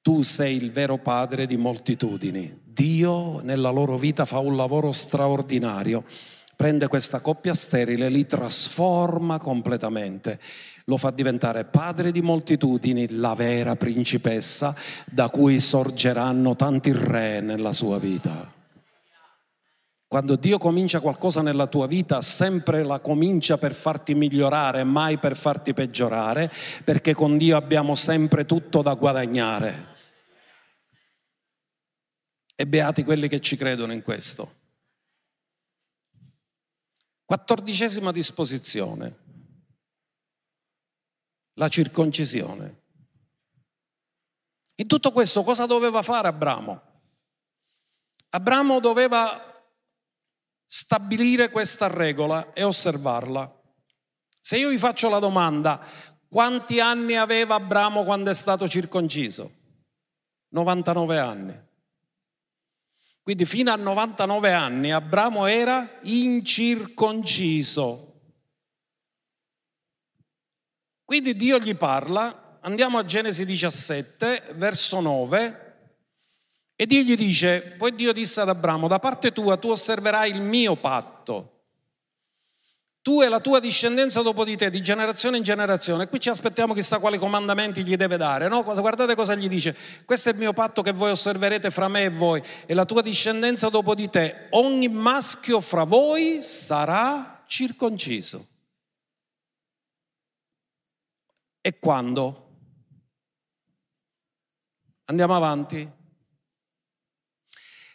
tu 0.06 0.22
sei 0.22 0.54
il 0.54 0.70
vero 0.70 0.98
padre 0.98 1.46
di 1.46 1.56
moltitudini. 1.56 2.60
Dio 2.64 3.40
nella 3.42 3.70
loro 3.70 3.96
vita 3.96 4.24
fa 4.24 4.38
un 4.38 4.54
lavoro 4.54 4.92
straordinario. 4.92 6.04
Prende 6.54 6.86
questa 6.86 7.18
coppia 7.18 7.54
sterile, 7.54 8.08
li 8.08 8.24
trasforma 8.24 9.40
completamente, 9.40 10.38
lo 10.84 10.96
fa 10.96 11.10
diventare 11.10 11.64
padre 11.64 12.12
di 12.12 12.22
moltitudini, 12.22 13.16
la 13.16 13.34
vera 13.34 13.74
principessa 13.74 14.76
da 15.06 15.28
cui 15.28 15.58
sorgeranno 15.58 16.54
tanti 16.54 16.92
re 16.92 17.40
nella 17.40 17.72
sua 17.72 17.98
vita. 17.98 18.48
Quando 20.06 20.36
Dio 20.36 20.58
comincia 20.58 21.00
qualcosa 21.00 21.42
nella 21.42 21.66
tua 21.66 21.88
vita, 21.88 22.20
sempre 22.20 22.84
la 22.84 23.00
comincia 23.00 23.58
per 23.58 23.74
farti 23.74 24.14
migliorare, 24.14 24.84
mai 24.84 25.18
per 25.18 25.36
farti 25.36 25.74
peggiorare, 25.74 26.48
perché 26.84 27.12
con 27.12 27.36
Dio 27.36 27.56
abbiamo 27.56 27.96
sempre 27.96 28.46
tutto 28.46 28.82
da 28.82 28.94
guadagnare. 28.94 29.94
E 32.58 32.66
beati 32.66 33.04
quelli 33.04 33.28
che 33.28 33.40
ci 33.40 33.54
credono 33.54 33.92
in 33.92 34.02
questo. 34.02 34.64
Quattordicesima 37.26 38.12
disposizione. 38.12 39.24
La 41.54 41.68
circoncisione. 41.68 42.82
In 44.76 44.86
tutto 44.86 45.12
questo 45.12 45.42
cosa 45.42 45.66
doveva 45.66 46.00
fare 46.02 46.28
Abramo? 46.28 46.82
Abramo 48.30 48.80
doveva 48.80 49.54
stabilire 50.64 51.50
questa 51.50 51.88
regola 51.88 52.52
e 52.54 52.62
osservarla. 52.62 53.52
Se 54.40 54.56
io 54.56 54.70
vi 54.70 54.78
faccio 54.78 55.08
la 55.08 55.18
domanda, 55.18 55.84
quanti 56.28 56.80
anni 56.80 57.16
aveva 57.16 57.56
Abramo 57.56 58.04
quando 58.04 58.30
è 58.30 58.34
stato 58.34 58.68
circonciso? 58.68 59.52
99 60.48 61.18
anni. 61.18 61.65
Quindi 63.26 63.44
fino 63.44 63.72
a 63.72 63.76
99 63.76 64.52
anni 64.52 64.92
Abramo 64.92 65.46
era 65.46 65.98
incirconciso. 66.02 68.20
Quindi 71.04 71.34
Dio 71.34 71.58
gli 71.58 71.74
parla, 71.74 72.60
andiamo 72.60 72.98
a 72.98 73.04
Genesi 73.04 73.44
17, 73.44 74.52
verso 74.54 75.00
9, 75.00 75.90
e 76.76 76.86
Dio 76.86 77.02
gli 77.02 77.16
dice, 77.16 77.74
poi 77.76 77.96
Dio 77.96 78.12
disse 78.12 78.42
ad 78.42 78.48
Abramo, 78.48 78.86
da 78.86 79.00
parte 79.00 79.32
tua 79.32 79.56
tu 79.56 79.70
osserverai 79.70 80.30
il 80.30 80.40
mio 80.40 80.76
patto. 80.76 81.55
Tu 83.06 83.22
e 83.22 83.28
la 83.28 83.38
tua 83.38 83.60
discendenza 83.60 84.20
dopo 84.20 84.42
di 84.44 84.56
te, 84.56 84.68
di 84.68 84.82
generazione 84.82 85.36
in 85.36 85.44
generazione. 85.44 86.08
Qui 86.08 86.18
ci 86.18 86.28
aspettiamo 86.28 86.74
chissà 86.74 86.98
quali 86.98 87.18
comandamenti 87.18 87.84
gli 87.84 87.94
deve 87.94 88.16
dare, 88.16 88.48
no? 88.48 88.64
Guardate 88.64 89.14
cosa 89.14 89.36
gli 89.36 89.46
dice. 89.46 89.76
Questo 90.04 90.28
è 90.28 90.32
il 90.32 90.38
mio 90.38 90.52
patto 90.52 90.82
che 90.82 90.90
voi 90.90 91.12
osserverete 91.12 91.70
fra 91.70 91.86
me 91.86 92.02
e 92.02 92.10
voi 92.10 92.42
e 92.66 92.74
la 92.74 92.84
tua 92.84 93.02
discendenza 93.02 93.68
dopo 93.68 93.94
di 93.94 94.10
te. 94.10 94.48
Ogni 94.50 94.88
maschio 94.88 95.60
fra 95.60 95.84
voi 95.84 96.42
sarà 96.42 97.44
circonciso. 97.46 98.44
E 101.60 101.78
quando? 101.78 102.48
Andiamo 105.04 105.36
avanti. 105.36 105.88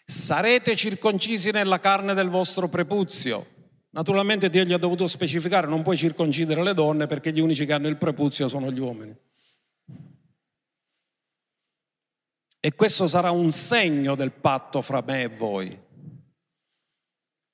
Sarete 0.06 0.74
circoncisi 0.78 1.52
nella 1.52 1.82
carne 1.82 2.14
del 2.14 2.30
vostro 2.30 2.70
prepuzio 2.70 3.60
Naturalmente 3.94 4.50
Dio 4.50 4.64
gli 4.64 4.72
ha 4.72 4.78
dovuto 4.78 5.06
specificare, 5.08 5.68
non 5.68 5.82
puoi 5.82 5.98
circoncidere 5.98 6.64
le 6.64 6.74
donne 6.74 7.08
perché 7.08 7.34
gli 7.34 7.42
unici 7.42 7.66
che 7.66 7.74
hanno 7.74 7.90
il 7.90 7.98
prepuzio 7.98 8.48
sono 8.48 8.72
gli 8.72 8.80
uomini. 8.80 9.14
E 12.64 12.74
questo 12.74 13.08
sarà 13.08 13.32
un 13.32 13.52
segno 13.52 14.16
del 14.16 14.32
patto 14.32 14.82
fra 14.82 15.04
me 15.06 15.24
e 15.24 15.28
voi. 15.28 15.80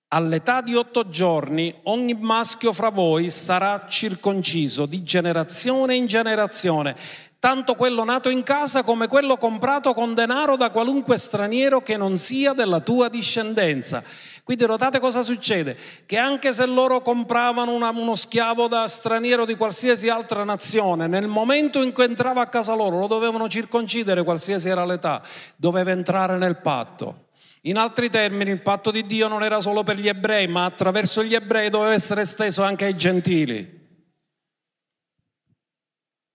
All'età 0.09 0.61
di 0.61 0.75
otto 0.75 1.09
giorni 1.09 1.73
ogni 1.83 2.13
maschio 2.13 2.71
fra 2.71 2.89
voi 2.89 3.29
sarà 3.29 3.87
circonciso 3.87 4.85
di 4.85 5.03
generazione 5.03 5.95
in 5.95 6.05
generazione, 6.05 6.95
tanto 7.39 7.75
quello 7.75 8.03
nato 8.03 8.29
in 8.29 8.43
casa 8.43 8.83
come 8.83 9.07
quello 9.07 9.37
comprato 9.37 9.93
con 9.93 10.13
denaro 10.13 10.55
da 10.55 10.69
qualunque 10.69 11.17
straniero 11.17 11.81
che 11.81 11.97
non 11.97 12.15
sia 12.17 12.53
della 12.53 12.79
tua 12.79 13.09
discendenza 13.09 14.03
quindi 14.47 14.65
notate 14.65 15.01
cosa 15.01 15.23
succede? 15.23 15.75
Che 16.05 16.15
anche 16.15 16.53
se 16.53 16.65
loro 16.65 17.01
compravano 17.01 17.73
una, 17.73 17.89
uno 17.89 18.15
schiavo 18.15 18.69
da 18.69 18.87
straniero 18.87 19.43
di 19.43 19.57
qualsiasi 19.57 20.07
altra 20.07 20.45
nazione, 20.45 21.07
nel 21.07 21.27
momento 21.27 21.81
in 21.81 21.91
cui 21.91 22.05
entrava 22.05 22.43
a 22.43 22.47
casa 22.47 22.73
loro 22.73 22.97
lo 22.97 23.07
dovevano 23.07 23.49
circoncidere 23.49 24.23
qualsiasi 24.23 24.69
era 24.69 24.85
l'età, 24.85 25.21
doveva 25.57 25.91
entrare 25.91 26.37
nel 26.37 26.61
patto. 26.61 27.25
In 27.63 27.75
altri 27.75 28.09
termini, 28.09 28.49
il 28.49 28.61
patto 28.61 28.89
di 28.89 29.05
Dio 29.05 29.27
non 29.27 29.43
era 29.43 29.59
solo 29.59 29.83
per 29.83 29.99
gli 29.99 30.07
ebrei, 30.07 30.47
ma 30.47 30.63
attraverso 30.63 31.25
gli 31.25 31.35
ebrei 31.35 31.69
doveva 31.69 31.91
essere 31.91 32.21
esteso 32.21 32.63
anche 32.63 32.85
ai 32.85 32.95
gentili. 32.95 33.69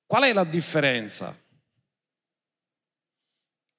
Qual 0.06 0.22
è 0.22 0.34
la 0.34 0.44
differenza? 0.44 1.34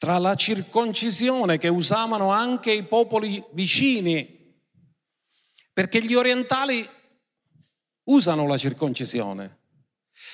Tra 0.03 0.17
la 0.17 0.35
circoncisione 0.35 1.57
che 1.57 1.69
usavano 1.69 2.29
anche 2.29 2.73
i 2.73 2.83
popoli 2.83 3.41
vicini, 3.51 4.53
perché 5.71 6.03
gli 6.03 6.13
orientali 6.13 6.85
usano 8.09 8.45
la 8.45 8.57
circoncisione. 8.57 9.59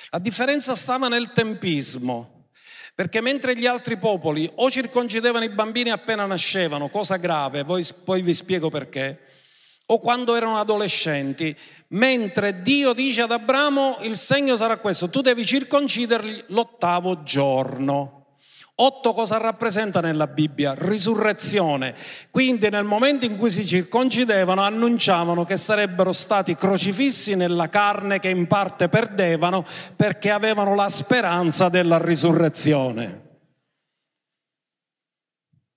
La 0.08 0.18
differenza 0.18 0.74
stava 0.74 1.06
nel 1.06 1.30
tempismo, 1.30 2.48
perché 2.96 3.20
mentre 3.20 3.56
gli 3.56 3.64
altri 3.64 3.96
popoli 3.96 4.50
o 4.56 4.68
circoncidevano 4.72 5.44
i 5.44 5.50
bambini 5.50 5.90
appena 5.90 6.26
nascevano, 6.26 6.88
cosa 6.88 7.16
grave, 7.16 7.62
poi, 7.62 8.22
vi 8.22 8.34
spiego 8.34 8.70
perché, 8.70 9.20
o 9.86 10.00
quando 10.00 10.34
erano 10.34 10.58
adolescenti, 10.58 11.56
mentre 11.90 12.60
Dio 12.62 12.92
dice 12.92 13.20
ad 13.20 13.30
Abramo 13.30 13.98
il 14.00 14.16
segno 14.16 14.56
sarà 14.56 14.78
questo, 14.78 15.08
tu 15.08 15.20
devi 15.20 15.46
circonciderli 15.46 16.46
l'ottavo 16.48 17.22
giorno. 17.22 18.19
Otto 18.82 19.12
cosa 19.12 19.36
rappresenta 19.36 20.00
nella 20.00 20.26
Bibbia? 20.26 20.72
Risurrezione. 20.74 21.94
Quindi 22.30 22.70
nel 22.70 22.84
momento 22.84 23.26
in 23.26 23.36
cui 23.36 23.50
si 23.50 23.66
circoncidevano 23.66 24.62
annunciavano 24.62 25.44
che 25.44 25.58
sarebbero 25.58 26.12
stati 26.12 26.54
crocifissi 26.54 27.34
nella 27.34 27.68
carne 27.68 28.18
che 28.18 28.30
in 28.30 28.46
parte 28.46 28.88
perdevano 28.88 29.66
perché 29.94 30.30
avevano 30.30 30.74
la 30.74 30.88
speranza 30.88 31.68
della 31.68 31.98
risurrezione. 31.98 33.28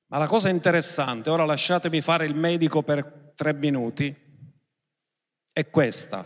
Ma 0.07 0.17
la 0.17 0.27
cosa 0.27 0.47
interessante, 0.47 1.29
ora 1.29 1.43
lasciatemi 1.43 1.99
fare 1.99 2.25
il 2.25 2.35
medico 2.35 2.83
per 2.83 3.33
tre 3.35 3.53
minuti, 3.53 4.15
è 5.51 5.69
questa. 5.69 6.25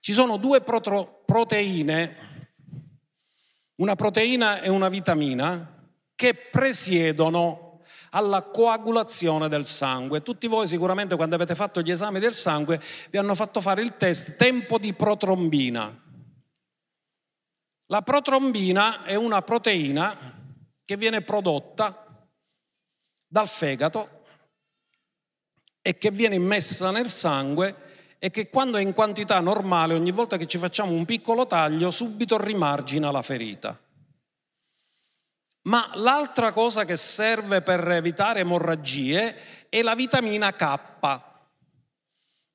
Ci 0.00 0.12
sono 0.12 0.36
due 0.36 0.62
proteine, 0.62 2.16
una 3.76 3.94
proteina 3.94 4.62
e 4.62 4.68
una 4.68 4.88
vitamina, 4.88 5.74
che 6.16 6.34
presiedono 6.34 7.82
alla 8.10 8.42
coagulazione 8.42 9.48
del 9.48 9.64
sangue. 9.64 10.22
Tutti 10.22 10.46
voi 10.46 10.66
sicuramente 10.66 11.14
quando 11.14 11.34
avete 11.34 11.54
fatto 11.54 11.82
gli 11.82 11.90
esami 11.90 12.18
del 12.18 12.34
sangue 12.34 12.80
vi 13.10 13.18
hanno 13.18 13.34
fatto 13.34 13.60
fare 13.60 13.82
il 13.82 13.96
test 13.96 14.36
tempo 14.36 14.78
di 14.78 14.94
protrombina. 14.94 16.02
La 17.88 18.02
protrombina 18.02 19.04
è 19.04 19.14
una 19.14 19.42
proteina 19.42 20.34
che 20.84 20.96
viene 20.96 21.20
prodotta 21.20 22.26
dal 23.28 23.48
fegato 23.48 24.24
e 25.82 25.98
che 25.98 26.10
viene 26.10 26.34
immessa 26.34 26.90
nel 26.90 27.08
sangue 27.08 27.84
e 28.18 28.30
che 28.30 28.48
quando 28.48 28.78
è 28.78 28.82
in 28.82 28.92
quantità 28.92 29.38
normale, 29.40 29.94
ogni 29.94 30.10
volta 30.10 30.36
che 30.36 30.46
ci 30.46 30.58
facciamo 30.58 30.92
un 30.92 31.04
piccolo 31.04 31.46
taglio, 31.46 31.90
subito 31.90 32.42
rimargina 32.42 33.10
la 33.10 33.22
ferita. 33.22 33.78
Ma 35.66 35.90
l'altra 35.94 36.52
cosa 36.52 36.84
che 36.84 36.96
serve 36.96 37.60
per 37.60 37.88
evitare 37.90 38.40
emorragie 38.40 39.36
è 39.68 39.82
la 39.82 39.94
vitamina 39.94 40.52
K. 40.54 41.20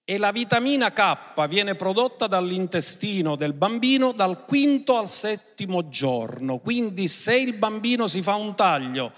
E 0.04 0.18
la 0.18 0.32
vitamina 0.32 0.92
K 0.92 1.48
viene 1.48 1.76
prodotta 1.76 2.28
dall'intestino 2.28 3.36
del 3.36 3.54
bambino 3.54 4.14
dal 4.14 4.46
quinto 4.46 4.98
al 4.98 5.10
settimo 5.10 5.90
giorno. 5.90 6.60
Quindi 6.60 7.08
se 7.08 7.38
il 7.38 7.54
bambino 7.54 8.08
si 8.08 8.22
fa 8.22 8.36
un 8.36 8.56
taglio 8.56 9.14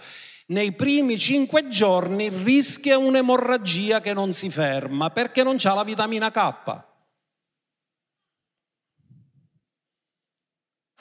nei 0.48 0.74
primi 0.74 1.18
cinque 1.18 1.68
giorni 1.68 2.30
rischia 2.30 2.98
un'emorragia 2.98 4.02
che 4.02 4.14
non 4.14 4.34
si 4.34 4.50
ferma 4.50 5.10
perché 5.10 5.42
non 5.44 5.58
ha 5.64 5.74
la 5.74 5.84
vitamina 5.84 6.32
K. 6.32 6.92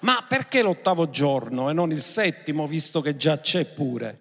Ma 0.02 0.24
perché 0.28 0.62
l'ottavo 0.62 1.10
giorno 1.10 1.70
e 1.70 1.72
non 1.72 1.90
il 1.90 2.02
settimo, 2.02 2.66
visto 2.66 3.00
che 3.00 3.16
già 3.16 3.38
c'è 3.38 3.64
pure? 3.64 4.18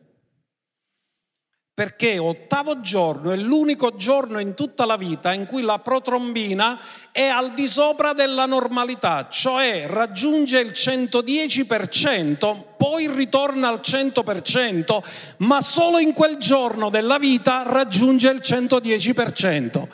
Perché 1.74 2.20
ottavo 2.20 2.82
giorno 2.82 3.32
è 3.32 3.38
l'unico 3.38 3.96
giorno 3.96 4.38
in 4.40 4.54
tutta 4.54 4.86
la 4.86 4.98
vita 4.98 5.34
in 5.34 5.48
cui 5.48 5.64
la 5.64 5.80
protrombina 5.80 6.80
è 7.12 7.26
al 7.26 7.54
di 7.54 7.68
sopra 7.68 8.14
della 8.14 8.46
normalità, 8.46 9.28
cioè 9.30 9.88
raggiunge 9.88 10.60
il 10.60 10.72
110%, 10.72 12.64
poi 12.78 13.10
ritorna 13.10 13.70
al 13.70 13.80
100%, 13.84 15.00
ma 15.38 15.62
solo 15.62 15.98
in 15.98 16.14
quel 16.14 16.38
giorno 16.38 16.92
della 16.92 17.18
vita 17.18 17.64
raggiunge 17.64 18.30
il 18.30 18.42
110%. 18.44 19.88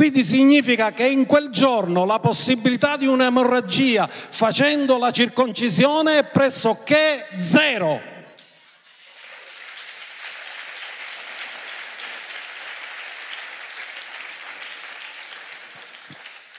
Quindi 0.00 0.24
significa 0.24 0.94
che 0.94 1.06
in 1.06 1.26
quel 1.26 1.50
giorno 1.50 2.06
la 2.06 2.20
possibilità 2.20 2.96
di 2.96 3.04
un'emorragia 3.04 4.06
facendo 4.06 4.96
la 4.96 5.10
circoncisione 5.10 6.20
è 6.20 6.24
pressoché 6.24 7.26
zero. 7.38 8.00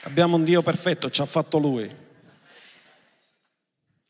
Abbiamo 0.02 0.36
un 0.36 0.44
Dio 0.44 0.62
perfetto, 0.62 1.10
ci 1.10 1.20
ha 1.20 1.26
fatto 1.26 1.58
Lui. 1.58 1.92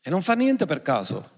E 0.03 0.09
non 0.11 0.21
fa 0.21 0.35
niente 0.35 0.67
per 0.67 0.83
caso. 0.83 1.29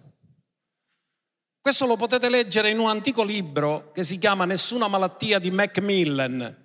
Questo 1.62 1.86
lo 1.86 1.96
potete 1.96 2.28
leggere 2.30 2.72
in 2.72 2.80
un 2.80 2.90
antico 2.90 3.24
libro 3.24 3.94
che 3.94 4.04
si 4.04 4.18
chiama 4.18 4.44
Nessuna 4.44 4.90
malattia 4.90 5.40
di 5.40 5.50
Macmillan 5.50 6.64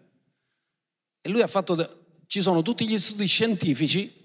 e 1.21 1.29
lui 1.29 1.43
ha 1.43 1.47
fatto, 1.47 2.07
ci 2.27 2.41
sono 2.41 2.63
tutti 2.63 2.89
gli 2.89 2.99
studi 2.99 3.27
scientifici 3.27 4.21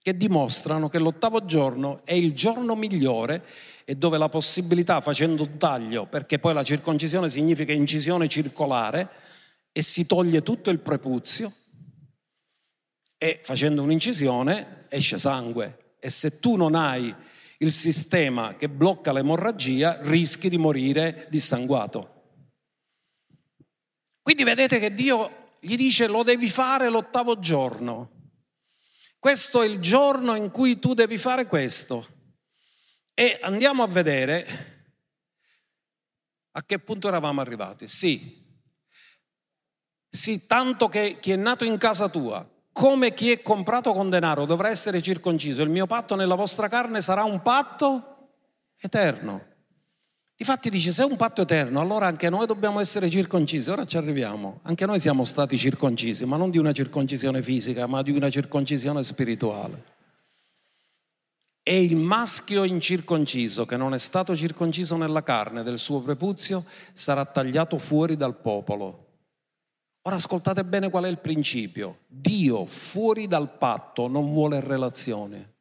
che 0.00 0.16
dimostrano 0.16 0.88
che 0.88 0.98
l'ottavo 0.98 1.44
giorno 1.46 2.04
è 2.04 2.12
il 2.12 2.34
giorno 2.34 2.74
migliore 2.74 3.44
e 3.84 3.94
dove 3.94 4.18
la 4.18 4.28
possibilità 4.28 5.00
facendo 5.00 5.44
un 5.44 5.56
taglio, 5.56 6.06
perché 6.06 6.38
poi 6.38 6.54
la 6.54 6.62
circoncisione 6.62 7.28
significa 7.28 7.72
incisione 7.72 8.28
circolare 8.28 9.08
e 9.72 9.82
si 9.82 10.06
toglie 10.06 10.42
tutto 10.42 10.70
il 10.70 10.80
prepuzio 10.80 11.52
e 13.16 13.40
facendo 13.42 13.82
un'incisione 13.82 14.86
esce 14.88 15.18
sangue 15.18 15.96
e 15.98 16.10
se 16.10 16.38
tu 16.38 16.56
non 16.56 16.74
hai 16.74 17.14
il 17.58 17.72
sistema 17.72 18.56
che 18.56 18.68
blocca 18.68 19.12
l'emorragia 19.12 19.98
rischi 20.02 20.50
di 20.50 20.58
morire 20.58 21.26
dissanguato. 21.30 22.10
Quindi 24.20 24.44
vedete 24.44 24.78
che 24.78 24.92
Dio 24.92 25.43
gli 25.64 25.76
dice 25.76 26.06
lo 26.06 26.22
devi 26.22 26.48
fare 26.48 26.88
l'ottavo 26.88 27.38
giorno. 27.38 28.10
Questo 29.18 29.62
è 29.62 29.66
il 29.66 29.80
giorno 29.80 30.34
in 30.34 30.50
cui 30.50 30.78
tu 30.78 30.94
devi 30.94 31.16
fare 31.16 31.46
questo. 31.46 32.06
E 33.14 33.38
andiamo 33.42 33.82
a 33.82 33.86
vedere 33.86 34.46
a 36.52 36.62
che 36.64 36.78
punto 36.78 37.08
eravamo 37.08 37.40
arrivati. 37.40 37.88
Sì, 37.88 38.42
sì, 40.08 40.46
tanto 40.46 40.88
che 40.88 41.18
chi 41.20 41.32
è 41.32 41.36
nato 41.36 41.64
in 41.64 41.78
casa 41.78 42.08
tua 42.08 42.48
come 42.74 43.14
chi 43.14 43.30
è 43.30 43.40
comprato 43.40 43.92
con 43.92 44.10
denaro 44.10 44.46
dovrà 44.46 44.68
essere 44.68 45.00
circonciso, 45.00 45.62
il 45.62 45.70
mio 45.70 45.86
patto 45.86 46.16
nella 46.16 46.34
vostra 46.34 46.66
carne 46.66 47.00
sarà 47.00 47.22
un 47.22 47.40
patto 47.40 48.32
eterno. 48.80 49.53
Difatti 50.36 50.68
dice, 50.68 50.90
se 50.90 51.02
è 51.02 51.06
un 51.06 51.16
patto 51.16 51.42
eterno, 51.42 51.80
allora 51.80 52.06
anche 52.06 52.28
noi 52.28 52.46
dobbiamo 52.46 52.80
essere 52.80 53.08
circoncisi. 53.08 53.70
Ora 53.70 53.86
ci 53.86 53.96
arriviamo. 53.96 54.58
Anche 54.62 54.84
noi 54.84 54.98
siamo 54.98 55.24
stati 55.24 55.56
circoncisi, 55.56 56.24
ma 56.24 56.36
non 56.36 56.50
di 56.50 56.58
una 56.58 56.72
circoncisione 56.72 57.40
fisica, 57.40 57.86
ma 57.86 58.02
di 58.02 58.10
una 58.10 58.28
circoncisione 58.28 59.04
spirituale. 59.04 59.92
E 61.62 61.84
il 61.84 61.94
maschio 61.94 62.64
incirconciso, 62.64 63.64
che 63.64 63.76
non 63.76 63.94
è 63.94 63.98
stato 63.98 64.34
circonciso 64.34 64.96
nella 64.96 65.22
carne 65.22 65.62
del 65.62 65.78
suo 65.78 66.00
prepuzio, 66.00 66.64
sarà 66.92 67.24
tagliato 67.24 67.78
fuori 67.78 68.16
dal 68.16 68.36
popolo. 68.36 69.02
Ora 70.02 70.16
ascoltate 70.16 70.64
bene 70.64 70.90
qual 70.90 71.04
è 71.04 71.08
il 71.08 71.20
principio. 71.20 72.00
Dio 72.08 72.66
fuori 72.66 73.28
dal 73.28 73.56
patto 73.56 74.08
non 74.08 74.32
vuole 74.32 74.60
relazione. 74.60 75.52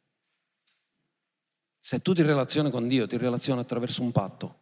Se 1.79 2.01
tu 2.01 2.13
ti 2.13 2.23
relazioni 2.23 2.71
con 2.71 2.87
Dio, 2.87 3.05
ti 3.05 3.17
relazioni 3.17 3.61
attraverso 3.61 4.01
un 4.01 4.11
patto 4.11 4.61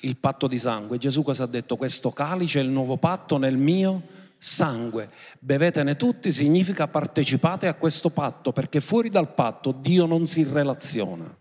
il 0.00 0.16
patto 0.18 0.46
di 0.46 0.58
sangue. 0.58 0.98
Gesù 0.98 1.22
cosa 1.22 1.44
ha 1.44 1.46
detto? 1.46 1.76
Questo 1.76 2.10
calice 2.10 2.60
è 2.60 2.62
il 2.62 2.68
nuovo 2.68 2.96
patto 2.96 3.38
nel 3.38 3.56
mio 3.56 4.02
sangue. 4.38 5.10
Bevetene 5.38 5.96
tutti 5.96 6.32
significa 6.32 6.88
partecipate 6.88 7.66
a 7.66 7.74
questo 7.74 8.10
patto, 8.10 8.52
perché 8.52 8.80
fuori 8.80 9.08
dal 9.08 9.32
patto 9.32 9.72
Dio 9.72 10.06
non 10.06 10.26
si 10.26 10.44
relaziona. 10.44 11.34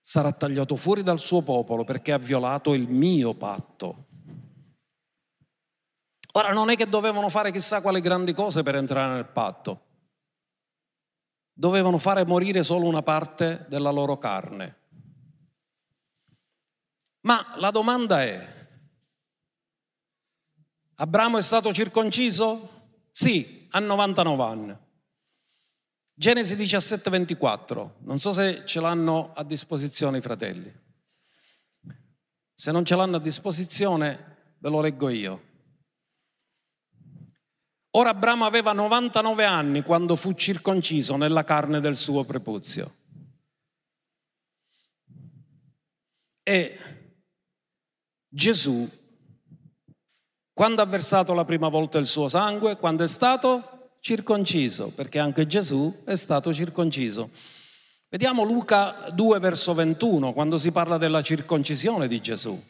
Sarà 0.00 0.32
tagliato 0.32 0.76
fuori 0.76 1.02
dal 1.02 1.18
suo 1.18 1.42
popolo 1.42 1.84
perché 1.84 2.12
ha 2.12 2.18
violato 2.18 2.74
il 2.74 2.88
mio 2.88 3.34
patto. 3.34 4.06
Ora 6.32 6.52
non 6.52 6.68
è 6.68 6.76
che 6.76 6.88
dovevano 6.88 7.28
fare 7.28 7.52
chissà 7.52 7.80
quali 7.80 8.00
grandi 8.00 8.34
cose 8.34 8.62
per 8.62 8.74
entrare 8.74 9.14
nel 9.14 9.26
patto. 9.26 9.82
Dovevano 11.52 11.98
fare 11.98 12.26
morire 12.26 12.62
solo 12.64 12.86
una 12.86 13.02
parte 13.02 13.64
della 13.68 13.90
loro 13.90 14.18
carne 14.18 14.82
ma 17.24 17.54
la 17.56 17.70
domanda 17.70 18.22
è, 18.22 18.54
Abramo 20.96 21.38
è 21.38 21.42
stato 21.42 21.72
circonciso? 21.72 23.00
Sì, 23.10 23.66
a 23.70 23.80
99 23.80 24.42
anni. 24.42 24.76
Genesi 26.16 26.54
17, 26.54 27.10
24, 27.10 27.96
non 28.00 28.18
so 28.20 28.32
se 28.32 28.64
ce 28.64 28.80
l'hanno 28.80 29.32
a 29.34 29.42
disposizione 29.42 30.18
i 30.18 30.20
fratelli. 30.20 30.72
Se 32.54 32.70
non 32.70 32.84
ce 32.84 32.94
l'hanno 32.94 33.16
a 33.16 33.20
disposizione, 33.20 34.54
ve 34.58 34.68
lo 34.68 34.80
leggo 34.80 35.08
io. 35.08 35.52
Ora 37.96 38.10
Abramo 38.10 38.44
aveva 38.44 38.72
99 38.72 39.44
anni 39.44 39.82
quando 39.82 40.14
fu 40.14 40.34
circonciso 40.34 41.16
nella 41.16 41.42
carne 41.42 41.80
del 41.80 41.96
suo 41.96 42.24
prepuzio. 42.24 42.94
E 46.44 46.78
Gesù, 48.34 48.90
quando 50.52 50.82
ha 50.82 50.86
versato 50.86 51.34
la 51.34 51.44
prima 51.44 51.68
volta 51.68 51.98
il 51.98 52.06
suo 52.06 52.26
sangue, 52.26 52.76
quando 52.78 53.04
è 53.04 53.08
stato 53.08 53.92
circonciso, 54.00 54.88
perché 54.88 55.20
anche 55.20 55.46
Gesù 55.46 56.02
è 56.04 56.16
stato 56.16 56.52
circonciso. 56.52 57.30
Vediamo 58.08 58.42
Luca 58.42 59.06
2 59.14 59.38
verso 59.38 59.72
21, 59.72 60.32
quando 60.32 60.58
si 60.58 60.72
parla 60.72 60.98
della 60.98 61.22
circoncisione 61.22 62.08
di 62.08 62.20
Gesù. 62.20 62.60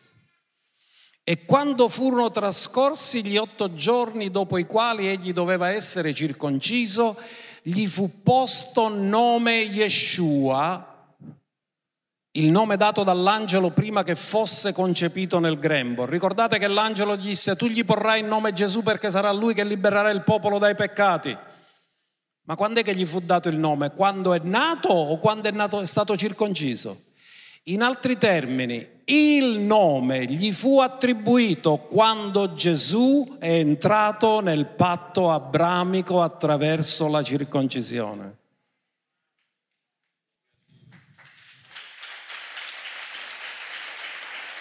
E 1.23 1.47
quando 1.47 1.89
furono 1.89 2.31
trascorsi 2.31 3.25
gli 3.25 3.39
otto 3.39 3.73
giorni 3.73 4.31
dopo 4.31 4.59
i 4.59 4.67
quali 4.67 5.09
egli 5.09 5.33
doveva 5.33 5.71
essere 5.71 6.13
circonciso, 6.13 7.17
gli 7.63 7.87
fu 7.87 8.21
posto 8.23 8.89
nome 8.89 9.61
Yeshua, 9.61 10.94
il 12.37 12.51
nome 12.51 12.77
dato 12.77 13.05
dall'angelo 13.05 13.71
prima 13.71 14.03
che 14.03 14.17
fosse 14.17 14.73
concepito 14.73 15.39
nel 15.39 15.59
grembo. 15.59 16.05
Ricordate 16.05 16.59
che 16.59 16.67
l'angelo 16.67 17.17
gli 17.17 17.29
disse, 17.29 17.55
tu 17.55 17.67
gli 17.67 17.85
porrai 17.85 18.21
il 18.21 18.27
nome 18.27 18.53
Gesù 18.53 18.83
perché 18.83 19.11
sarà 19.11 19.31
lui 19.31 19.55
che 19.55 19.65
libererà 19.65 20.11
il 20.11 20.23
popolo 20.23 20.59
dai 20.59 20.75
peccati. 20.75 21.37
Ma 22.47 22.57
quando 22.57 22.81
è 22.81 22.83
che 22.83 22.95
gli 22.95 23.07
fu 23.07 23.21
dato 23.21 23.49
il 23.49 23.57
nome? 23.57 23.93
Quando 23.93 24.33
è 24.33 24.41
nato 24.43 24.89
o 24.89 25.19
quando 25.19 25.49
è, 25.49 25.53
nato, 25.53 25.81
è 25.81 25.87
stato 25.87 26.17
circonciso? 26.17 27.03
In 27.65 27.83
altri 27.83 28.19
termini, 28.19 28.87
il 29.05 29.61
nome 29.61 30.27
gli 30.27 30.53
fu 30.53 30.81
attribuito 30.81 31.79
quando 31.79 32.53
Gesù 32.53 33.37
è 33.39 33.49
entrato 33.49 34.41
nel 34.41 34.67
patto 34.67 35.31
abramico 35.31 36.21
attraverso 36.21 37.09
la 37.09 37.23
circoncisione. 37.23 38.43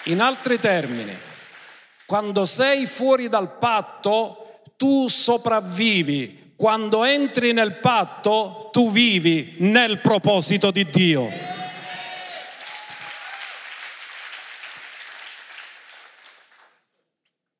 In 0.07 0.19
altri 0.19 0.59
termini, 0.59 1.15
quando 2.05 2.45
sei 2.45 2.85
fuori 2.85 3.29
dal 3.29 3.57
patto, 3.57 4.61
tu 4.75 5.07
sopravvivi. 5.07 6.53
Quando 6.55 7.03
entri 7.03 7.53
nel 7.53 7.79
patto, 7.79 8.69
tu 8.71 8.91
vivi 8.91 9.55
nel 9.59 9.99
proposito 9.99 10.71
di 10.71 10.89
Dio. 10.89 11.29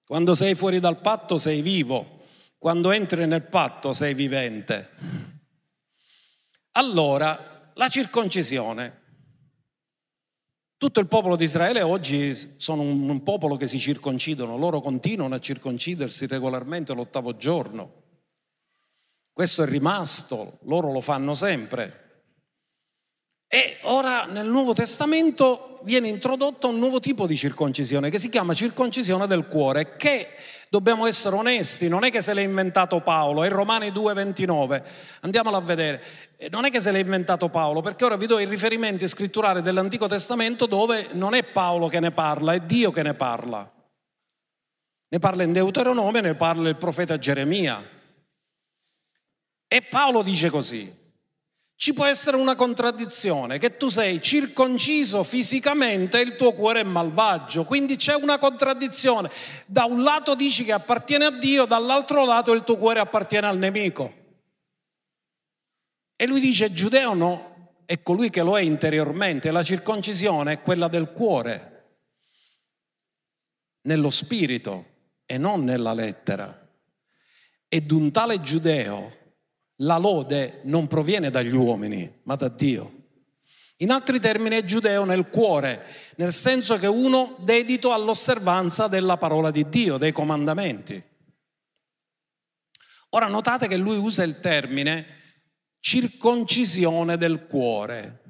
Quando 0.06 0.36
sei 0.36 0.54
fuori 0.54 0.80
dal 0.80 1.00
patto 1.00 1.38
sei 1.38 1.62
vivo, 1.62 2.26
quando 2.58 2.92
entri 2.92 3.26
nel 3.26 3.44
patto 3.44 3.94
sei 3.94 4.14
vivente. 4.14 4.92
Allora, 6.74 7.72
la 7.74 7.88
circoncisione 7.88 9.03
tutto 10.84 11.00
il 11.00 11.08
popolo 11.08 11.38
di 11.38 11.46
Israele 11.46 11.82
oggi 11.82 12.38
sono 12.58 12.82
un, 12.82 13.24
popolo 13.24 13.56
che 13.56 13.68
si 13.68 13.80
circoncidono, 13.80 14.58
loro 14.58 14.82
continuano 14.82 15.34
a 15.34 15.40
circoncidersi 15.40 16.28
regolarmente 16.28 16.94
l'ottavo 16.94 17.38
giorno. 17.38 18.02
Questo 19.32 19.64
è 19.64 19.66
rimasto, 19.66 20.58
loro 20.64 20.92
lo 20.92 21.00
fanno 21.00 21.36
sempre. 21.36 22.24
E 23.48 23.78
ora 23.84 24.26
nel 24.26 24.50
Nuovo 24.50 24.74
Testamento 24.74 25.80
viene 25.84 26.10
introdotto 26.10 26.68
un 26.68 26.80
nuovo 26.80 27.00
tipo 27.00 27.28
di 27.28 27.38
circoncisione 27.38 28.10
che 28.10 28.20
si 28.20 28.28
chiama 28.28 28.54
circoncisione 28.54 29.26
del 29.26 29.48
cuore, 29.48 29.96
che 29.96 30.28
Dobbiamo 30.74 31.06
essere 31.06 31.36
onesti, 31.36 31.88
non 31.88 32.04
è 32.04 32.10
che 32.10 32.24
se 32.24 32.34
l'ha 32.34 32.42
inventato 32.42 33.00
Paolo, 33.02 33.44
è 33.44 33.50
Romani 33.50 33.90
2,29. 33.90 34.84
Andiamolo 35.20 35.56
a 35.56 35.62
vedere. 35.62 36.02
Non 36.50 36.66
è 36.66 36.72
che 36.72 36.82
se 36.82 36.92
l'ha 36.92 36.98
inventato 36.98 37.48
Paolo, 37.50 37.82
perché 37.82 38.06
ora 38.06 38.16
vi 38.16 38.26
do 38.26 38.40
i 38.40 38.46
riferimenti 38.46 39.08
scritturali 39.08 39.62
dell'Antico 39.62 40.08
Testamento 40.08 40.66
dove 40.66 41.10
non 41.12 41.36
è 41.36 41.44
Paolo 41.44 41.88
che 41.90 42.00
ne 42.00 42.10
parla, 42.10 42.54
è 42.54 42.60
Dio 42.62 42.90
che 42.90 43.04
ne 43.04 43.14
parla. 43.14 43.72
Ne 45.10 45.20
parla 45.20 45.44
in 45.44 45.54
Deuteronomio, 45.54 46.22
ne 46.22 46.34
parla 46.34 46.70
il 46.70 46.78
profeta 46.78 47.20
Geremia. 47.20 47.88
E 49.68 49.82
Paolo 49.84 50.24
dice 50.24 50.50
così, 50.50 50.92
ci 51.84 51.94
può 51.94 52.06
essere 52.06 52.38
una 52.38 52.56
contraddizione, 52.56 53.60
che 53.60 53.76
tu 53.76 53.90
sei 53.90 54.22
circonciso 54.22 55.22
fisicamente 55.26 56.18
e 56.18 56.22
il 56.22 56.38
tuo 56.38 56.54
cuore 56.54 56.80
è 56.80 56.84
malvagio, 56.84 57.66
quindi 57.66 57.98
c'è 57.98 58.16
una 58.16 58.38
contraddizione. 58.38 59.30
Da 59.66 59.84
un 59.84 60.02
lato 60.02 60.34
dici 60.34 60.64
che 60.64 60.72
appartiene 60.72 61.26
a 61.26 61.32
Dio, 61.32 61.66
dall'altro 61.66 62.24
lato 62.24 62.54
il 62.54 62.64
tuo 62.64 62.78
cuore 62.78 63.02
appartiene 63.02 63.48
al 63.48 63.58
nemico. 63.58 64.14
E 66.16 66.26
lui 66.26 66.40
dice, 66.40 66.72
giudeo 66.72 67.14
no, 67.16 67.74
è 67.84 68.02
colui 68.02 68.30
che 68.30 68.44
lo 68.44 68.58
è 68.58 68.62
interiormente, 68.62 69.52
la 69.52 69.62
circoncisione 69.62 70.54
è 70.54 70.62
quella 70.62 70.88
del 70.88 71.12
cuore, 71.12 71.98
nello 73.82 74.10
spirito 74.10 74.86
e 75.26 75.38
non 75.38 75.66
nella 75.66 75.94
lettera. 75.94 76.66
Ed 77.68 77.92
un 77.92 78.10
tale 78.10 78.40
giudeo 78.40 79.23
la 79.84 79.98
lode 79.98 80.62
non 80.64 80.88
proviene 80.88 81.30
dagli 81.30 81.54
uomini, 81.54 82.22
ma 82.24 82.36
da 82.36 82.48
Dio. 82.48 83.02
In 83.78 83.92
altri 83.92 84.20
termini 84.20 84.56
è 84.56 84.64
giudeo 84.64 85.04
nel 85.04 85.30
cuore, 85.30 85.86
nel 86.16 86.32
senso 86.32 86.78
che 86.78 86.88
uno 86.88 87.36
dedito 87.40 87.92
all'osservanza 87.92 88.88
della 88.88 89.18
parola 89.18 89.52
di 89.52 89.68
Dio, 89.68 89.98
dei 89.98 90.12
comandamenti. 90.12 91.04
Ora 93.10 93.28
notate 93.28 93.68
che 93.68 93.78
lui 93.78 93.98
usa 93.98 94.24
il 94.24 94.40
termine 94.40 95.22
circoncisione 95.80 97.18
del 97.18 97.46
cuore. 97.46 98.22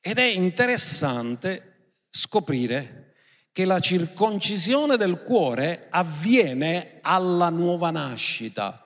Ed 0.00 0.18
è 0.18 0.24
interessante 0.24 1.88
scoprire 2.10 3.14
che 3.50 3.64
la 3.64 3.80
circoncisione 3.80 4.96
del 4.96 5.22
cuore 5.22 5.88
avviene 5.90 6.98
alla 7.02 7.48
nuova 7.48 7.90
nascita. 7.90 8.85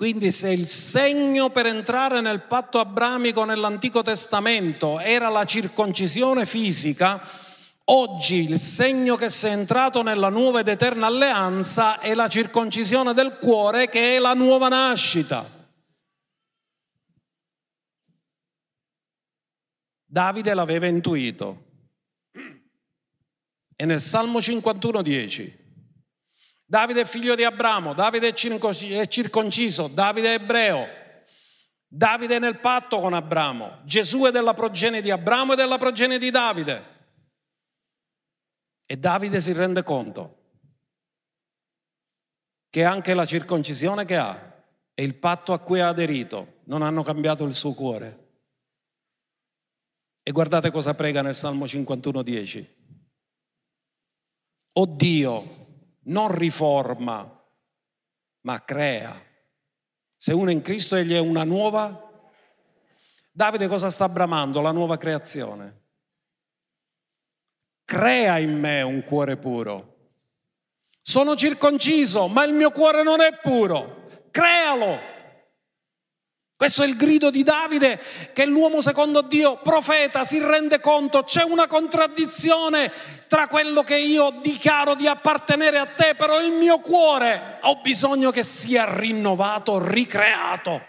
Quindi 0.00 0.32
se 0.32 0.50
il 0.50 0.66
segno 0.66 1.50
per 1.50 1.66
entrare 1.66 2.22
nel 2.22 2.40
patto 2.44 2.78
abramico 2.78 3.44
nell'Antico 3.44 4.00
Testamento 4.00 4.98
era 4.98 5.28
la 5.28 5.44
circoncisione 5.44 6.46
fisica, 6.46 7.20
Oggi 7.84 8.48
il 8.48 8.58
segno 8.58 9.16
che 9.16 9.28
sei 9.28 9.52
entrato 9.52 10.02
nella 10.02 10.30
nuova 10.30 10.60
ed 10.60 10.68
eterna 10.68 11.06
alleanza 11.06 11.98
è 11.98 12.14
la 12.14 12.28
circoncisione 12.28 13.12
del 13.12 13.36
cuore 13.38 13.90
che 13.90 14.16
è 14.16 14.18
la 14.20 14.32
nuova 14.32 14.68
nascita. 14.68 15.44
Davide 20.06 20.54
l'aveva 20.54 20.86
intuito. 20.86 21.64
E 23.76 23.84
nel 23.84 24.00
Salmo 24.00 24.38
51:10 24.38 25.59
Davide 26.70 27.00
è 27.00 27.04
figlio 27.04 27.34
di 27.34 27.42
Abramo, 27.42 27.94
Davide 27.94 28.28
è 28.28 28.32
circonciso, 29.08 29.88
Davide 29.88 30.36
è 30.36 30.40
ebreo, 30.40 30.86
Davide 31.88 32.36
è 32.36 32.38
nel 32.38 32.60
patto 32.60 33.00
con 33.00 33.12
Abramo, 33.12 33.80
Gesù 33.82 34.20
è 34.22 34.30
della 34.30 34.54
progenie 34.54 35.02
di 35.02 35.10
Abramo 35.10 35.54
e 35.54 35.56
della 35.56 35.78
progenie 35.78 36.16
di 36.16 36.30
Davide. 36.30 36.84
E 38.86 38.96
Davide 38.96 39.40
si 39.40 39.52
rende 39.52 39.82
conto 39.82 40.36
che 42.70 42.84
anche 42.84 43.14
la 43.14 43.26
circoncisione 43.26 44.04
che 44.04 44.16
ha 44.16 44.64
e 44.94 45.02
il 45.02 45.16
patto 45.16 45.52
a 45.52 45.58
cui 45.58 45.80
ha 45.80 45.88
aderito 45.88 46.60
non 46.66 46.82
hanno 46.82 47.02
cambiato 47.02 47.42
il 47.42 47.52
suo 47.52 47.72
cuore. 47.72 48.28
E 50.22 50.30
guardate 50.30 50.70
cosa 50.70 50.94
prega 50.94 51.20
nel 51.20 51.34
Salmo 51.34 51.64
51:10. 51.64 52.64
O 54.74 54.86
Dio, 54.86 55.59
non 56.04 56.34
riforma, 56.34 57.44
ma 58.42 58.64
crea. 58.64 59.14
Se 60.16 60.32
uno 60.32 60.50
è 60.50 60.52
in 60.52 60.62
Cristo 60.62 60.96
egli 60.96 61.14
è 61.14 61.18
una 61.18 61.44
nuova. 61.44 62.08
Davide 63.32 63.68
cosa 63.68 63.90
sta 63.90 64.08
bramando? 64.08 64.60
La 64.60 64.72
nuova 64.72 64.96
creazione 64.96 65.80
crea 67.90 68.38
in 68.38 68.56
me 68.56 68.82
un 68.82 69.02
cuore 69.02 69.36
puro. 69.36 69.96
Sono 71.02 71.34
circonciso, 71.34 72.28
ma 72.28 72.44
il 72.44 72.52
mio 72.52 72.70
cuore 72.70 73.02
non 73.02 73.20
è 73.20 73.36
puro. 73.42 74.06
Crealo. 74.30 75.18
Questo 76.60 76.82
è 76.82 76.86
il 76.86 76.96
grido 76.96 77.30
di 77.30 77.42
Davide 77.42 77.98
che 78.34 78.44
l'uomo 78.44 78.82
secondo 78.82 79.22
Dio, 79.22 79.56
profeta, 79.62 80.24
si 80.24 80.38
rende 80.40 80.78
conto, 80.78 81.22
c'è 81.22 81.42
una 81.42 81.66
contraddizione 81.66 82.92
tra 83.28 83.48
quello 83.48 83.82
che 83.82 83.96
io 83.96 84.30
dichiaro 84.42 84.94
di 84.94 85.06
appartenere 85.06 85.78
a 85.78 85.86
te, 85.86 86.14
però 86.14 86.38
il 86.38 86.52
mio 86.52 86.80
cuore 86.80 87.60
ho 87.62 87.80
bisogno 87.80 88.30
che 88.30 88.42
sia 88.42 88.84
rinnovato, 88.94 89.82
ricreato. 89.82 90.86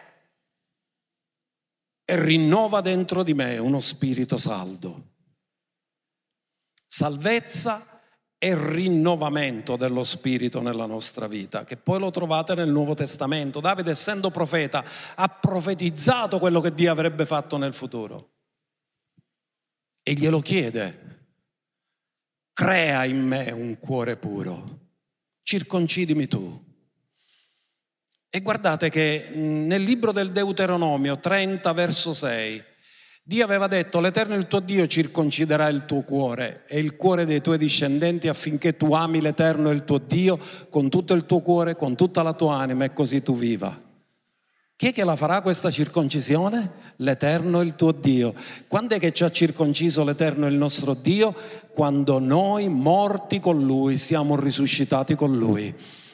E 2.03 2.21
rinnova 2.21 2.81
dentro 2.81 3.23
di 3.23 3.33
me 3.33 3.57
uno 3.57 3.79
spirito 3.79 4.35
saldo 4.35 5.05
salvezza 6.85 7.90
e 8.43 8.55
rinnovamento 8.55 9.75
dello 9.75 10.03
Spirito 10.03 10.63
nella 10.63 10.87
nostra 10.87 11.27
vita, 11.27 11.63
che 11.63 11.77
poi 11.77 11.99
lo 11.99 12.09
trovate 12.09 12.55
nel 12.55 12.71
Nuovo 12.71 12.95
Testamento. 12.95 13.59
Davide, 13.59 13.91
essendo 13.91 14.31
profeta, 14.31 14.83
ha 15.13 15.27
profetizzato 15.27 16.39
quello 16.39 16.59
che 16.59 16.73
Dio 16.73 16.91
avrebbe 16.91 17.27
fatto 17.27 17.57
nel 17.57 17.75
futuro. 17.75 18.29
E 20.01 20.13
glielo 20.13 20.39
chiede, 20.39 21.25
crea 22.51 23.05
in 23.05 23.21
me 23.21 23.51
un 23.51 23.77
cuore 23.77 24.17
puro, 24.17 24.79
circoncidimi 25.43 26.27
tu. 26.27 26.65
E 28.27 28.41
guardate 28.41 28.89
che 28.89 29.29
nel 29.35 29.83
libro 29.83 30.11
del 30.11 30.31
Deuteronomio 30.31 31.19
30 31.19 31.71
verso 31.73 32.11
6 32.11 32.63
Dio 33.23 33.43
aveva 33.43 33.67
detto, 33.67 33.99
l'Eterno 33.99 34.33
il 34.33 34.47
tuo 34.47 34.59
Dio 34.59 34.87
circonciderà 34.87 35.67
il 35.67 35.85
tuo 35.85 36.01
cuore 36.01 36.63
e 36.67 36.79
il 36.79 36.95
cuore 36.95 37.25
dei 37.25 37.39
tuoi 37.39 37.59
discendenti 37.59 38.27
affinché 38.27 38.75
tu 38.75 38.93
ami 38.93 39.21
l'Eterno 39.21 39.69
il 39.69 39.85
tuo 39.85 39.99
Dio 39.99 40.39
con 40.69 40.89
tutto 40.89 41.13
il 41.13 41.27
tuo 41.27 41.41
cuore, 41.41 41.75
con 41.75 41.95
tutta 41.95 42.23
la 42.23 42.33
tua 42.33 42.55
anima 42.55 42.83
e 42.83 42.93
così 42.93 43.21
tu 43.21 43.35
viva. 43.35 43.89
Chi 44.75 44.87
è 44.87 44.91
che 44.93 45.03
la 45.03 45.15
farà 45.15 45.41
questa 45.41 45.69
circoncisione? 45.69 46.71
L'Eterno 46.95 47.61
il 47.61 47.75
tuo 47.75 47.91
Dio. 47.91 48.33
Quando 48.67 48.95
è 48.95 48.99
che 48.99 49.11
ci 49.11 49.23
ha 49.23 49.29
circonciso 49.29 50.03
l'Eterno 50.03 50.47
il 50.47 50.55
nostro 50.55 50.95
Dio? 50.95 51.35
Quando 51.71 52.17
noi 52.17 52.67
morti 52.67 53.39
con 53.39 53.63
Lui 53.63 53.97
siamo 53.97 54.35
risuscitati 54.35 55.13
con 55.13 55.37
Lui. 55.37 55.71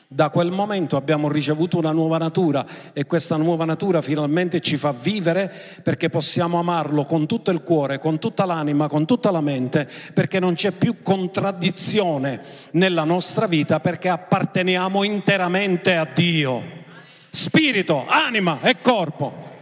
Da 0.10 0.30
quel 0.30 0.52
momento 0.52 0.96
abbiamo 0.96 1.28
ricevuto 1.28 1.78
una 1.78 1.92
nuova 1.92 2.18
natura 2.18 2.66
e 2.94 3.06
questa 3.06 3.36
nuova 3.36 3.66
natura 3.66 4.02
finalmente 4.02 4.62
ci 4.62 4.78
fa 4.78 4.94
vivere 4.94 5.52
perché 5.84 6.08
possiamo 6.08 6.60
amarlo 6.60 7.04
con 7.04 7.28
tutto 7.28 7.52
il 7.52 7.62
cuore, 7.62 8.00
con 8.00 8.18
tutta 8.18 8.46
l'anima, 8.46 8.88
con 8.88 9.06
tutta 9.06 9.32
la 9.32 9.42
mente, 9.42 9.86
perché 10.14 10.40
non 10.40 10.54
c'è 10.54 10.72
più 10.72 11.02
contraddizione 11.02 12.40
nella 12.72 13.04
nostra 13.04 13.48
vita 13.48 13.82
perché 13.82 14.08
apparteniamo 14.08 15.04
interamente 15.04 15.98
a 15.98 16.08
Dio. 16.14 16.62
Spirito, 17.30 18.06
anima 18.08 18.62
e 18.62 18.78
corpo. 18.80 19.57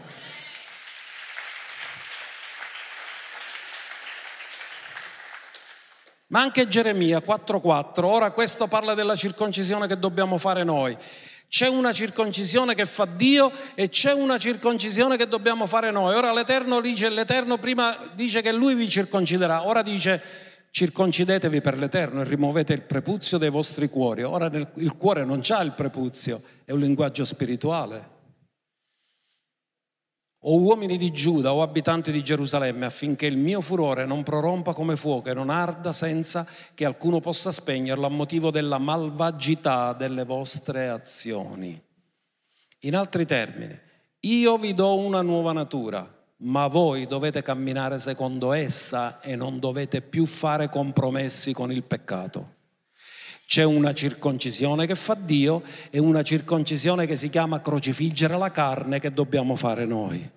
Ma 6.28 6.42
anche 6.42 6.68
Geremia 6.68 7.20
4:4, 7.20 8.04
ora 8.06 8.32
questo 8.32 8.68
parla 8.68 8.96
della 8.96 9.16
circoncisione 9.16 9.86
che 9.86 10.00
dobbiamo 10.00 10.40
fare 10.40 10.64
noi. 10.64 10.98
C'è 11.48 11.68
una 11.68 11.94
circoncisione 11.94 12.74
che 12.74 12.88
fa 12.88 13.06
Dio 13.06 13.52
e 13.76 13.90
c'è 13.90 14.12
una 14.12 14.40
circoncisione 14.40 15.18
che 15.18 15.28
dobbiamo 15.28 15.68
fare 15.68 15.92
noi. 15.92 16.16
Ora 16.16 16.34
l'Eterno 16.34 16.82
dice, 16.82 17.10
l'Eterno 17.10 17.60
prima 17.60 17.96
dice 18.16 18.42
che 18.42 18.52
Lui 18.52 18.74
vi 18.74 18.90
circonciderà, 18.90 19.68
ora 19.68 19.84
dice 19.84 20.22
circoncidetevi 20.72 21.62
per 21.62 21.78
l'Eterno 21.78 22.22
e 22.22 22.24
rimuovete 22.26 22.74
il 22.74 22.82
prepuzio 22.82 23.38
dei 23.38 23.52
vostri 23.52 23.88
cuori. 23.88 24.24
Ora 24.24 24.48
il 24.48 24.96
cuore 24.98 25.24
non 25.24 25.42
ha 25.48 25.62
il 25.62 25.74
prepuzio, 25.74 26.42
è 26.66 26.72
un 26.72 26.80
linguaggio 26.80 27.24
spirituale 27.24 28.15
o 30.48 30.60
uomini 30.60 30.98
di 30.98 31.12
Giuda 31.12 31.54
o 31.54 31.62
abitanti 31.62 32.12
di 32.12 32.24
Gerusalemme, 32.24 32.86
affinché 32.86 33.26
il 33.26 33.38
mio 33.38 33.62
furore 33.62 34.06
non 34.06 34.22
prorompa 34.22 34.74
come 34.74 34.96
fuoco 34.96 35.30
e 35.30 35.34
non 35.34 35.50
arda 35.50 35.92
senza 35.92 36.46
che 36.76 36.86
alcuno 36.86 37.20
possa 37.20 37.52
spegnerlo 37.52 38.06
a 38.06 38.10
motivo 38.10 38.52
della 38.52 38.78
malvagità 38.78 39.94
delle 39.94 40.24
vostre 40.24 40.90
azioni. 40.90 41.82
In 42.82 42.96
altri 42.96 43.26
termini, 43.26 43.78
io 44.20 44.58
vi 44.58 44.76
do 44.76 44.98
una 45.00 45.24
nuova 45.24 45.52
natura, 45.52 46.08
ma 46.38 46.68
voi 46.68 47.08
dovete 47.08 47.42
camminare 47.42 47.98
secondo 47.98 48.52
essa 48.52 49.22
e 49.22 49.36
non 49.36 49.60
dovete 49.60 50.02
più 50.02 50.28
fare 50.28 50.70
compromessi 50.70 51.54
con 51.54 51.72
il 51.72 51.82
peccato. 51.84 52.54
C'è 53.48 53.64
una 53.64 53.94
circoncisione 53.94 54.86
che 54.86 54.96
fa 54.96 55.16
Dio 55.16 55.64
e 55.90 55.98
una 56.00 56.22
circoncisione 56.22 57.08
che 57.08 57.16
si 57.16 57.30
chiama 57.30 57.62
crocifiggere 57.62 58.38
la 58.38 58.52
carne 58.52 59.00
che 59.00 59.12
dobbiamo 59.12 59.56
fare 59.56 59.86
noi. 59.86 60.34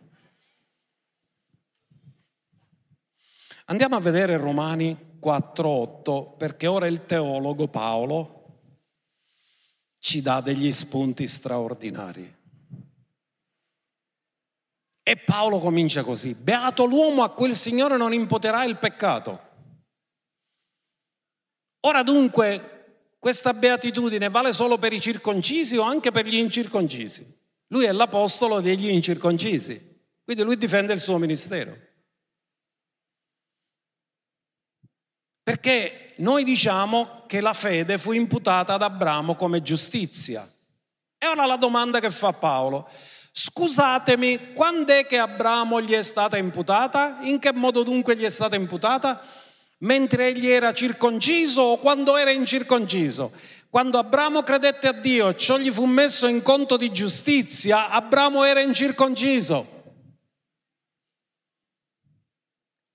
Andiamo 3.70 3.96
a 3.96 4.00
vedere 4.00 4.38
Romani 4.38 4.96
4.8 5.22 6.38
perché 6.38 6.66
ora 6.66 6.86
il 6.86 7.04
teologo 7.04 7.68
Paolo 7.68 8.36
ci 9.98 10.22
dà 10.22 10.40
degli 10.40 10.72
spunti 10.72 11.26
straordinari. 11.26 12.36
E 15.02 15.16
Paolo 15.18 15.58
comincia 15.58 16.02
così, 16.02 16.32
beato 16.34 16.86
l'uomo 16.86 17.22
a 17.22 17.30
cui 17.30 17.50
il 17.50 17.56
Signore 17.56 17.98
non 17.98 18.14
impoterà 18.14 18.64
il 18.64 18.78
peccato. 18.78 19.40
Ora 21.80 22.02
dunque 22.02 23.16
questa 23.18 23.52
beatitudine 23.52 24.30
vale 24.30 24.54
solo 24.54 24.78
per 24.78 24.94
i 24.94 25.00
circoncisi 25.00 25.76
o 25.76 25.82
anche 25.82 26.10
per 26.10 26.26
gli 26.26 26.36
incirconcisi? 26.36 27.36
Lui 27.66 27.84
è 27.84 27.92
l'apostolo 27.92 28.60
degli 28.60 28.88
incirconcisi, 28.88 30.06
quindi 30.24 30.42
lui 30.42 30.56
difende 30.56 30.94
il 30.94 31.00
suo 31.00 31.18
ministero. 31.18 31.87
Perché 35.48 36.12
noi 36.16 36.44
diciamo 36.44 37.22
che 37.26 37.40
la 37.40 37.54
fede 37.54 37.96
fu 37.96 38.12
imputata 38.12 38.74
ad 38.74 38.82
Abramo 38.82 39.34
come 39.34 39.62
giustizia. 39.62 40.46
E 41.16 41.26
ora 41.26 41.46
la 41.46 41.56
domanda 41.56 42.00
che 42.00 42.10
fa 42.10 42.34
Paolo, 42.34 42.86
scusatemi, 43.32 44.52
quando 44.52 44.92
è 44.92 45.06
che 45.06 45.16
Abramo 45.16 45.80
gli 45.80 45.94
è 45.94 46.02
stata 46.02 46.36
imputata? 46.36 47.20
In 47.22 47.38
che 47.38 47.54
modo 47.54 47.82
dunque 47.82 48.14
gli 48.14 48.24
è 48.24 48.28
stata 48.28 48.56
imputata? 48.56 49.22
mentre 49.78 50.26
egli 50.26 50.48
era 50.48 50.72
circonciso 50.72 51.62
o 51.62 51.78
quando 51.78 52.16
era 52.16 52.30
incirconciso. 52.30 53.30
Quando 53.70 53.96
Abramo 53.96 54.42
credette 54.42 54.88
a 54.88 54.92
Dio 54.92 55.34
ciò 55.34 55.56
gli 55.56 55.70
fu 55.70 55.84
messo 55.84 56.26
in 56.26 56.42
conto 56.42 56.76
di 56.76 56.90
giustizia, 56.90 57.88
Abramo 57.88 58.44
era 58.44 58.60
incirconciso. 58.60 59.77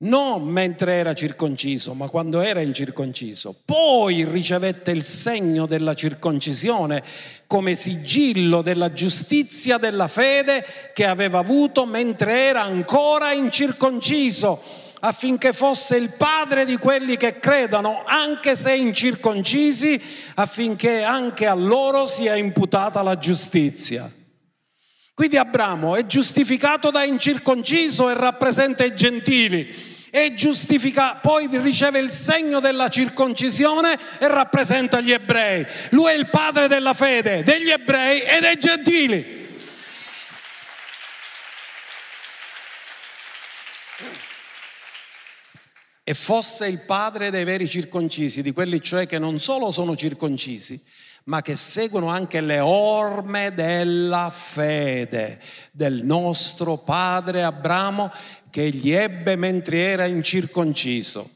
Non 0.04 0.44
mentre 0.44 0.96
era 0.96 1.14
circonciso, 1.14 1.94
ma 1.94 2.10
quando 2.10 2.42
era 2.42 2.60
incirconciso. 2.60 3.56
Poi 3.64 4.26
ricevette 4.26 4.92
il 4.92 5.02
segno 5.02 5.66
della 5.66 5.94
circoncisione 5.94 7.02
come 7.48 7.76
sigillo 7.76 8.62
della 8.62 8.92
giustizia 8.92 9.78
della 9.78 10.10
fede 10.10 10.66
che 10.94 11.06
aveva 11.06 11.40
avuto 11.40 11.86
mentre 11.86 12.34
era 12.48 12.64
ancora 12.64 13.32
incirconciso 13.32 14.62
affinché 15.00 15.54
fosse 15.54 15.96
il 15.96 16.14
padre 16.18 16.66
di 16.66 16.78
quelli 16.78 17.16
che 17.16 17.40
credano, 17.40 18.04
anche 18.06 18.56
se 18.56 18.74
incirconcisi, 18.74 20.02
affinché 20.36 21.04
anche 21.04 21.46
a 21.46 21.54
loro 21.54 22.08
sia 22.08 22.36
imputata 22.36 23.02
la 23.02 23.18
giustizia. 23.18 24.10
Quindi 25.14 25.38
Abramo 25.38 25.96
è 25.96 26.06
giustificato 26.06 26.90
da 26.90 27.04
incirconciso 27.04 28.10
e 28.10 28.14
rappresenta 28.16 28.84
i 28.84 28.96
gentili 28.96 29.92
e 30.16 30.36
giustifica, 30.36 31.16
poi 31.16 31.50
riceve 31.60 31.98
il 31.98 32.12
segno 32.12 32.60
della 32.60 32.88
circoncisione 32.88 33.98
e 34.20 34.28
rappresenta 34.28 35.02
gli 35.02 35.12
ebrei. 35.12 35.66
Lui 35.90 36.12
è 36.12 36.16
il 36.16 36.30
padre 36.30 36.68
della 36.68 36.94
fede 36.94 37.42
degli 37.42 37.72
ebrei 37.72 38.22
e 38.22 38.40
dei 38.40 38.56
gentili. 38.58 39.42
E 46.04 46.14
fosse 46.14 46.68
il 46.68 46.82
padre 46.86 47.32
dei 47.32 47.44
veri 47.44 47.68
circoncisi, 47.68 48.44
di 48.44 48.52
quelli 48.52 48.80
cioè 48.80 49.08
che 49.08 49.18
non 49.18 49.40
solo 49.40 49.72
sono 49.72 49.96
circoncisi, 49.96 50.80
ma 51.24 51.42
che 51.42 51.56
seguono 51.56 52.10
anche 52.10 52.40
le 52.42 52.60
orme 52.60 53.52
della 53.56 54.30
fede 54.30 55.40
del 55.72 56.04
nostro 56.04 56.78
padre 56.78 57.44
Abramo 57.44 58.12
che 58.54 58.66
egli 58.66 58.92
ebbe 58.92 59.36
mentre 59.36 59.80
era 59.80 60.06
incirconciso. 60.06 61.28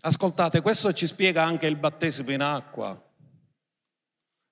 Ascoltate, 0.00 0.62
questo 0.62 0.90
ci 0.94 1.06
spiega 1.06 1.44
anche 1.44 1.66
il 1.66 1.76
battesimo 1.76 2.30
in 2.30 2.40
acqua, 2.40 2.98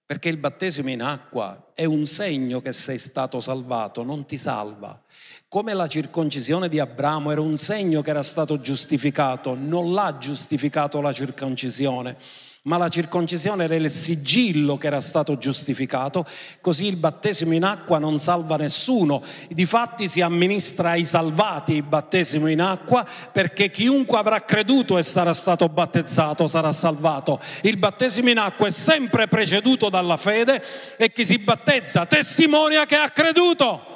perché 0.05 0.29
il 0.29 0.37
battesimo 0.37 0.91
in 0.91 1.01
acqua 1.01 1.73
è 1.73 1.87
un 1.87 2.05
segno 2.05 2.61
che 2.61 2.75
sei 2.75 2.99
stato 2.99 3.41
salvato, 3.41 4.03
non 4.03 4.27
ti 4.27 4.37
salva. 4.37 5.03
Come 5.49 5.73
la 5.73 5.89
circoncisione 5.89 6.69
di 6.69 6.79
Abramo 6.79 7.31
era 7.31 7.41
un 7.41 7.57
segno 7.57 8.03
che 8.03 8.11
era 8.11 8.23
stato 8.23 8.61
giustificato, 8.61 9.55
non 9.55 9.95
l'ha 9.95 10.19
giustificato 10.19 11.01
la 11.01 11.15
circoncisione 11.15 12.19
ma 12.65 12.77
la 12.77 12.89
circoncisione 12.89 13.65
era 13.65 13.75
il 13.75 13.91
sigillo 13.91 14.79
che 14.79 14.87
era 14.87 15.01
stato 15.01 15.37
giustificato, 15.37 16.25
così 16.61 16.87
il 16.87 16.97
battesimo 16.97 17.55
in 17.55 17.65
acqua 17.65 17.99
non 17.99 18.19
salva 18.19 18.57
nessuno. 18.57 19.21
Difatti 19.49 20.07
si 20.07 20.21
amministra 20.21 20.91
ai 20.91 21.05
salvati 21.05 21.75
il 21.75 21.83
battesimo 21.83 22.47
in 22.47 22.61
acqua 22.61 23.05
perché 23.33 23.71
chiunque 23.71 24.17
avrà 24.17 24.45
creduto 24.45 24.97
e 24.97 25.03
sarà 25.03 25.35
stato 25.35 25.69
battezzato 25.69 26.47
sarà 26.47 26.71
salvato. 26.71 27.41
Il 27.63 27.79
battesimo 27.79 28.31
in 28.31 28.39
acqua 28.39 28.69
è 28.69 28.71
sempre 28.71 29.27
preceduto 29.27 29.89
dalla 29.89 30.17
fede 30.17 30.63
e 30.97 31.11
chi 31.11 31.27
si 31.27 31.39
battezza 31.39 32.07
testimonia 32.07 32.87
che 32.87 32.95
ha 32.95 33.09
creduto. 33.09 33.91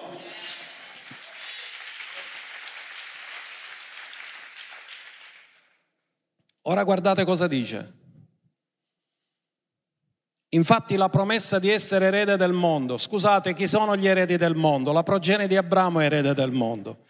Ora 6.62 6.82
guardate 6.82 7.24
cosa 7.24 7.46
dice. 7.46 8.05
Infatti 10.56 10.96
la 10.96 11.10
promessa 11.10 11.58
di 11.58 11.68
essere 11.68 12.06
erede 12.06 12.38
del 12.38 12.52
mondo, 12.52 12.96
scusate, 12.96 13.52
chi 13.52 13.68
sono 13.68 13.94
gli 13.94 14.08
eredi 14.08 14.38
del 14.38 14.54
mondo? 14.54 14.90
La 14.90 15.02
progenie 15.02 15.46
di 15.46 15.56
Abramo 15.56 16.00
è 16.00 16.06
erede 16.06 16.32
del 16.32 16.50
mondo. 16.50 17.04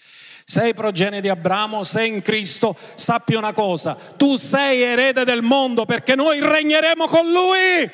Sei 0.45 0.75
progenie 0.75 1.21
di 1.21 1.29
Abramo, 1.29 1.85
sei 1.85 2.09
in 2.09 2.23
Cristo, 2.23 2.77
sappi 2.95 3.35
una 3.35 3.53
cosa, 3.53 3.97
tu 4.17 4.37
sei 4.37 4.83
erede 4.83 5.25
del 5.25 5.43
mondo 5.43 5.85
perché 5.85 6.17
noi 6.17 6.41
regneremo 6.41 7.07
con 7.07 7.31
lui. 7.31 7.91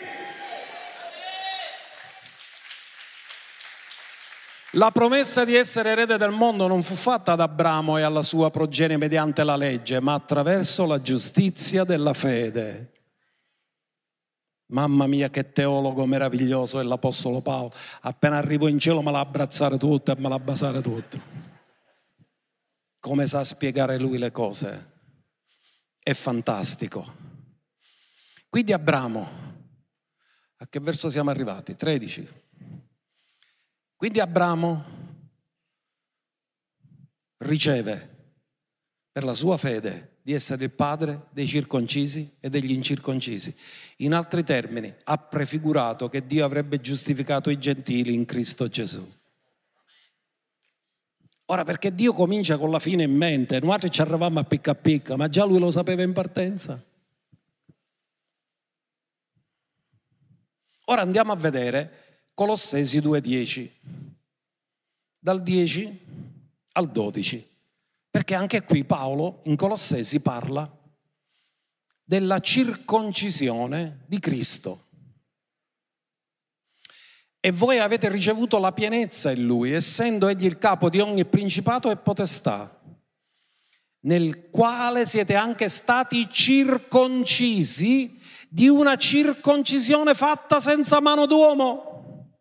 La 4.76 4.90
promessa 4.90 5.44
di 5.44 5.55
essere 5.55 5.90
erede 5.90 6.16
del 6.16 6.30
mondo 6.30 6.66
non 6.66 6.82
fu 6.82 6.94
fatta 6.94 7.32
ad 7.32 7.40
Abramo 7.40 7.98
e 7.98 8.03
alla 8.03 8.22
sua 8.22 8.50
progenie 8.50 8.96
mediante 8.96 9.44
la 9.44 9.57
legge, 9.57 10.00
ma 10.00 10.14
attraverso 10.14 10.86
la 10.86 11.03
giustizia 11.03 11.84
della 11.84 12.14
fede. 12.14 12.91
Mamma 14.72 15.06
mia 15.06 15.28
che 15.28 15.52
teologo 15.52 16.06
meraviglioso 16.06 16.80
è 16.80 16.82
l'Apostolo 16.82 17.42
Paolo. 17.42 17.72
Appena 18.00 18.38
arrivo 18.38 18.68
in 18.68 18.78
cielo 18.78 19.02
me 19.02 19.10
la 19.10 19.20
abbracciare 19.20 19.76
tutto 19.76 20.12
e 20.12 20.16
me 20.18 20.28
la 20.30 20.38
basare 20.38 20.80
tutto. 20.80 21.20
Come 22.98 23.26
sa 23.26 23.44
spiegare 23.44 23.98
lui 23.98 24.16
le 24.16 24.32
cose. 24.32 24.90
È 25.98 26.14
fantastico. 26.14 27.20
Quindi 28.48 28.72
Abramo, 28.72 29.28
a 30.56 30.66
che 30.66 30.80
verso 30.80 31.10
siamo 31.10 31.30
arrivati? 31.30 31.74
13. 31.74 32.28
Quindi 33.94 34.20
Abramo 34.20 34.84
riceve 37.38 38.08
per 39.12 39.24
la 39.24 39.34
sua 39.34 39.58
fede 39.58 40.18
di 40.22 40.32
essere 40.32 40.64
il 40.64 40.70
padre 40.70 41.26
dei 41.30 41.46
circoncisi 41.46 42.36
e 42.40 42.48
degli 42.48 42.70
incirconcisi. 42.70 43.54
In 44.03 44.14
altri 44.14 44.42
termini, 44.42 44.92
ha 45.05 45.16
prefigurato 45.16 46.09
che 46.09 46.26
Dio 46.26 46.44
avrebbe 46.44 46.80
giustificato 46.80 47.50
i 47.50 47.59
gentili 47.59 48.14
in 48.14 48.24
Cristo 48.24 48.68
Gesù. 48.68 49.09
Ora, 51.46 51.64
perché 51.64 51.94
Dio 51.94 52.12
comincia 52.12 52.59
con 52.59 52.70
la 52.70 52.80
fine 52.80 53.05
in 53.05 53.14
mente, 53.14 53.61
noi 53.61 53.78
ci 53.90 54.00
arrivavamo 54.00 54.40
a 54.40 54.44
picca 54.44 54.72
a 54.72 54.74
picca, 54.74 55.16
ma 55.16 55.28
già 55.28 55.44
lui 55.44 55.59
lo 55.59 55.70
sapeva 55.70 56.03
in 56.03 56.12
partenza. 56.12 56.82
Ora 60.86 61.03
andiamo 61.03 61.30
a 61.30 61.36
vedere 61.36 62.30
Colossesi 62.34 62.98
2.10, 62.98 63.70
dal 65.18 65.42
10 65.42 66.00
al 66.72 66.90
12. 66.90 67.50
Perché 68.11 68.34
anche 68.34 68.62
qui 68.64 68.84
Paolo 68.84 69.40
in 69.44 69.57
Colossesi 69.57 70.20
parla 70.20 70.81
della 72.12 72.40
circoncisione 72.40 74.04
di 74.06 74.18
Cristo. 74.18 74.88
E 77.40 77.50
voi 77.52 77.78
avete 77.78 78.10
ricevuto 78.10 78.58
la 78.58 78.72
pienezza 78.72 79.30
in 79.30 79.46
lui, 79.46 79.72
essendo 79.72 80.28
egli 80.28 80.44
il 80.44 80.58
capo 80.58 80.90
di 80.90 81.00
ogni 81.00 81.24
principato 81.24 81.90
e 81.90 81.96
potestà, 81.96 82.82
nel 84.00 84.50
quale 84.50 85.06
siete 85.06 85.34
anche 85.36 85.70
stati 85.70 86.28
circoncisi 86.28 88.20
di 88.50 88.68
una 88.68 88.96
circoncisione 88.96 90.12
fatta 90.12 90.60
senza 90.60 91.00
mano 91.00 91.24
d'uomo. 91.24 92.36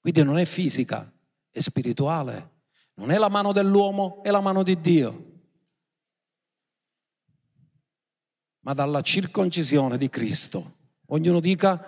Quindi 0.00 0.22
non 0.22 0.36
è 0.36 0.44
fisica, 0.44 1.10
è 1.50 1.60
spirituale. 1.60 2.50
Non 2.96 3.10
è 3.10 3.16
la 3.16 3.30
mano 3.30 3.52
dell'uomo, 3.52 4.22
è 4.22 4.28
la 4.28 4.42
mano 4.42 4.62
di 4.62 4.78
Dio. 4.78 5.31
Ma 8.62 8.72
dalla 8.72 9.00
circoncisione 9.00 9.98
di 9.98 10.08
Cristo. 10.08 10.78
Ognuno 11.06 11.40
dica, 11.40 11.84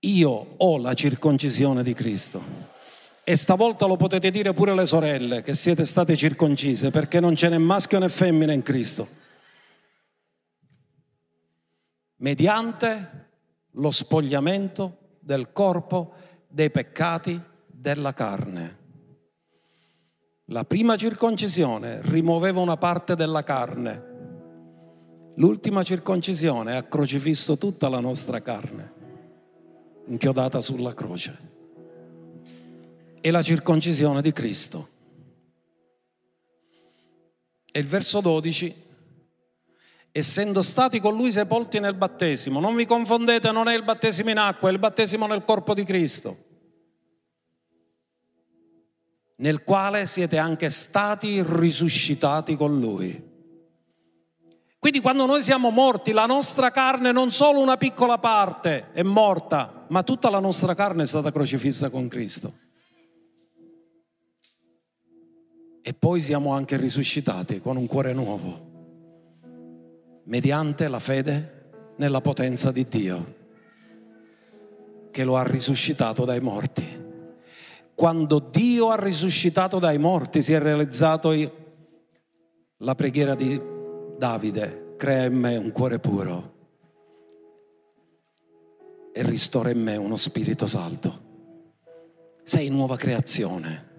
io 0.00 0.54
ho 0.56 0.78
la 0.78 0.94
circoncisione 0.94 1.82
di 1.82 1.92
Cristo. 1.92 2.72
E 3.24 3.36
stavolta 3.36 3.86
lo 3.86 3.96
potete 3.96 4.30
dire 4.30 4.52
pure 4.52 4.74
le 4.74 4.86
sorelle 4.86 5.42
che 5.42 5.54
siete 5.54 5.86
state 5.86 6.16
circoncise, 6.16 6.90
perché 6.90 7.20
non 7.20 7.34
ce 7.34 7.48
n'è 7.48 7.58
maschio 7.58 7.98
né 7.98 8.08
femmina 8.08 8.52
in 8.52 8.62
Cristo. 8.62 9.08
Mediante 12.16 13.28
lo 13.72 13.90
spogliamento 13.90 15.18
del 15.20 15.52
corpo 15.52 16.14
dei 16.48 16.70
peccati 16.70 17.40
della 17.66 18.12
carne. 18.12 18.78
La 20.48 20.64
prima 20.64 20.96
circoncisione 20.96 22.00
rimuoveva 22.02 22.60
una 22.60 22.76
parte 22.76 23.16
della 23.16 23.42
carne. 23.42 24.12
L'ultima 25.36 25.82
circoncisione 25.82 26.76
ha 26.76 26.82
crocifisso 26.84 27.58
tutta 27.58 27.88
la 27.88 28.00
nostra 28.00 28.40
carne, 28.40 28.92
inchiodata 30.06 30.60
sulla 30.60 30.94
croce. 30.94 31.52
È 33.20 33.30
la 33.30 33.42
circoncisione 33.42 34.22
di 34.22 34.32
Cristo. 34.32 34.88
E 37.72 37.80
il 37.80 37.86
verso 37.86 38.20
12, 38.20 38.74
essendo 40.12 40.62
stati 40.62 41.00
con 41.00 41.16
lui 41.16 41.32
sepolti 41.32 41.80
nel 41.80 41.94
battesimo, 41.94 42.60
non 42.60 42.76
vi 42.76 42.84
confondete, 42.84 43.50
non 43.50 43.66
è 43.66 43.74
il 43.74 43.82
battesimo 43.82 44.30
in 44.30 44.38
acqua, 44.38 44.68
è 44.68 44.72
il 44.72 44.78
battesimo 44.78 45.26
nel 45.26 45.44
corpo 45.44 45.74
di 45.74 45.82
Cristo 45.82 46.44
nel 49.36 49.64
quale 49.64 50.06
siete 50.06 50.38
anche 50.38 50.70
stati 50.70 51.42
risuscitati 51.42 52.56
con 52.56 52.78
Lui. 52.78 53.32
Quindi 54.84 55.00
quando 55.00 55.24
noi 55.24 55.40
siamo 55.40 55.70
morti, 55.70 56.12
la 56.12 56.26
nostra 56.26 56.70
carne, 56.70 57.10
non 57.10 57.30
solo 57.30 57.58
una 57.58 57.78
piccola 57.78 58.18
parte 58.18 58.92
è 58.92 59.02
morta, 59.02 59.86
ma 59.88 60.02
tutta 60.02 60.28
la 60.28 60.40
nostra 60.40 60.74
carne 60.74 61.04
è 61.04 61.06
stata 61.06 61.32
crocifissa 61.32 61.88
con 61.88 62.06
Cristo. 62.06 62.52
E 65.80 65.94
poi 65.94 66.20
siamo 66.20 66.52
anche 66.52 66.76
risuscitati 66.76 67.62
con 67.62 67.78
un 67.78 67.86
cuore 67.86 68.12
nuovo, 68.12 69.40
mediante 70.24 70.86
la 70.88 70.98
fede 70.98 71.70
nella 71.96 72.20
potenza 72.20 72.70
di 72.70 72.86
Dio, 72.86 73.36
che 75.10 75.24
lo 75.24 75.38
ha 75.38 75.44
risuscitato 75.44 76.26
dai 76.26 76.42
morti 76.42 77.02
quando 77.94 78.38
Dio 78.38 78.90
ha 78.90 79.02
risuscitato 79.02 79.78
dai 79.78 79.96
morti, 79.96 80.42
si 80.42 80.52
è 80.52 80.58
realizzato 80.58 81.32
la 82.78 82.94
preghiera 82.94 83.34
di 83.34 83.72
Davide, 84.16 84.94
crea 84.96 85.24
in 85.24 85.34
me 85.34 85.56
un 85.56 85.72
cuore 85.72 85.98
puro 85.98 86.52
e 89.12 89.22
ristora 89.22 89.70
in 89.70 89.80
me 89.82 89.96
uno 89.96 90.16
spirito 90.16 90.66
saldo. 90.66 91.22
Sei 92.42 92.68
nuova 92.68 92.96
creazione. 92.96 93.92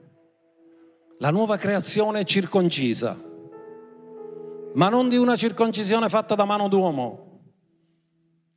La 1.19 1.31
nuova 1.31 1.57
creazione 1.57 2.19
è 2.19 2.23
circoncisa, 2.25 3.17
ma 4.73 4.89
non 4.89 5.07
di 5.07 5.15
una 5.15 5.37
circoncisione 5.37 6.09
fatta 6.09 6.35
da 6.35 6.43
mano 6.43 6.67
d'uomo, 6.67 7.39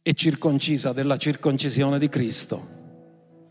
è 0.03 0.13
circoncisa 0.13 0.93
della 0.93 1.17
circoncisione 1.17 1.99
di 1.99 2.09
Cristo, 2.09 2.61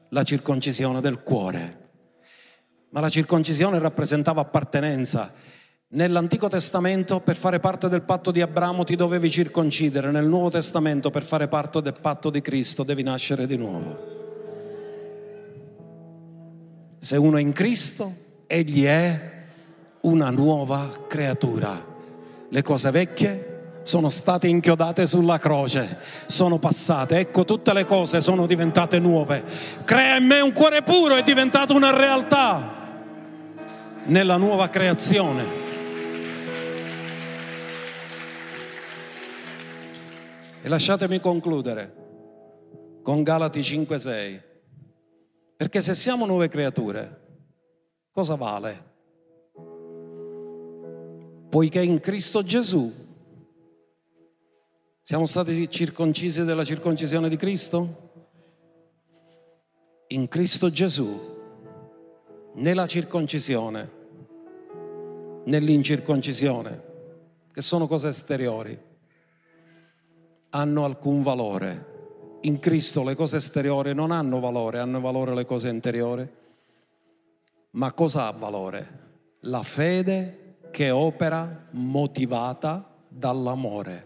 la 0.09 0.23
circoncisione 0.23 0.99
del 0.99 1.23
cuore. 1.23 1.85
Ma 2.89 2.99
la 2.99 3.09
circoncisione 3.09 3.79
rappresentava 3.79 4.41
appartenenza 4.41 5.33
Nell'Antico 5.89 6.49
Testamento 6.49 7.21
per 7.21 7.37
fare 7.37 7.61
parte 7.61 7.87
del 7.87 8.01
patto 8.01 8.31
di 8.31 8.41
Abramo 8.41 8.83
ti 8.83 8.97
dovevi 8.97 9.31
circoncidere, 9.31 10.11
nel 10.11 10.27
Nuovo 10.27 10.49
Testamento 10.49 11.09
per 11.11 11.23
fare 11.23 11.47
parte 11.47 11.81
del 11.81 11.93
patto 11.93 12.29
di 12.29 12.41
Cristo 12.41 12.83
devi 12.83 13.03
nascere 13.03 13.47
di 13.47 13.55
nuovo. 13.55 14.15
Se 16.99 17.15
uno 17.15 17.37
è 17.37 17.39
in 17.39 17.53
Cristo, 17.53 18.11
egli 18.47 18.83
è 18.83 19.45
una 20.01 20.29
nuova 20.29 20.91
creatura. 21.07 21.81
Le 22.49 22.61
cose 22.61 22.91
vecchie 22.91 23.79
sono 23.83 24.09
state 24.09 24.47
inchiodate 24.47 25.07
sulla 25.07 25.39
croce, 25.39 25.99
sono 26.25 26.59
passate, 26.59 27.19
ecco 27.19 27.45
tutte 27.45 27.71
le 27.71 27.85
cose 27.85 28.19
sono 28.19 28.45
diventate 28.45 28.99
nuove. 28.99 29.41
Crea 29.85 30.17
in 30.17 30.25
me 30.25 30.41
un 30.41 30.51
cuore 30.51 30.83
puro, 30.83 31.15
è 31.15 31.23
diventato 31.23 31.73
una 31.73 31.95
realtà 31.95 32.75
nella 34.07 34.35
nuova 34.35 34.67
creazione. 34.67 35.56
E 40.67 40.69
lasciatemi 40.69 41.21
concludere 41.21 42.99
con 43.01 43.23
Galati 43.23 43.61
5:6. 43.61 44.41
Perché 45.55 45.79
se 45.79 45.95
siamo 45.95 46.25
nuove 46.25 46.49
creature, 46.49 47.21
cosa 48.11 48.35
vale? 48.35 48.83
Poiché 51.47 51.81
in 51.81 52.01
Cristo 52.01 52.43
Gesù 52.43 52.93
siamo 55.03 55.25
stati 55.25 55.69
circoncisi 55.69 56.43
della 56.43 56.65
circoncisione 56.65 57.29
di 57.29 57.37
Cristo? 57.37 58.09
In 60.07 60.27
Cristo 60.27 60.69
Gesù, 60.69 61.17
nella 62.55 62.87
circoncisione, 62.87 63.89
nell'incirconcisione, 65.45 66.83
che 67.53 67.61
sono 67.61 67.87
cose 67.87 68.09
esteriori 68.09 68.86
hanno 70.57 70.85
alcun 70.85 71.21
valore. 71.21 72.39
In 72.41 72.59
Cristo 72.59 73.03
le 73.03 73.15
cose 73.15 73.37
esteriori 73.37 73.93
non 73.93 74.09
hanno 74.11 74.39
valore, 74.39 74.79
hanno 74.79 74.99
valore 74.99 75.35
le 75.35 75.45
cose 75.45 75.69
interiori. 75.69 76.27
Ma 77.71 77.93
cosa 77.93 78.25
ha 78.25 78.31
valore? 78.31 79.05
La 79.41 79.61
fede 79.61 80.57
che 80.71 80.89
opera 80.89 81.67
motivata 81.71 82.95
dall'amore. 83.07 84.05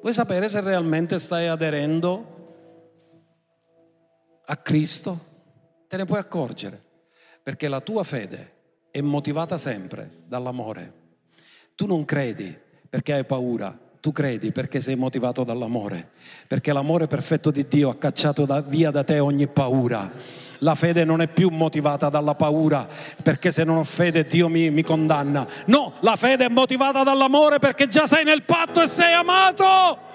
Vuoi 0.00 0.12
sapere 0.12 0.48
se 0.48 0.60
realmente 0.60 1.20
stai 1.20 1.46
aderendo 1.46 2.30
a 4.46 4.56
Cristo? 4.56 5.16
Te 5.86 5.96
ne 5.96 6.04
puoi 6.06 6.18
accorgere, 6.18 6.82
perché 7.40 7.68
la 7.68 7.80
tua 7.80 8.02
fede 8.02 8.52
è 8.90 9.00
motivata 9.00 9.56
sempre 9.58 10.22
dall'amore. 10.26 11.00
Tu 11.76 11.86
non 11.86 12.04
credi 12.04 12.58
perché 12.92 13.14
hai 13.14 13.24
paura, 13.24 13.78
tu 14.02 14.10
credi 14.10 14.50
perché 14.50 14.80
sei 14.80 14.96
motivato 14.96 15.44
dall'amore, 15.44 16.08
perché 16.48 16.72
l'amore 16.72 17.06
perfetto 17.06 17.52
di 17.52 17.68
Dio 17.68 17.88
ha 17.88 17.94
cacciato 17.94 18.44
da, 18.44 18.60
via 18.60 18.90
da 18.90 19.04
te 19.04 19.20
ogni 19.20 19.46
paura. 19.46 20.10
La 20.58 20.74
fede 20.74 21.04
non 21.04 21.20
è 21.20 21.28
più 21.28 21.50
motivata 21.50 22.08
dalla 22.08 22.34
paura, 22.34 22.88
perché 23.22 23.52
se 23.52 23.62
non 23.62 23.76
ho 23.76 23.84
fede 23.84 24.26
Dio 24.26 24.48
mi, 24.48 24.70
mi 24.70 24.82
condanna. 24.82 25.46
No, 25.66 25.92
la 26.00 26.16
fede 26.16 26.46
è 26.46 26.48
motivata 26.48 27.04
dall'amore 27.04 27.60
perché 27.60 27.86
già 27.86 28.06
sei 28.06 28.24
nel 28.24 28.42
patto 28.42 28.82
e 28.82 28.88
sei 28.88 29.14
amato. 29.14 30.10